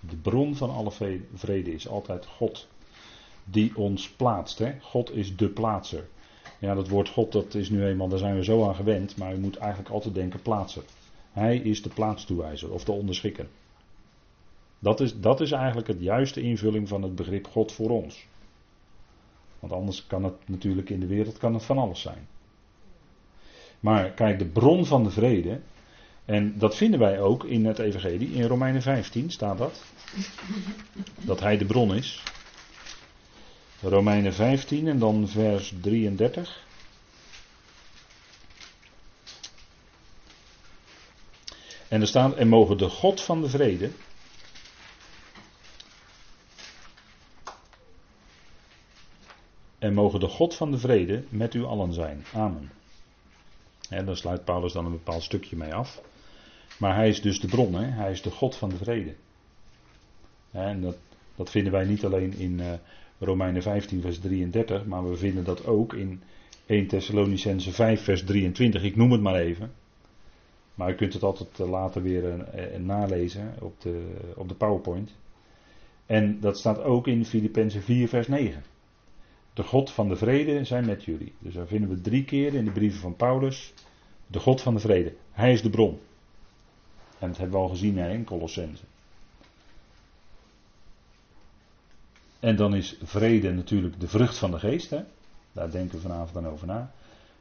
De 0.01 0.17
bron 0.17 0.55
van 0.55 0.71
alle 0.71 0.91
vrede 1.35 1.73
is 1.73 1.89
altijd 1.89 2.27
God. 2.27 2.69
Die 3.45 3.77
ons 3.77 4.11
plaatst. 4.11 4.59
Hè? 4.59 4.81
God 4.81 5.11
is 5.11 5.37
de 5.37 5.49
plaatser. 5.49 6.09
Ja, 6.59 6.75
dat 6.75 6.89
woord 6.89 7.09
God, 7.09 7.33
dat 7.33 7.55
is 7.55 7.71
nu 7.71 7.85
eenmaal, 7.85 8.09
daar 8.09 8.19
zijn 8.19 8.35
we 8.35 8.45
zo 8.45 8.69
aan 8.69 8.75
gewend. 8.75 9.17
Maar 9.17 9.33
je 9.33 9.39
moet 9.39 9.57
eigenlijk 9.57 9.91
altijd 9.91 10.15
denken 10.15 10.43
plaatser. 10.43 10.83
Hij 11.33 11.57
is 11.57 11.83
de 11.83 11.91
plaatstoewijzer 11.91 12.73
of 12.73 12.85
de 12.85 12.93
onderschikker. 12.93 13.49
Dat 14.79 15.01
is, 15.01 15.21
dat 15.21 15.41
is 15.41 15.51
eigenlijk 15.51 15.89
het 15.89 16.01
juiste 16.01 16.41
invulling 16.41 16.89
van 16.89 17.03
het 17.03 17.15
begrip 17.15 17.47
God 17.47 17.73
voor 17.73 17.91
ons. 17.91 18.27
Want 19.61 19.73
anders 19.73 20.07
kan 20.07 20.25
het 20.25 20.49
natuurlijk 20.49 20.91
in 20.91 21.01
de 21.01 21.07
wereld 21.07 21.39
kan 21.39 21.55
het 21.55 21.65
van 21.65 21.79
alles 21.79 22.01
zijn. 22.01 22.27
Maar 23.81 24.11
kijk, 24.11 24.39
de 24.39 24.45
bron 24.45 24.87
van 24.87 25.05
de 25.05 25.11
vrede. 25.11 25.61
En 26.25 26.59
dat 26.59 26.77
vinden 26.77 27.01
wij 27.01 27.21
ook 27.21 27.45
in 27.45 27.67
het 27.67 27.79
Evangelie. 27.79 28.33
In 28.33 28.43
Romeinen 28.47 28.83
15 28.83 29.31
staat 29.31 29.59
dat. 29.59 29.83
Dat 31.21 31.41
hij 31.41 31.59
de 31.59 31.65
bron 31.65 31.95
is. 31.95 32.23
Romeinen 33.81 34.35
15 34.35 34.89
en 34.89 34.99
dan 34.99 35.29
vers 35.29 35.75
33. 35.81 36.65
En 41.89 42.01
er 42.01 42.07
staat: 42.07 42.35
En 42.35 42.49
mogen 42.49 42.79
de 42.79 42.89
God 42.89 43.21
van 43.21 43.41
de 43.41 43.49
vrede. 43.49 43.91
En 49.79 49.95
mogen 49.95 50.21
de 50.21 50.29
God 50.29 50.55
van 50.55 50.71
de 50.71 50.79
vrede 50.79 51.25
met 51.29 51.55
u 51.55 51.65
allen 51.65 51.93
zijn. 51.93 52.25
Amen. 52.33 52.71
En 53.91 54.07
daar 54.07 54.17
sluit 54.17 54.45
Paulus 54.45 54.73
dan 54.73 54.85
een 54.85 54.93
bepaald 54.93 55.23
stukje 55.23 55.57
mee 55.57 55.75
af. 55.75 56.03
Maar 56.79 56.95
hij 56.95 57.09
is 57.09 57.21
dus 57.23 57.41
de 57.41 57.47
bron, 57.47 57.75
hij 57.75 58.11
is 58.11 58.23
de 58.23 58.31
God 58.31 58.57
van 58.57 58.69
de 58.69 58.77
vrede. 58.77 59.15
En 60.51 60.81
dat, 60.81 60.97
dat 61.37 61.51
vinden 61.51 61.73
wij 61.73 61.85
niet 61.85 62.05
alleen 62.05 62.33
in 62.39 62.59
uh, 62.59 62.73
Romeinen 63.19 63.63
15, 63.63 64.01
vers 64.01 64.19
33, 64.19 64.85
maar 64.85 65.11
we 65.11 65.17
vinden 65.17 65.45
dat 65.45 65.67
ook 65.67 65.93
in 65.93 66.23
1 66.67 66.87
Thessalonicense 66.87 67.73
5, 67.73 68.03
vers 68.05 68.25
23. 68.25 68.83
Ik 68.83 68.97
noem 68.97 69.13
het 69.13 69.21
maar 69.21 69.35
even. 69.35 69.73
Maar 70.75 70.91
u 70.91 70.95
kunt 70.95 71.13
het 71.13 71.23
altijd 71.23 71.61
eh, 71.61 71.69
later 71.69 72.03
weer 72.03 72.23
uh, 72.23 72.79
nalezen 72.79 73.55
op 73.61 73.81
de, 73.81 74.17
op 74.37 74.49
de 74.49 74.55
PowerPoint. 74.55 75.15
En 76.07 76.41
dat 76.41 76.59
staat 76.59 76.83
ook 76.83 77.07
in 77.07 77.25
Filippenzen 77.25 77.83
4, 77.83 78.09
vers 78.09 78.29
9. 78.29 78.63
De 79.57 79.63
God 79.63 79.91
van 79.91 80.09
de 80.09 80.17
vrede 80.17 80.65
zijn 80.65 80.87
met 80.87 81.05
jullie. 81.05 81.33
Dus 81.39 81.55
daar 81.55 81.67
vinden 81.67 81.89
we 81.89 82.01
drie 82.01 82.25
keer 82.25 82.55
in 82.55 82.65
de 82.65 82.71
brieven 82.71 83.01
van 83.01 83.17
Paulus. 83.17 83.73
De 84.27 84.39
God 84.39 84.61
van 84.61 84.75
de 84.75 84.81
vrede. 84.81 85.15
Hij 85.33 85.53
is 85.53 85.63
de 85.63 85.71
bron. 85.71 86.01
En 87.19 87.29
dat 87.29 87.37
hebben 87.37 87.57
we 87.57 87.63
al 87.65 87.71
gezien 87.71 87.99
in 87.99 88.25
Colossense. 88.25 88.83
En 92.41 92.57
dan 92.57 92.75
is 92.75 92.99
vrede 93.03 93.53
natuurlijk 93.53 94.01
de 94.01 94.09
vrucht 94.09 94.39
van 94.39 94.51
de 94.51 94.59
geest. 94.59 94.91
Hè? 94.91 95.03
Daar 95.53 95.71
denken 95.71 95.97
we 95.97 96.03
vanavond 96.03 96.33
dan 96.33 96.49
over 96.49 96.67
na. 96.67 96.93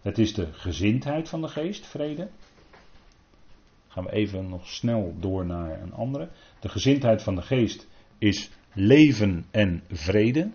Het 0.01 0.18
is 0.18 0.34
de 0.34 0.53
gezindheid 0.53 1.30
van 1.30 1.41
de 1.41 1.47
geest, 1.47 1.86
vrede. 1.86 2.28
Gaan 3.88 4.03
we 4.03 4.11
even 4.11 4.49
nog 4.49 4.68
snel 4.68 5.16
door 5.20 5.45
naar 5.45 5.82
een 5.82 5.93
andere. 5.93 6.30
De 6.59 6.70
gezindheid 6.70 7.22
van 7.24 7.36
de 7.36 7.41
geest 7.41 7.88
is 8.18 8.49
leven 8.74 9.45
en 9.51 9.84
vrede. 9.91 10.51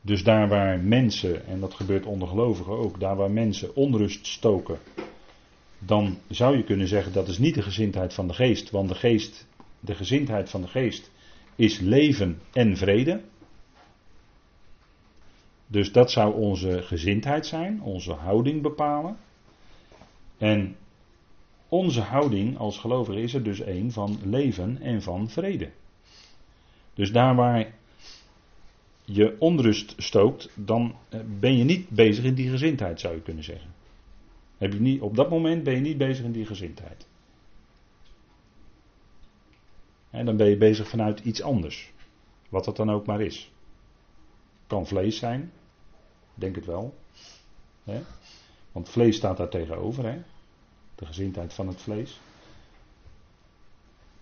Dus 0.00 0.22
daar 0.22 0.48
waar 0.48 0.80
mensen, 0.80 1.46
en 1.46 1.60
dat 1.60 1.74
gebeurt 1.74 2.06
onder 2.06 2.28
gelovigen 2.28 2.72
ook, 2.72 3.00
daar 3.00 3.16
waar 3.16 3.30
mensen 3.30 3.74
onrust 3.74 4.26
stoken, 4.26 4.78
dan 5.78 6.18
zou 6.28 6.56
je 6.56 6.64
kunnen 6.64 6.88
zeggen 6.88 7.12
dat 7.12 7.28
is 7.28 7.38
niet 7.38 7.54
de 7.54 7.62
gezindheid 7.62 8.14
van 8.14 8.28
de 8.28 8.34
geest, 8.34 8.70
want 8.70 8.88
de 8.88 8.94
geest, 8.94 9.46
de 9.80 9.94
gezindheid 9.94 10.50
van 10.50 10.60
de 10.60 10.68
geest 10.68 11.10
is 11.56 11.78
leven 11.78 12.40
en 12.52 12.76
vrede. 12.76 13.20
Dus 15.66 15.92
dat 15.92 16.10
zou 16.10 16.34
onze 16.34 16.82
gezindheid 16.82 17.46
zijn, 17.46 17.82
onze 17.82 18.12
houding 18.12 18.62
bepalen. 18.62 19.16
En 20.38 20.76
onze 21.68 22.00
houding 22.00 22.58
als 22.58 22.78
gelovige 22.78 23.20
is 23.20 23.34
er 23.34 23.42
dus 23.42 23.60
een 23.60 23.92
van 23.92 24.18
leven 24.24 24.78
en 24.80 25.02
van 25.02 25.28
vrede. 25.28 25.70
Dus 26.94 27.12
daar 27.12 27.34
waar 27.34 27.72
je 29.12 29.36
onrust 29.38 29.94
stookt, 29.96 30.50
dan 30.54 30.94
eh, 31.08 31.20
ben 31.40 31.56
je 31.56 31.64
niet 31.64 31.88
bezig 31.88 32.24
in 32.24 32.34
die 32.34 32.50
gezindheid, 32.50 33.00
zou 33.00 33.14
je 33.14 33.22
kunnen 33.22 33.44
zeggen. 33.44 33.70
Heb 34.58 34.72
je 34.72 34.80
niet, 34.80 35.00
op 35.00 35.16
dat 35.16 35.30
moment 35.30 35.62
ben 35.62 35.74
je 35.74 35.80
niet 35.80 35.98
bezig 35.98 36.24
in 36.24 36.32
die 36.32 36.46
gezindheid. 36.46 37.06
En 40.10 40.24
dan 40.26 40.36
ben 40.36 40.48
je 40.48 40.56
bezig 40.56 40.88
vanuit 40.88 41.20
iets 41.20 41.42
anders. 41.42 41.92
Wat 42.48 42.64
dat 42.64 42.76
dan 42.76 42.90
ook 42.90 43.06
maar 43.06 43.20
is. 43.20 43.52
Kan 44.66 44.86
vlees 44.86 45.18
zijn. 45.18 45.52
Denk 46.34 46.54
het 46.54 46.66
wel. 46.66 46.94
Want 48.72 48.88
vlees 48.88 49.16
staat 49.16 49.36
daar 49.36 49.48
tegenover. 49.48 50.04
Hè? 50.04 50.22
De 50.94 51.06
gezindheid 51.06 51.52
van 51.52 51.68
het 51.68 51.82
vlees. 51.82 52.20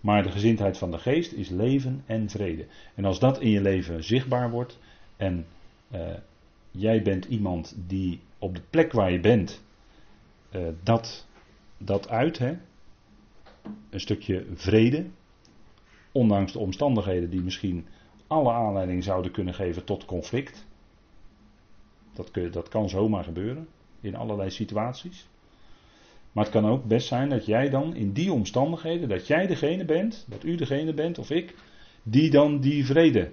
Maar 0.01 0.23
de 0.23 0.31
gezindheid 0.31 0.77
van 0.77 0.91
de 0.91 0.97
geest 0.97 1.31
is 1.31 1.49
leven 1.49 2.03
en 2.05 2.29
vrede. 2.29 2.65
En 2.95 3.05
als 3.05 3.19
dat 3.19 3.39
in 3.39 3.49
je 3.49 3.61
leven 3.61 4.03
zichtbaar 4.03 4.51
wordt 4.51 4.79
en 5.17 5.45
uh, 5.91 6.01
jij 6.71 7.01
bent 7.01 7.25
iemand 7.25 7.75
die 7.87 8.19
op 8.39 8.55
de 8.55 8.61
plek 8.69 8.91
waar 8.91 9.11
je 9.11 9.19
bent 9.19 9.63
uh, 10.51 10.67
dat, 10.83 11.27
dat 11.77 12.09
uit, 12.09 12.37
hè? 12.37 12.57
een 13.89 13.99
stukje 13.99 14.45
vrede, 14.53 15.05
ondanks 16.11 16.51
de 16.51 16.59
omstandigheden 16.59 17.29
die 17.29 17.41
misschien 17.41 17.87
alle 18.27 18.51
aanleiding 18.51 19.03
zouden 19.03 19.31
kunnen 19.31 19.53
geven 19.53 19.83
tot 19.83 20.05
conflict. 20.05 20.67
Dat, 22.13 22.31
kun, 22.31 22.51
dat 22.51 22.69
kan 22.69 22.89
zomaar 22.89 23.23
gebeuren 23.23 23.67
in 24.01 24.15
allerlei 24.15 24.49
situaties. 24.49 25.28
Maar 26.31 26.43
het 26.43 26.53
kan 26.53 26.65
ook 26.65 26.85
best 26.85 27.07
zijn 27.07 27.29
dat 27.29 27.45
jij 27.45 27.69
dan 27.69 27.95
in 27.95 28.11
die 28.11 28.31
omstandigheden, 28.31 29.09
dat 29.09 29.27
jij 29.27 29.47
degene 29.47 29.85
bent, 29.85 30.25
dat 30.27 30.43
u 30.43 30.55
degene 30.55 30.93
bent 30.93 31.17
of 31.17 31.29
ik, 31.29 31.55
die 32.03 32.29
dan 32.29 32.59
die 32.59 32.85
vrede 32.85 33.31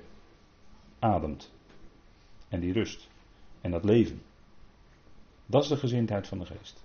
ademt. 0.99 1.53
En 2.49 2.61
die 2.61 2.73
rust. 2.73 3.09
En 3.61 3.71
dat 3.71 3.85
leven. 3.85 4.23
Dat 5.47 5.63
is 5.63 5.69
de 5.69 5.77
gezindheid 5.77 6.27
van 6.27 6.39
de 6.39 6.47
geest. 6.47 6.85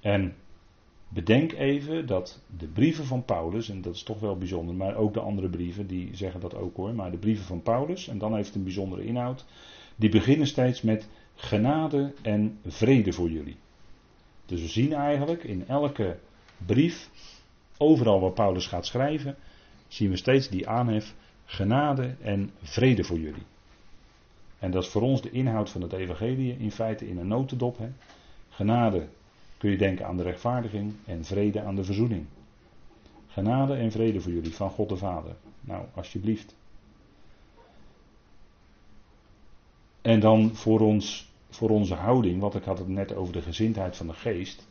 En 0.00 0.34
bedenk 1.08 1.52
even 1.52 2.06
dat 2.06 2.42
de 2.58 2.66
brieven 2.66 3.04
van 3.04 3.24
Paulus, 3.24 3.68
en 3.68 3.82
dat 3.82 3.94
is 3.94 4.02
toch 4.02 4.20
wel 4.20 4.36
bijzonder, 4.36 4.74
maar 4.74 4.96
ook 4.96 5.14
de 5.14 5.20
andere 5.20 5.48
brieven, 5.48 5.86
die 5.86 6.16
zeggen 6.16 6.40
dat 6.40 6.54
ook 6.54 6.76
hoor, 6.76 6.94
maar 6.94 7.10
de 7.10 7.18
brieven 7.18 7.44
van 7.44 7.62
Paulus, 7.62 8.08
en 8.08 8.18
dan 8.18 8.34
heeft 8.34 8.46
het 8.46 8.56
een 8.56 8.64
bijzondere 8.64 9.04
inhoud, 9.04 9.44
die 9.96 10.10
beginnen 10.10 10.46
steeds 10.46 10.82
met 10.82 11.08
genade 11.40 12.12
en 12.22 12.58
vrede 12.66 13.12
voor 13.12 13.30
jullie. 13.30 13.56
Dus 14.46 14.60
we 14.60 14.68
zien 14.68 14.92
eigenlijk 14.92 15.44
in 15.44 15.64
elke 15.68 16.18
brief, 16.66 17.10
overal 17.76 18.20
waar 18.20 18.32
Paulus 18.32 18.66
gaat 18.66 18.86
schrijven, 18.86 19.36
zien 19.88 20.10
we 20.10 20.16
steeds 20.16 20.48
die 20.48 20.68
aanhef 20.68 21.14
genade 21.44 22.14
en 22.20 22.50
vrede 22.62 23.04
voor 23.04 23.18
jullie. 23.18 23.46
En 24.58 24.70
dat 24.70 24.82
is 24.82 24.88
voor 24.88 25.02
ons 25.02 25.22
de 25.22 25.30
inhoud 25.30 25.70
van 25.70 25.82
het 25.82 25.92
evangelie 25.92 26.56
in 26.58 26.70
feite 26.70 27.08
in 27.08 27.18
een 27.18 27.28
notendop. 27.28 27.78
Hè. 27.78 27.88
Genade 28.48 29.08
kun 29.58 29.70
je 29.70 29.76
denken 29.76 30.06
aan 30.06 30.16
de 30.16 30.22
rechtvaardiging 30.22 30.94
en 31.04 31.24
vrede 31.24 31.62
aan 31.62 31.76
de 31.76 31.84
verzoening. 31.84 32.26
Genade 33.26 33.74
en 33.74 33.90
vrede 33.90 34.20
voor 34.20 34.32
jullie 34.32 34.54
van 34.54 34.70
God 34.70 34.88
de 34.88 34.96
Vader. 34.96 35.36
Nou, 35.60 35.84
alsjeblieft. 35.94 36.56
En 40.02 40.20
dan 40.20 40.50
voor, 40.54 40.80
ons, 40.80 41.32
voor 41.50 41.70
onze 41.70 41.94
houding, 41.94 42.40
want 42.40 42.54
ik 42.54 42.64
had 42.64 42.78
het 42.78 42.88
net 42.88 43.14
over 43.14 43.32
de 43.32 43.42
gezindheid 43.42 43.96
van 43.96 44.06
de 44.06 44.12
geest. 44.12 44.66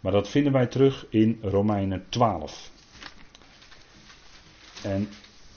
Maar 0.00 0.12
dat 0.12 0.28
vinden 0.28 0.52
wij 0.52 0.66
terug 0.66 1.06
in 1.08 1.38
Romeinen 1.42 2.04
12. 2.08 2.70
En 4.82 5.08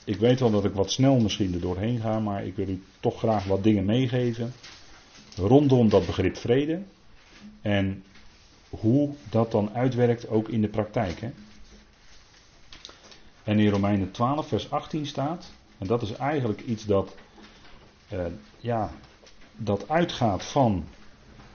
ik 0.04 0.16
weet 0.16 0.40
wel 0.40 0.50
dat 0.50 0.64
ik 0.64 0.72
wat 0.72 0.92
snel 0.92 1.20
misschien 1.20 1.54
er 1.54 1.60
doorheen 1.60 2.00
ga, 2.00 2.20
maar 2.20 2.46
ik 2.46 2.56
wil 2.56 2.68
u 2.68 2.82
toch 3.00 3.18
graag 3.18 3.44
wat 3.44 3.62
dingen 3.62 3.84
meegeven. 3.84 4.52
Rondom 5.36 5.88
dat 5.88 6.06
begrip 6.06 6.36
vrede. 6.36 6.82
En 7.62 8.04
hoe 8.70 9.14
dat 9.30 9.50
dan 9.50 9.74
uitwerkt 9.74 10.28
ook 10.28 10.48
in 10.48 10.60
de 10.60 10.68
praktijk. 10.68 11.20
Hè? 11.20 11.30
En 13.44 13.58
in 13.58 13.68
Romeinen 13.68 14.10
12, 14.10 14.48
vers 14.48 14.70
18 14.70 15.06
staat, 15.06 15.52
en 15.78 15.86
dat 15.86 16.02
is 16.02 16.12
eigenlijk 16.12 16.60
iets 16.60 16.86
dat, 16.86 17.14
uh, 18.12 18.26
ja, 18.58 18.92
dat 19.62 19.88
uitgaat 19.88 20.44
van 20.44 20.84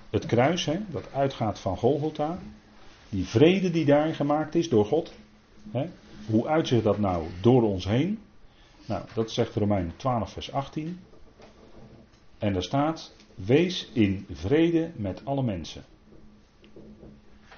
het 0.10 0.26
kruis, 0.26 0.66
hè? 0.66 0.80
dat 0.90 1.14
uitgaat 1.14 1.60
van 1.60 1.78
Golgotha. 1.78 2.40
Die 3.10 3.26
vrede 3.26 3.70
die 3.72 3.86
daar 3.86 4.16
gemaakt 4.16 4.56
is 4.56 4.70
door 4.70 4.86
God. 4.86 5.14
Hè? 5.72 5.90
Hoe 6.26 6.48
uitzicht 6.48 6.84
dat 6.84 7.00
nou 7.00 7.28
door 7.42 7.64
ons 7.64 7.86
heen? 7.86 8.20
Nou, 8.86 9.06
dat 9.14 9.32
zegt 9.32 9.56
Romein 9.56 9.94
12, 9.96 10.32
vers 10.32 10.52
18. 10.52 11.00
En 12.38 12.54
daar 12.54 12.64
staat: 12.64 13.16
Wees 13.36 13.90
in 13.94 14.26
vrede 14.32 14.92
met 14.96 15.22
alle 15.26 15.44
mensen. 15.44 15.84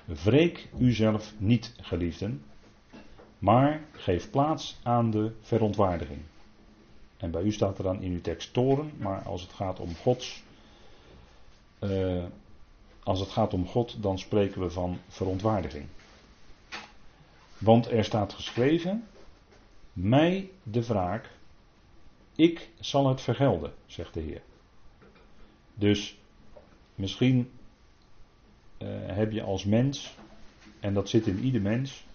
Wreek 0.05 0.67
uzelf 0.77 1.33
niet, 1.37 1.73
geliefden, 1.81 2.41
maar 3.39 3.81
geef 3.91 4.29
plaats 4.29 4.79
aan 4.83 5.11
de 5.11 5.31
verontwaardiging. 5.41 6.19
En 7.17 7.31
bij 7.31 7.41
u 7.41 7.51
staat 7.51 7.77
er 7.77 7.83
dan 7.83 8.01
in 8.01 8.11
uw 8.11 8.21
tekst 8.21 8.53
toren, 8.53 8.91
maar 8.97 9.21
als 9.21 9.41
het 9.41 9.53
gaat 9.53 9.79
om 9.79 9.95
Gods. 9.95 10.43
Uh, 11.79 12.23
als 13.03 13.19
het 13.19 13.29
gaat 13.29 13.53
om 13.53 13.67
God, 13.67 14.03
dan 14.03 14.19
spreken 14.19 14.61
we 14.61 14.69
van 14.69 14.99
verontwaardiging. 15.07 15.85
Want 17.57 17.91
er 17.91 18.03
staat 18.03 18.33
geschreven: 18.33 19.07
Mij 19.93 20.49
de 20.63 20.85
wraak, 20.85 21.29
ik 22.35 22.69
zal 22.79 23.07
het 23.07 23.21
vergelden, 23.21 23.73
zegt 23.85 24.13
de 24.13 24.19
Heer. 24.19 24.41
Dus 25.73 26.17
misschien 26.95 27.51
uh, 28.77 28.87
heb 29.05 29.31
je 29.31 29.41
als 29.41 29.63
mens, 29.63 30.15
en 30.79 30.93
dat 30.93 31.09
zit 31.09 31.27
in 31.27 31.39
ieder 31.39 31.61
mens, 31.61 32.05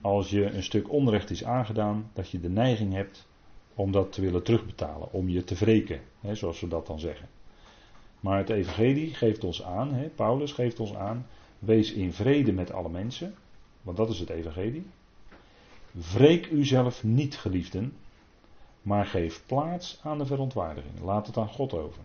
als 0.00 0.30
je 0.30 0.44
een 0.44 0.62
stuk 0.62 0.92
onrecht 0.92 1.30
is 1.30 1.44
aangedaan, 1.44 2.10
dat 2.12 2.30
je 2.30 2.40
de 2.40 2.48
neiging 2.48 2.92
hebt 2.92 3.26
om 3.78 3.92
dat 3.92 4.12
te 4.12 4.20
willen 4.20 4.42
terugbetalen, 4.42 5.12
om 5.12 5.28
je 5.28 5.44
te 5.44 5.54
wreken, 5.54 6.00
hè, 6.20 6.34
zoals 6.34 6.60
we 6.60 6.68
dat 6.68 6.86
dan 6.86 6.98
zeggen. 7.00 7.28
Maar 8.20 8.38
het 8.38 8.50
Evangelie 8.50 9.14
geeft 9.14 9.44
ons 9.44 9.62
aan, 9.62 9.94
hè, 9.94 10.08
Paulus 10.08 10.52
geeft 10.52 10.80
ons 10.80 10.94
aan, 10.94 11.26
wees 11.58 11.92
in 11.92 12.12
vrede 12.12 12.52
met 12.52 12.72
alle 12.72 12.88
mensen, 12.88 13.34
want 13.82 13.96
dat 13.96 14.08
is 14.08 14.18
het 14.18 14.30
Evangelie. 14.30 14.86
Wreek 15.90 16.50
uzelf 16.50 17.04
niet, 17.04 17.36
geliefden, 17.36 17.96
maar 18.82 19.06
geef 19.06 19.42
plaats 19.46 20.00
aan 20.02 20.18
de 20.18 20.26
verontwaardiging. 20.26 21.00
Laat 21.00 21.26
het 21.26 21.36
aan 21.36 21.48
God 21.48 21.72
over. 21.72 22.02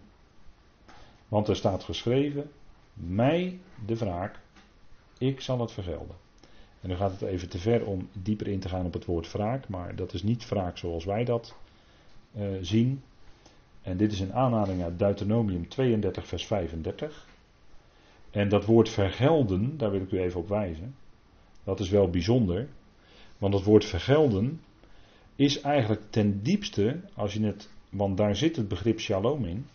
Want 1.27 1.47
er 1.47 1.55
staat 1.55 1.83
geschreven, 1.83 2.51
mij 2.93 3.59
de 3.85 3.97
wraak, 3.97 4.39
ik 5.17 5.41
zal 5.41 5.59
het 5.59 5.71
vergelden. 5.71 6.15
En 6.81 6.89
dan 6.89 6.97
gaat 6.97 7.11
het 7.11 7.21
even 7.21 7.49
te 7.49 7.59
ver 7.59 7.85
om 7.85 8.09
dieper 8.11 8.47
in 8.47 8.59
te 8.59 8.69
gaan 8.69 8.85
op 8.85 8.93
het 8.93 9.05
woord 9.05 9.31
wraak, 9.31 9.67
maar 9.67 9.95
dat 9.95 10.13
is 10.13 10.23
niet 10.23 10.49
wraak 10.49 10.77
zoals 10.77 11.05
wij 11.05 11.23
dat 11.23 11.55
uh, 12.37 12.47
zien. 12.61 13.01
En 13.81 13.97
dit 13.97 14.11
is 14.11 14.19
een 14.19 14.33
aanhaling 14.33 14.83
uit 14.83 14.99
Deuteronomium 14.99 15.67
32, 15.67 16.27
vers 16.27 16.45
35. 16.45 17.27
En 18.31 18.49
dat 18.49 18.65
woord 18.65 18.89
vergelden, 18.89 19.77
daar 19.77 19.91
wil 19.91 20.01
ik 20.01 20.11
u 20.11 20.19
even 20.19 20.39
op 20.39 20.47
wijzen. 20.47 20.95
Dat 21.63 21.79
is 21.79 21.89
wel 21.89 22.09
bijzonder. 22.09 22.67
Want 23.37 23.53
het 23.53 23.63
woord 23.63 23.85
vergelden 23.85 24.61
is 25.35 25.61
eigenlijk 25.61 26.01
ten 26.09 26.43
diepste, 26.43 26.99
als 27.13 27.33
je 27.33 27.45
het, 27.45 27.69
want 27.89 28.17
daar 28.17 28.35
zit 28.35 28.55
het 28.55 28.67
begrip 28.67 28.99
shalom 28.99 29.45
in. 29.45 29.65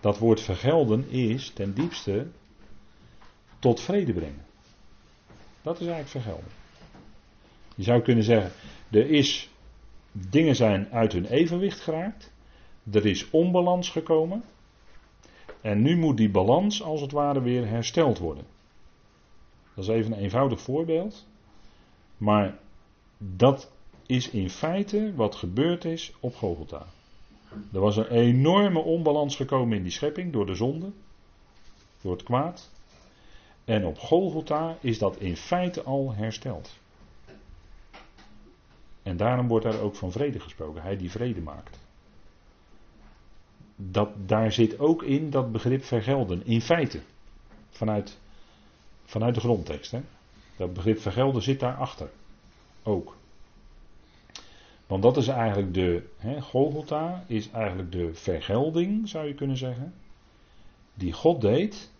Dat 0.00 0.18
woord 0.18 0.40
vergelden 0.40 1.08
is 1.10 1.50
ten 1.50 1.74
diepste 1.74 2.26
tot 3.58 3.80
vrede 3.80 4.12
brengen. 4.12 4.44
Dat 5.62 5.80
is 5.80 5.86
eigenlijk 5.86 6.08
vergelden. 6.08 6.50
Je 7.74 7.82
zou 7.82 8.02
kunnen 8.02 8.24
zeggen, 8.24 8.52
er 8.90 9.10
is, 9.10 9.50
dingen 10.12 10.56
zijn 10.56 10.88
uit 10.90 11.12
hun 11.12 11.26
evenwicht 11.26 11.80
geraakt. 11.80 12.32
Er 12.92 13.06
is 13.06 13.30
onbalans 13.30 13.90
gekomen. 13.90 14.42
En 15.60 15.82
nu 15.82 15.96
moet 15.96 16.16
die 16.16 16.30
balans 16.30 16.82
als 16.82 17.00
het 17.00 17.12
ware 17.12 17.40
weer 17.40 17.68
hersteld 17.68 18.18
worden. 18.18 18.44
Dat 19.74 19.84
is 19.84 19.90
even 19.90 20.12
een 20.12 20.18
eenvoudig 20.18 20.60
voorbeeld. 20.60 21.26
Maar 22.16 22.58
dat 23.18 23.70
is 24.06 24.30
in 24.30 24.50
feite 24.50 25.12
wat 25.14 25.34
gebeurd 25.34 25.84
is 25.84 26.12
op 26.20 26.34
Golgotha. 26.34 26.86
Er 27.72 27.80
was 27.80 27.96
een 27.96 28.10
enorme 28.10 28.78
onbalans 28.78 29.36
gekomen 29.36 29.76
in 29.76 29.82
die 29.82 29.92
schepping 29.92 30.32
door 30.32 30.46
de 30.46 30.54
zonde, 30.54 30.90
door 32.00 32.12
het 32.12 32.22
kwaad. 32.22 32.70
En 33.64 33.86
op 33.86 33.98
Golgotha 33.98 34.76
is 34.80 34.98
dat 34.98 35.16
in 35.16 35.36
feite 35.36 35.82
al 35.82 36.12
hersteld. 36.14 36.78
En 39.08 39.16
daarom 39.16 39.48
wordt 39.48 39.64
daar 39.64 39.80
ook 39.80 39.94
van 39.94 40.12
vrede 40.12 40.40
gesproken, 40.40 40.82
hij 40.82 40.96
die 40.96 41.10
vrede 41.10 41.40
maakt. 41.40 41.78
Dat, 43.76 44.10
daar 44.26 44.52
zit 44.52 44.78
ook 44.78 45.02
in 45.02 45.30
dat 45.30 45.52
begrip 45.52 45.84
vergelden, 45.84 46.46
in 46.46 46.60
feite. 46.60 47.00
Vanuit, 47.70 48.18
vanuit 49.04 49.34
de 49.34 49.40
grondtekst. 49.40 49.90
Hè? 49.90 50.00
Dat 50.56 50.72
begrip 50.72 51.00
vergelden 51.00 51.42
zit 51.42 51.60
daarachter. 51.60 52.10
Ook. 52.82 53.16
Want 54.86 55.02
dat 55.02 55.16
is 55.16 55.28
eigenlijk 55.28 55.74
de, 55.74 56.08
hè, 56.16 56.38
is 57.26 57.50
eigenlijk 57.50 57.92
de 57.92 58.14
vergelding, 58.14 59.08
zou 59.08 59.26
je 59.26 59.34
kunnen 59.34 59.56
zeggen, 59.56 59.94
die 60.94 61.12
God 61.12 61.40
deed. 61.40 61.90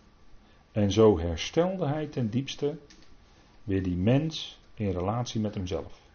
En 0.71 0.91
zo 0.91 1.19
herstelde 1.19 1.87
hij 1.87 2.07
ten 2.07 2.29
diepste 2.29 2.77
weer 3.63 3.83
die 3.83 3.95
mens 3.95 4.59
in 4.73 4.91
relatie 4.91 5.41
met 5.41 5.55
hemzelf. 5.55 6.08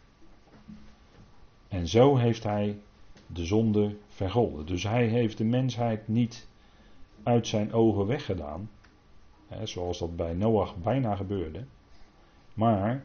En 1.74 1.88
zo 1.88 2.16
heeft 2.16 2.42
hij 2.42 2.78
de 3.26 3.44
zonde 3.44 3.96
vergolden. 4.08 4.66
Dus 4.66 4.82
hij 4.82 5.06
heeft 5.06 5.38
de 5.38 5.44
mensheid 5.44 6.08
niet 6.08 6.46
uit 7.22 7.46
zijn 7.46 7.72
ogen 7.72 8.06
weggedaan, 8.06 8.70
hè, 9.46 9.66
zoals 9.66 9.98
dat 9.98 10.16
bij 10.16 10.34
Noach 10.34 10.76
bijna 10.76 11.16
gebeurde. 11.16 11.64
Maar 12.54 13.04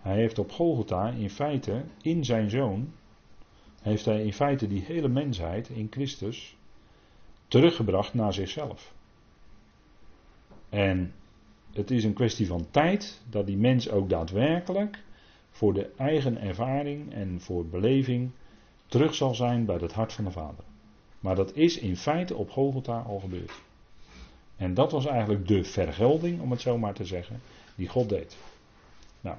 hij 0.00 0.16
heeft 0.16 0.38
op 0.38 0.52
Golgotha 0.52 1.10
in 1.10 1.30
feite 1.30 1.84
in 2.02 2.24
zijn 2.24 2.50
zoon 2.50 2.92
heeft 3.82 4.04
hij 4.04 4.24
in 4.24 4.32
feite 4.32 4.66
die 4.66 4.82
hele 4.82 5.08
mensheid 5.08 5.68
in 5.68 5.86
Christus 5.90 6.56
teruggebracht 7.48 8.14
naar 8.14 8.32
zichzelf. 8.32 8.94
En 10.68 11.12
het 11.72 11.90
is 11.90 12.04
een 12.04 12.14
kwestie 12.14 12.46
van 12.46 12.66
tijd 12.70 13.22
dat 13.28 13.46
die 13.46 13.56
mens 13.56 13.90
ook 13.90 14.08
daadwerkelijk 14.08 15.02
voor 15.50 15.72
de 15.74 15.90
eigen 15.96 16.40
ervaring 16.40 17.12
en 17.12 17.40
voor 17.40 17.66
beleving 17.66 18.30
terug 18.86 19.14
zal 19.14 19.34
zijn 19.34 19.64
bij 19.64 19.76
het 19.76 19.92
hart 19.92 20.12
van 20.12 20.24
de 20.24 20.30
Vader. 20.30 20.64
Maar 21.20 21.34
dat 21.34 21.56
is 21.56 21.78
in 21.78 21.96
feite 21.96 22.36
op 22.36 22.50
Golgotha 22.50 23.00
al 23.00 23.18
gebeurd. 23.18 23.60
En 24.56 24.74
dat 24.74 24.92
was 24.92 25.06
eigenlijk 25.06 25.48
de 25.48 25.64
vergelding, 25.64 26.40
om 26.40 26.50
het 26.50 26.60
zo 26.60 26.78
maar 26.78 26.94
te 26.94 27.04
zeggen, 27.04 27.40
die 27.74 27.88
God 27.88 28.08
deed. 28.08 28.36
Nou, 29.20 29.36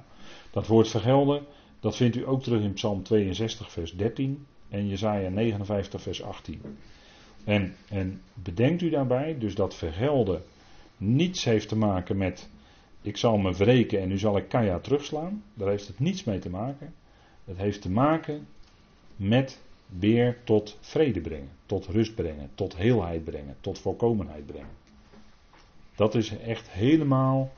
dat 0.50 0.66
woord 0.66 0.88
vergelden, 0.88 1.44
dat 1.80 1.96
vindt 1.96 2.16
u 2.16 2.26
ook 2.26 2.42
terug 2.42 2.62
in 2.62 2.72
Psalm 2.72 3.02
62, 3.02 3.70
vers 3.70 3.92
13 3.92 4.46
en 4.68 4.88
Jezaja 4.88 5.28
59, 5.28 6.02
vers 6.02 6.22
18. 6.22 6.62
En, 7.44 7.74
en 7.88 8.22
bedenkt 8.34 8.82
u 8.82 8.90
daarbij 8.90 9.38
dus 9.38 9.54
dat 9.54 9.74
vergelden 9.74 10.42
niets 10.96 11.44
heeft 11.44 11.68
te 11.68 11.76
maken 11.76 12.16
met 12.16 12.48
ik 13.02 13.16
zal 13.16 13.38
me 13.38 13.52
wreken 13.52 14.00
en 14.00 14.08
nu 14.08 14.18
zal 14.18 14.36
ik 14.36 14.48
Kaya 14.48 14.78
terugslaan. 14.78 15.42
Daar 15.54 15.68
heeft 15.68 15.86
het 15.86 15.98
niets 15.98 16.24
mee 16.24 16.38
te 16.38 16.50
maken. 16.50 16.94
Het 17.44 17.56
heeft 17.56 17.82
te 17.82 17.90
maken 17.90 18.46
met 19.16 19.60
weer 19.98 20.38
tot 20.44 20.78
vrede 20.80 21.20
brengen, 21.20 21.50
tot 21.66 21.86
rust 21.86 22.14
brengen, 22.14 22.50
tot 22.54 22.76
heelheid 22.76 23.24
brengen, 23.24 23.56
tot 23.60 23.78
volkomenheid 23.78 24.46
brengen. 24.46 24.80
Dat 25.94 26.14
is 26.14 26.38
echt 26.38 26.70
helemaal 26.70 27.52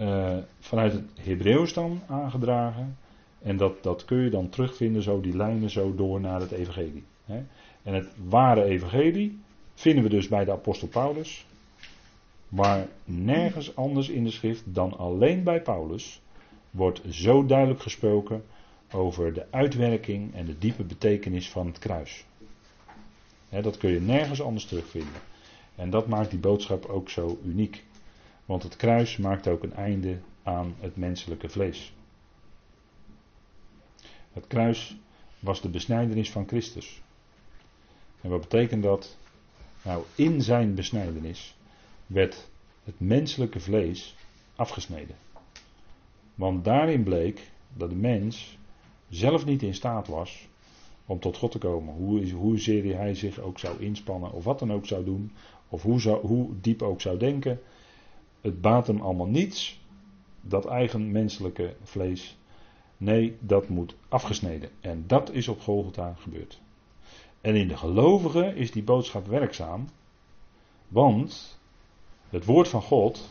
uh, 0.00 0.36
vanuit 0.58 0.92
het 0.92 1.04
Hebreeuws 1.20 1.72
dan 1.72 2.00
aangedragen. 2.06 2.96
En 3.42 3.56
dat, 3.56 3.82
dat 3.82 4.04
kun 4.04 4.18
je 4.18 4.30
dan 4.30 4.48
terugvinden, 4.48 5.02
zo 5.02 5.20
die 5.20 5.36
lijnen 5.36 5.70
zo 5.70 5.94
door 5.94 6.20
naar 6.20 6.40
het 6.40 6.50
evangelie. 6.50 7.04
Hè. 7.24 7.42
En 7.82 7.94
het 7.94 8.08
ware 8.28 8.64
evangelie 8.64 9.40
vinden 9.74 10.04
we 10.04 10.10
dus 10.10 10.28
bij 10.28 10.44
de 10.44 10.52
apostel 10.52 10.88
Paulus. 10.88 11.46
Maar 12.50 12.88
nergens 13.04 13.76
anders 13.76 14.08
in 14.08 14.24
de 14.24 14.30
schrift 14.30 14.62
dan 14.64 14.98
alleen 14.98 15.42
bij 15.42 15.62
Paulus 15.62 16.20
wordt 16.70 17.00
zo 17.08 17.46
duidelijk 17.46 17.82
gesproken 17.82 18.44
over 18.90 19.32
de 19.32 19.46
uitwerking 19.50 20.34
en 20.34 20.44
de 20.44 20.58
diepe 20.58 20.84
betekenis 20.84 21.50
van 21.50 21.66
het 21.66 21.78
kruis. 21.78 22.24
dat 23.48 23.76
kun 23.76 23.90
je 23.90 24.00
nergens 24.00 24.42
anders 24.42 24.64
terugvinden. 24.64 25.20
En 25.74 25.90
dat 25.90 26.08
maakt 26.08 26.30
die 26.30 26.38
boodschap 26.38 26.84
ook 26.84 27.10
zo 27.10 27.38
uniek. 27.44 27.84
Want 28.44 28.62
het 28.62 28.76
kruis 28.76 29.16
maakt 29.16 29.48
ook 29.48 29.62
een 29.62 29.74
einde 29.74 30.18
aan 30.42 30.74
het 30.80 30.96
menselijke 30.96 31.48
vlees. 31.48 31.92
Het 34.32 34.46
kruis 34.46 34.96
was 35.38 35.60
de 35.60 35.68
besnijdenis 35.68 36.30
van 36.30 36.48
Christus. 36.48 37.02
En 38.20 38.30
wat 38.30 38.40
betekent 38.40 38.82
dat? 38.82 39.16
Nou, 39.82 40.04
in 40.14 40.42
zijn 40.42 40.74
besnijdenis 40.74 41.54
werd 42.10 42.50
het 42.84 43.00
menselijke 43.00 43.60
vlees 43.60 44.16
afgesneden. 44.56 45.16
Want 46.34 46.64
daarin 46.64 47.02
bleek 47.02 47.50
dat 47.76 47.90
de 47.90 47.96
mens 47.96 48.58
zelf 49.08 49.44
niet 49.44 49.62
in 49.62 49.74
staat 49.74 50.08
was 50.08 50.48
om 51.06 51.20
tot 51.20 51.36
God 51.36 51.50
te 51.50 51.58
komen. 51.58 51.94
Hoe, 51.94 52.30
hoezeer 52.30 52.96
hij 52.96 53.14
zich 53.14 53.38
ook 53.38 53.58
zou 53.58 53.82
inspannen, 53.82 54.32
of 54.32 54.44
wat 54.44 54.58
dan 54.58 54.72
ook 54.72 54.86
zou 54.86 55.04
doen, 55.04 55.32
of 55.68 55.82
hoe, 55.82 56.00
zou, 56.00 56.26
hoe 56.26 56.48
diep 56.60 56.82
ook 56.82 57.00
zou 57.00 57.18
denken. 57.18 57.60
Het 58.40 58.60
baat 58.60 58.86
hem 58.86 59.00
allemaal 59.00 59.26
niets, 59.26 59.80
dat 60.40 60.66
eigen 60.66 61.12
menselijke 61.12 61.74
vlees. 61.82 62.36
Nee, 62.96 63.36
dat 63.40 63.68
moet 63.68 63.94
afgesneden. 64.08 64.70
En 64.80 65.04
dat 65.06 65.32
is 65.32 65.48
op 65.48 65.60
Golgotha 65.60 66.14
gebeurd. 66.18 66.60
En 67.40 67.54
in 67.54 67.68
de 67.68 67.76
gelovigen 67.76 68.56
is 68.56 68.70
die 68.70 68.82
boodschap 68.82 69.26
werkzaam, 69.26 69.88
want 70.88 71.59
het 72.30 72.44
woord 72.44 72.68
van 72.68 72.82
God 72.82 73.28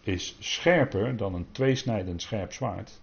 is 0.00 0.36
scherper 0.38 1.16
dan 1.16 1.34
een 1.34 1.46
tweesnijdend 1.52 2.22
scherp 2.22 2.52
zwaard, 2.52 3.00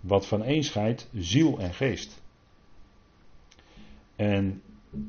wat 0.00 0.26
van 0.26 0.44
een 0.44 0.64
scheidt 0.64 1.08
ziel 1.14 1.58
en 1.58 1.74
geest. 1.74 2.20
En 4.16 4.62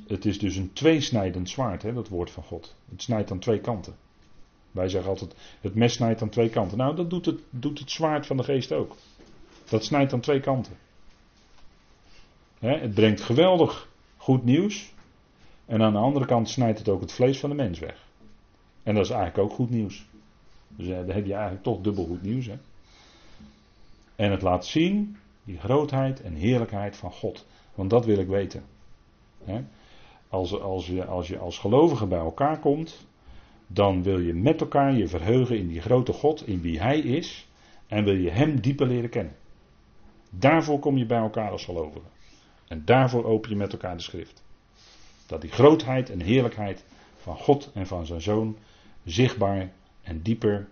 het 0.08 0.26
is 0.26 0.40
dus 0.40 0.56
een 0.56 0.74
tweesnijdend 0.74 1.50
zwaard, 1.50 1.82
hè, 1.82 1.94
dat 1.94 2.08
woord 2.08 2.32
van 2.32 2.44
God. 2.44 2.76
Het 2.90 3.02
snijdt 3.02 3.32
aan 3.32 3.40
twee 3.40 3.60
kanten. 3.60 3.96
Wij 4.72 4.90
zeggen 4.90 5.10
altijd, 5.10 5.36
het 5.62 5.76
mes 5.76 5.94
snijdt 5.94 6.22
aan 6.22 6.30
twee 6.30 6.50
kanten. 6.50 6.78
Nou, 6.78 6.96
dat 6.96 7.10
doet 7.10 7.26
het, 7.26 7.40
doet 7.50 7.80
het 7.80 7.92
zwaard 7.92 8.26
van 8.26 8.38
de 8.38 8.44
geest 8.44 8.72
ook. 8.72 8.96
Dat 9.70 9.86
snijdt 9.86 10.14
aan 10.14 10.20
twee 10.20 10.40
kanten. 10.40 10.78
Hè, 12.60 12.78
het 12.78 12.94
brengt 12.94 13.22
geweldig 13.22 13.88
goed 14.18 14.44
nieuws. 14.44 14.94
En 15.66 15.82
aan 15.82 15.94
de 15.94 16.00
andere 16.00 16.26
kant 16.26 16.50
snijdt 16.50 16.80
het 16.80 16.90
ook 16.90 17.02
het 17.02 17.12
vlees 17.12 17.40
van 17.40 17.50
de 17.50 17.56
mens 17.56 17.80
weg. 17.80 18.09
En 18.90 18.96
dat 18.96 19.04
is 19.04 19.12
eigenlijk 19.12 19.44
ook 19.44 19.56
goed 19.56 19.70
nieuws. 19.70 20.06
Dus 20.68 20.88
eh, 20.88 20.96
dan 20.96 21.10
heb 21.10 21.26
je 21.26 21.34
eigenlijk 21.34 21.64
toch 21.64 21.82
dubbel 21.82 22.06
goed 22.06 22.22
nieuws. 22.22 22.46
Hè? 22.46 22.56
En 24.16 24.32
het 24.32 24.42
laat 24.42 24.66
zien 24.66 25.18
die 25.44 25.58
grootheid 25.58 26.22
en 26.22 26.34
heerlijkheid 26.34 26.98
van 26.98 27.12
God. 27.12 27.46
Want 27.76 27.90
dat 27.90 28.06
wil 28.06 28.18
ik 28.18 28.28
weten. 28.28 28.64
Hè? 29.44 29.62
Als, 30.30 30.62
als, 30.62 30.88
je, 30.88 31.06
als 31.06 31.28
je 31.28 31.38
als 31.38 31.60
gelovige 31.60 32.08
bij 32.08 32.20
elkaar 32.20 32.60
komt, 32.60 33.08
dan 33.68 34.04
wil 34.04 34.20
je 34.20 34.34
met 34.34 34.62
elkaar 34.62 34.94
je 34.94 35.08
verheugen 35.08 35.58
in 35.58 35.68
die 35.68 35.82
grote 35.82 36.14
God, 36.14 36.48
in 36.48 36.62
wie 36.62 36.80
Hij 36.80 37.00
is, 37.00 37.48
en 37.88 38.04
wil 38.04 38.16
je 38.16 38.30
Hem 38.30 38.60
dieper 38.60 38.88
leren 38.88 39.10
kennen. 39.10 39.36
Daarvoor 40.30 40.80
kom 40.80 40.98
je 40.98 41.06
bij 41.06 41.20
elkaar 41.20 41.52
als 41.52 41.66
gelovigen. 41.66 42.10
En 42.68 42.86
daarvoor 42.86 43.26
open 43.26 43.50
je 43.50 43.56
met 43.56 43.72
elkaar 43.72 43.98
de 43.98 44.04
schrift. 44.04 44.44
Dat 45.26 45.42
die 45.42 45.52
grootheid 45.52 46.10
en 46.10 46.20
heerlijkheid 46.20 46.86
van 47.18 47.38
God 47.38 47.72
en 47.74 47.88
van 47.88 48.06
zijn 48.06 48.22
Zoon 48.22 48.58
zichtbaar 49.12 49.72
en 50.02 50.22
dieper 50.22 50.68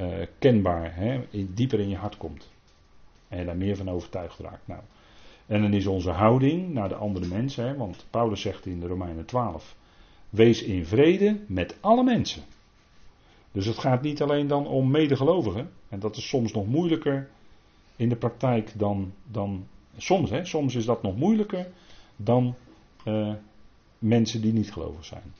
uh, 0.00 0.26
kenbaar, 0.38 0.94
hè, 0.94 1.20
dieper 1.54 1.80
in 1.80 1.88
je 1.88 1.96
hart 1.96 2.16
komt. 2.16 2.50
En 3.28 3.38
je 3.38 3.44
daar 3.44 3.56
meer 3.56 3.76
van 3.76 3.90
overtuigd 3.90 4.38
raakt. 4.38 4.66
Nou. 4.66 4.80
En 5.46 5.62
dan 5.62 5.72
is 5.72 5.86
onze 5.86 6.10
houding 6.10 6.72
naar 6.72 6.88
de 6.88 6.94
andere 6.94 7.26
mensen, 7.26 7.66
hè, 7.66 7.76
want 7.76 8.06
Paulus 8.10 8.40
zegt 8.40 8.66
in 8.66 8.80
de 8.80 8.86
Romeinen 8.86 9.24
12: 9.24 9.76
Wees 10.30 10.62
in 10.62 10.86
vrede 10.86 11.40
met 11.46 11.76
alle 11.80 12.04
mensen. 12.04 12.42
Dus 13.52 13.66
het 13.66 13.78
gaat 13.78 14.02
niet 14.02 14.22
alleen 14.22 14.46
dan 14.46 14.66
om 14.66 14.90
medegelovigen, 14.90 15.70
en 15.88 15.98
dat 15.98 16.16
is 16.16 16.28
soms 16.28 16.52
nog 16.52 16.66
moeilijker 16.66 17.28
in 17.96 18.08
de 18.08 18.16
praktijk 18.16 18.72
dan, 18.78 19.12
dan 19.24 19.66
soms, 19.96 20.30
hè, 20.30 20.44
soms 20.44 20.74
is 20.74 20.84
dat 20.84 21.02
nog 21.02 21.16
moeilijker 21.16 21.68
dan 22.16 22.54
uh, 23.04 23.34
mensen 23.98 24.40
die 24.40 24.52
niet 24.52 24.72
gelovig 24.72 25.04
zijn. 25.04 25.34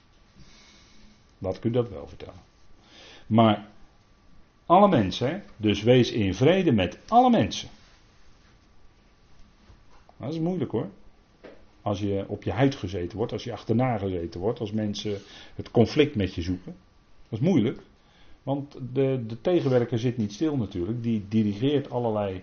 Laat 1.38 1.56
ik 1.56 1.64
u 1.64 1.70
dat 1.70 1.88
wel 1.88 2.06
vertellen. 2.06 2.40
Maar 3.26 3.68
alle 4.66 4.88
mensen, 4.88 5.42
dus 5.56 5.82
wees 5.82 6.12
in 6.12 6.34
vrede 6.34 6.72
met 6.72 6.98
alle 7.08 7.30
mensen. 7.30 7.68
Dat 10.16 10.32
is 10.32 10.38
moeilijk 10.38 10.70
hoor. 10.70 10.88
Als 11.82 12.00
je 12.00 12.24
op 12.26 12.42
je 12.42 12.52
huid 12.52 12.74
gezeten 12.74 13.16
wordt, 13.16 13.32
als 13.32 13.44
je 13.44 13.52
achterna 13.52 13.98
gezeten 13.98 14.40
wordt, 14.40 14.60
als 14.60 14.72
mensen 14.72 15.18
het 15.54 15.70
conflict 15.70 16.14
met 16.14 16.34
je 16.34 16.42
zoeken. 16.42 16.76
Dat 17.28 17.40
is 17.40 17.46
moeilijk. 17.46 17.82
Want 18.42 18.76
de, 18.92 19.24
de 19.26 19.40
tegenwerker 19.40 19.98
zit 19.98 20.16
niet 20.16 20.32
stil 20.32 20.56
natuurlijk. 20.56 21.02
Die 21.02 21.24
dirigeert 21.28 21.90
allerlei 21.90 22.42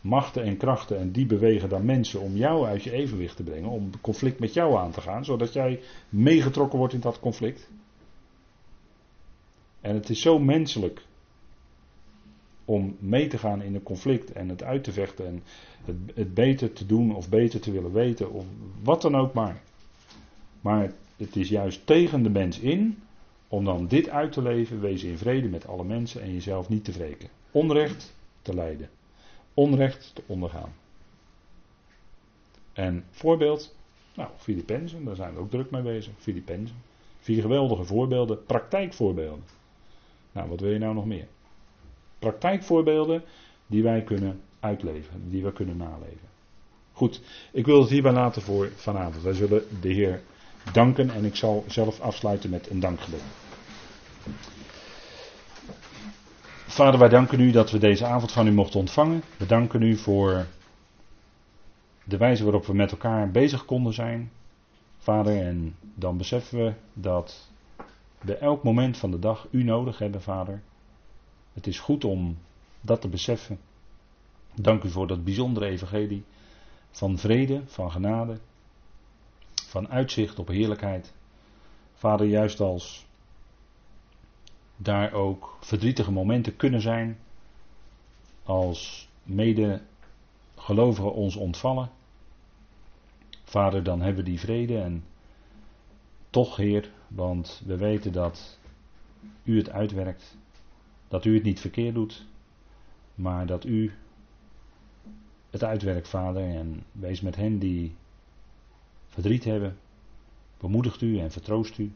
machten 0.00 0.42
en 0.42 0.56
krachten 0.56 0.98
en 0.98 1.10
die 1.10 1.26
bewegen 1.26 1.68
dan 1.68 1.84
mensen 1.84 2.20
om 2.20 2.36
jou 2.36 2.66
uit 2.66 2.82
je 2.82 2.92
evenwicht 2.92 3.36
te 3.36 3.42
brengen. 3.42 3.68
Om 3.68 3.90
conflict 4.00 4.38
met 4.38 4.52
jou 4.52 4.76
aan 4.76 4.90
te 4.90 5.00
gaan, 5.00 5.24
zodat 5.24 5.52
jij 5.52 5.80
meegetrokken 6.08 6.78
wordt 6.78 6.94
in 6.94 7.00
dat 7.00 7.20
conflict. 7.20 7.70
En 9.82 9.94
het 9.94 10.10
is 10.10 10.20
zo 10.20 10.38
menselijk 10.38 11.02
om 12.64 12.96
mee 12.98 13.26
te 13.26 13.38
gaan 13.38 13.62
in 13.62 13.74
een 13.74 13.82
conflict 13.82 14.32
en 14.32 14.48
het 14.48 14.62
uit 14.62 14.84
te 14.84 14.92
vechten 14.92 15.26
en 15.26 15.42
het, 16.14 16.34
beter 16.34 16.72
te 16.72 16.86
doen 16.86 17.14
of 17.14 17.28
beter 17.28 17.60
te 17.60 17.70
willen 17.70 17.92
weten 17.92 18.32
of 18.32 18.44
wat 18.82 19.02
dan 19.02 19.16
ook 19.16 19.32
maar. 19.32 19.62
Maar 20.60 20.92
het 21.16 21.36
is 21.36 21.48
juist 21.48 21.86
tegen 21.86 22.22
de 22.22 22.30
mens 22.30 22.58
in 22.58 22.98
om 23.48 23.64
dan 23.64 23.86
dit 23.86 24.08
uit 24.08 24.32
te 24.32 24.42
leven, 24.42 24.80
wees 24.80 25.02
in 25.02 25.18
vrede 25.18 25.48
met 25.48 25.66
alle 25.66 25.84
mensen 25.84 26.22
en 26.22 26.32
jezelf 26.32 26.68
niet 26.68 26.84
te 26.84 26.92
wreken. 26.92 27.28
Onrecht 27.50 28.14
te 28.42 28.54
lijden. 28.54 28.88
Onrecht 29.54 30.10
te 30.14 30.22
ondergaan. 30.26 30.72
En 32.72 33.04
voorbeeld, 33.10 33.74
nou, 34.14 34.30
Filippenzen, 34.36 35.04
daar 35.04 35.16
zijn 35.16 35.34
we 35.34 35.40
ook 35.40 35.50
druk 35.50 35.70
mee 35.70 35.82
bezig. 35.82 36.12
Filippenzen. 36.18 36.76
Vier 37.20 37.42
geweldige 37.42 37.84
voorbeelden, 37.84 38.44
praktijkvoorbeelden. 38.44 39.44
Nou, 40.32 40.48
wat 40.48 40.60
wil 40.60 40.70
je 40.70 40.78
nou 40.78 40.94
nog 40.94 41.06
meer? 41.06 41.26
Praktijkvoorbeelden 42.18 43.22
die 43.66 43.82
wij 43.82 44.02
kunnen 44.02 44.40
uitleven, 44.60 45.30
die 45.30 45.42
we 45.42 45.52
kunnen 45.52 45.76
naleven. 45.76 46.28
Goed, 46.92 47.20
ik 47.52 47.66
wil 47.66 47.80
het 47.80 47.90
hierbij 47.90 48.12
laten 48.12 48.42
voor 48.42 48.70
vanavond. 48.74 49.22
Wij 49.22 49.32
zullen 49.32 49.62
de 49.80 49.92
Heer 49.92 50.22
danken 50.72 51.10
en 51.10 51.24
ik 51.24 51.36
zal 51.36 51.64
zelf 51.68 52.00
afsluiten 52.00 52.50
met 52.50 52.70
een 52.70 52.80
dankgebed. 52.80 53.22
Vader, 56.66 57.00
wij 57.00 57.08
danken 57.08 57.40
u 57.40 57.50
dat 57.50 57.70
we 57.70 57.78
deze 57.78 58.06
avond 58.06 58.32
van 58.32 58.46
u 58.46 58.52
mochten 58.52 58.80
ontvangen. 58.80 59.22
We 59.36 59.46
danken 59.46 59.82
u 59.82 59.96
voor 59.96 60.46
de 62.04 62.16
wijze 62.16 62.42
waarop 62.42 62.66
we 62.66 62.74
met 62.74 62.90
elkaar 62.90 63.30
bezig 63.30 63.64
konden 63.64 63.92
zijn. 63.92 64.30
Vader, 64.98 65.46
en 65.46 65.76
dan 65.94 66.16
beseffen 66.16 66.64
we 66.64 66.72
dat 66.92 67.51
we 68.22 68.36
elk 68.36 68.62
moment 68.62 68.98
van 68.98 69.10
de 69.10 69.18
dag 69.18 69.48
u 69.50 69.62
nodig 69.62 69.98
hebben, 69.98 70.22
Vader. 70.22 70.62
Het 71.52 71.66
is 71.66 71.78
goed 71.78 72.04
om 72.04 72.38
dat 72.80 73.00
te 73.00 73.08
beseffen. 73.08 73.60
Dank 74.54 74.82
u 74.82 74.90
voor 74.90 75.06
dat 75.06 75.24
bijzondere 75.24 75.66
evangelie 75.66 76.24
van 76.90 77.18
vrede, 77.18 77.62
van 77.66 77.90
genade, 77.90 78.38
van 79.66 79.88
uitzicht 79.88 80.38
op 80.38 80.48
heerlijkheid. 80.48 81.14
Vader, 81.92 82.26
juist 82.26 82.60
als 82.60 83.06
daar 84.76 85.12
ook 85.12 85.56
verdrietige 85.60 86.12
momenten 86.12 86.56
kunnen 86.56 86.80
zijn, 86.80 87.18
als 88.42 89.08
mede 89.22 89.82
gelovigen 90.56 91.12
ons 91.12 91.36
ontvallen. 91.36 91.90
Vader, 93.44 93.82
dan 93.82 94.00
hebben 94.00 94.24
we 94.24 94.30
die 94.30 94.40
vrede 94.40 94.78
en 94.78 95.04
toch, 96.30 96.56
Heer, 96.56 96.90
want 97.14 97.62
we 97.66 97.76
weten 97.76 98.12
dat 98.12 98.58
U 99.42 99.56
het 99.56 99.70
uitwerkt 99.70 100.36
Dat 101.08 101.24
u 101.24 101.34
het 101.34 101.42
niet 101.42 101.60
verkeerd 101.60 101.94
doet, 101.94 102.26
maar 103.14 103.46
dat 103.46 103.64
u 103.64 103.92
het 105.50 105.64
uitwerkt, 105.64 106.08
Vader. 106.08 106.42
En 106.42 106.84
wees 106.92 107.20
met 107.20 107.36
hen 107.36 107.58
die 107.58 107.94
verdriet 109.08 109.44
hebben. 109.44 109.76
Bemoedigt 110.58 111.00
u 111.00 111.18
en 111.18 111.30
vertroost 111.30 111.78
u. 111.78 111.92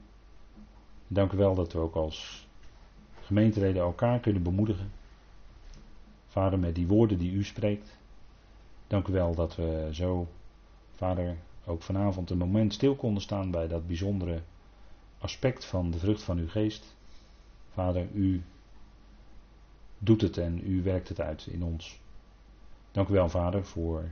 Dank 1.09 1.33
u 1.33 1.37
wel 1.37 1.55
dat 1.55 1.73
we 1.73 1.79
ook 1.79 1.95
als 1.95 2.47
gemeenteleden 3.21 3.83
elkaar 3.83 4.21
kunnen 4.21 4.43
bemoedigen. 4.43 4.91
Vader, 6.27 6.59
met 6.59 6.75
die 6.75 6.87
woorden 6.87 7.19
die 7.19 7.33
u 7.33 7.45
spreekt. 7.45 7.99
Dank 8.87 9.07
u 9.09 9.13
wel 9.13 9.35
dat 9.35 9.57
we 9.57 9.89
zo, 9.93 10.29
Vader, 10.95 11.37
ook 11.65 11.83
vanavond 11.83 12.31
een 12.31 12.39
moment 12.39 12.75
stil 12.75 12.95
konden 12.97 13.23
staan 13.23 13.51
bij 13.51 13.69
dat 13.69 13.87
bijzondere 13.87 14.43
aspect 15.19 15.65
van 15.65 15.91
de 15.91 15.99
vrucht 15.99 16.23
van 16.23 16.39
uw 16.39 16.49
geest. 16.49 16.95
Vader, 17.73 18.09
u 18.13 18.43
doet 19.99 20.21
het 20.21 20.39
en 20.39 20.71
u 20.71 20.83
werkt 20.83 21.09
het 21.09 21.21
uit 21.21 21.47
in 21.47 21.63
ons. 21.63 22.01
Dank 22.91 23.09
u 23.09 23.13
wel, 23.13 23.29
Vader, 23.29 23.65
voor 23.65 24.11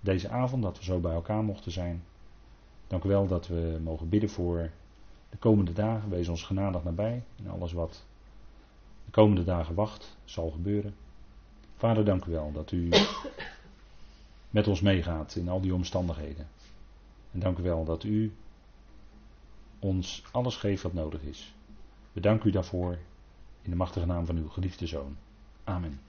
deze 0.00 0.28
avond 0.28 0.62
dat 0.62 0.78
we 0.78 0.84
zo 0.84 1.00
bij 1.00 1.12
elkaar 1.12 1.44
mochten 1.44 1.72
zijn. 1.72 2.02
Dank 2.86 3.04
u 3.04 3.08
wel 3.08 3.26
dat 3.26 3.46
we 3.46 3.78
mogen 3.82 4.08
bidden 4.08 4.30
voor 4.30 4.70
de 5.30 5.36
komende 5.36 5.72
dagen. 5.72 6.10
Wees 6.10 6.28
ons 6.28 6.42
genadig 6.42 6.84
nabij 6.84 7.22
in 7.36 7.50
alles 7.50 7.72
wat 7.72 8.04
de 9.04 9.10
komende 9.10 9.44
dagen 9.44 9.74
wacht, 9.74 10.16
zal 10.24 10.50
gebeuren. 10.50 10.94
Vader, 11.76 12.04
dank 12.04 12.24
u 12.24 12.30
wel 12.30 12.52
dat 12.52 12.72
u 12.72 12.88
met 14.50 14.66
ons 14.66 14.80
meegaat 14.80 15.34
in 15.34 15.48
al 15.48 15.60
die 15.60 15.74
omstandigheden. 15.74 16.48
En 17.32 17.40
dank 17.40 17.58
u 17.58 17.62
wel 17.62 17.84
dat 17.84 18.04
u 18.04 18.32
ons 19.80 20.22
alles 20.32 20.56
geeft 20.56 20.82
wat 20.82 20.92
nodig 20.92 21.22
is. 21.22 21.54
We 22.12 22.20
danken 22.20 22.48
u 22.48 22.52
daarvoor 22.52 22.98
in 23.62 23.70
de 23.70 23.76
machtige 23.76 24.06
naam 24.06 24.26
van 24.26 24.36
uw 24.36 24.48
geliefde 24.48 24.86
zoon. 24.86 25.16
Amen. 25.64 26.00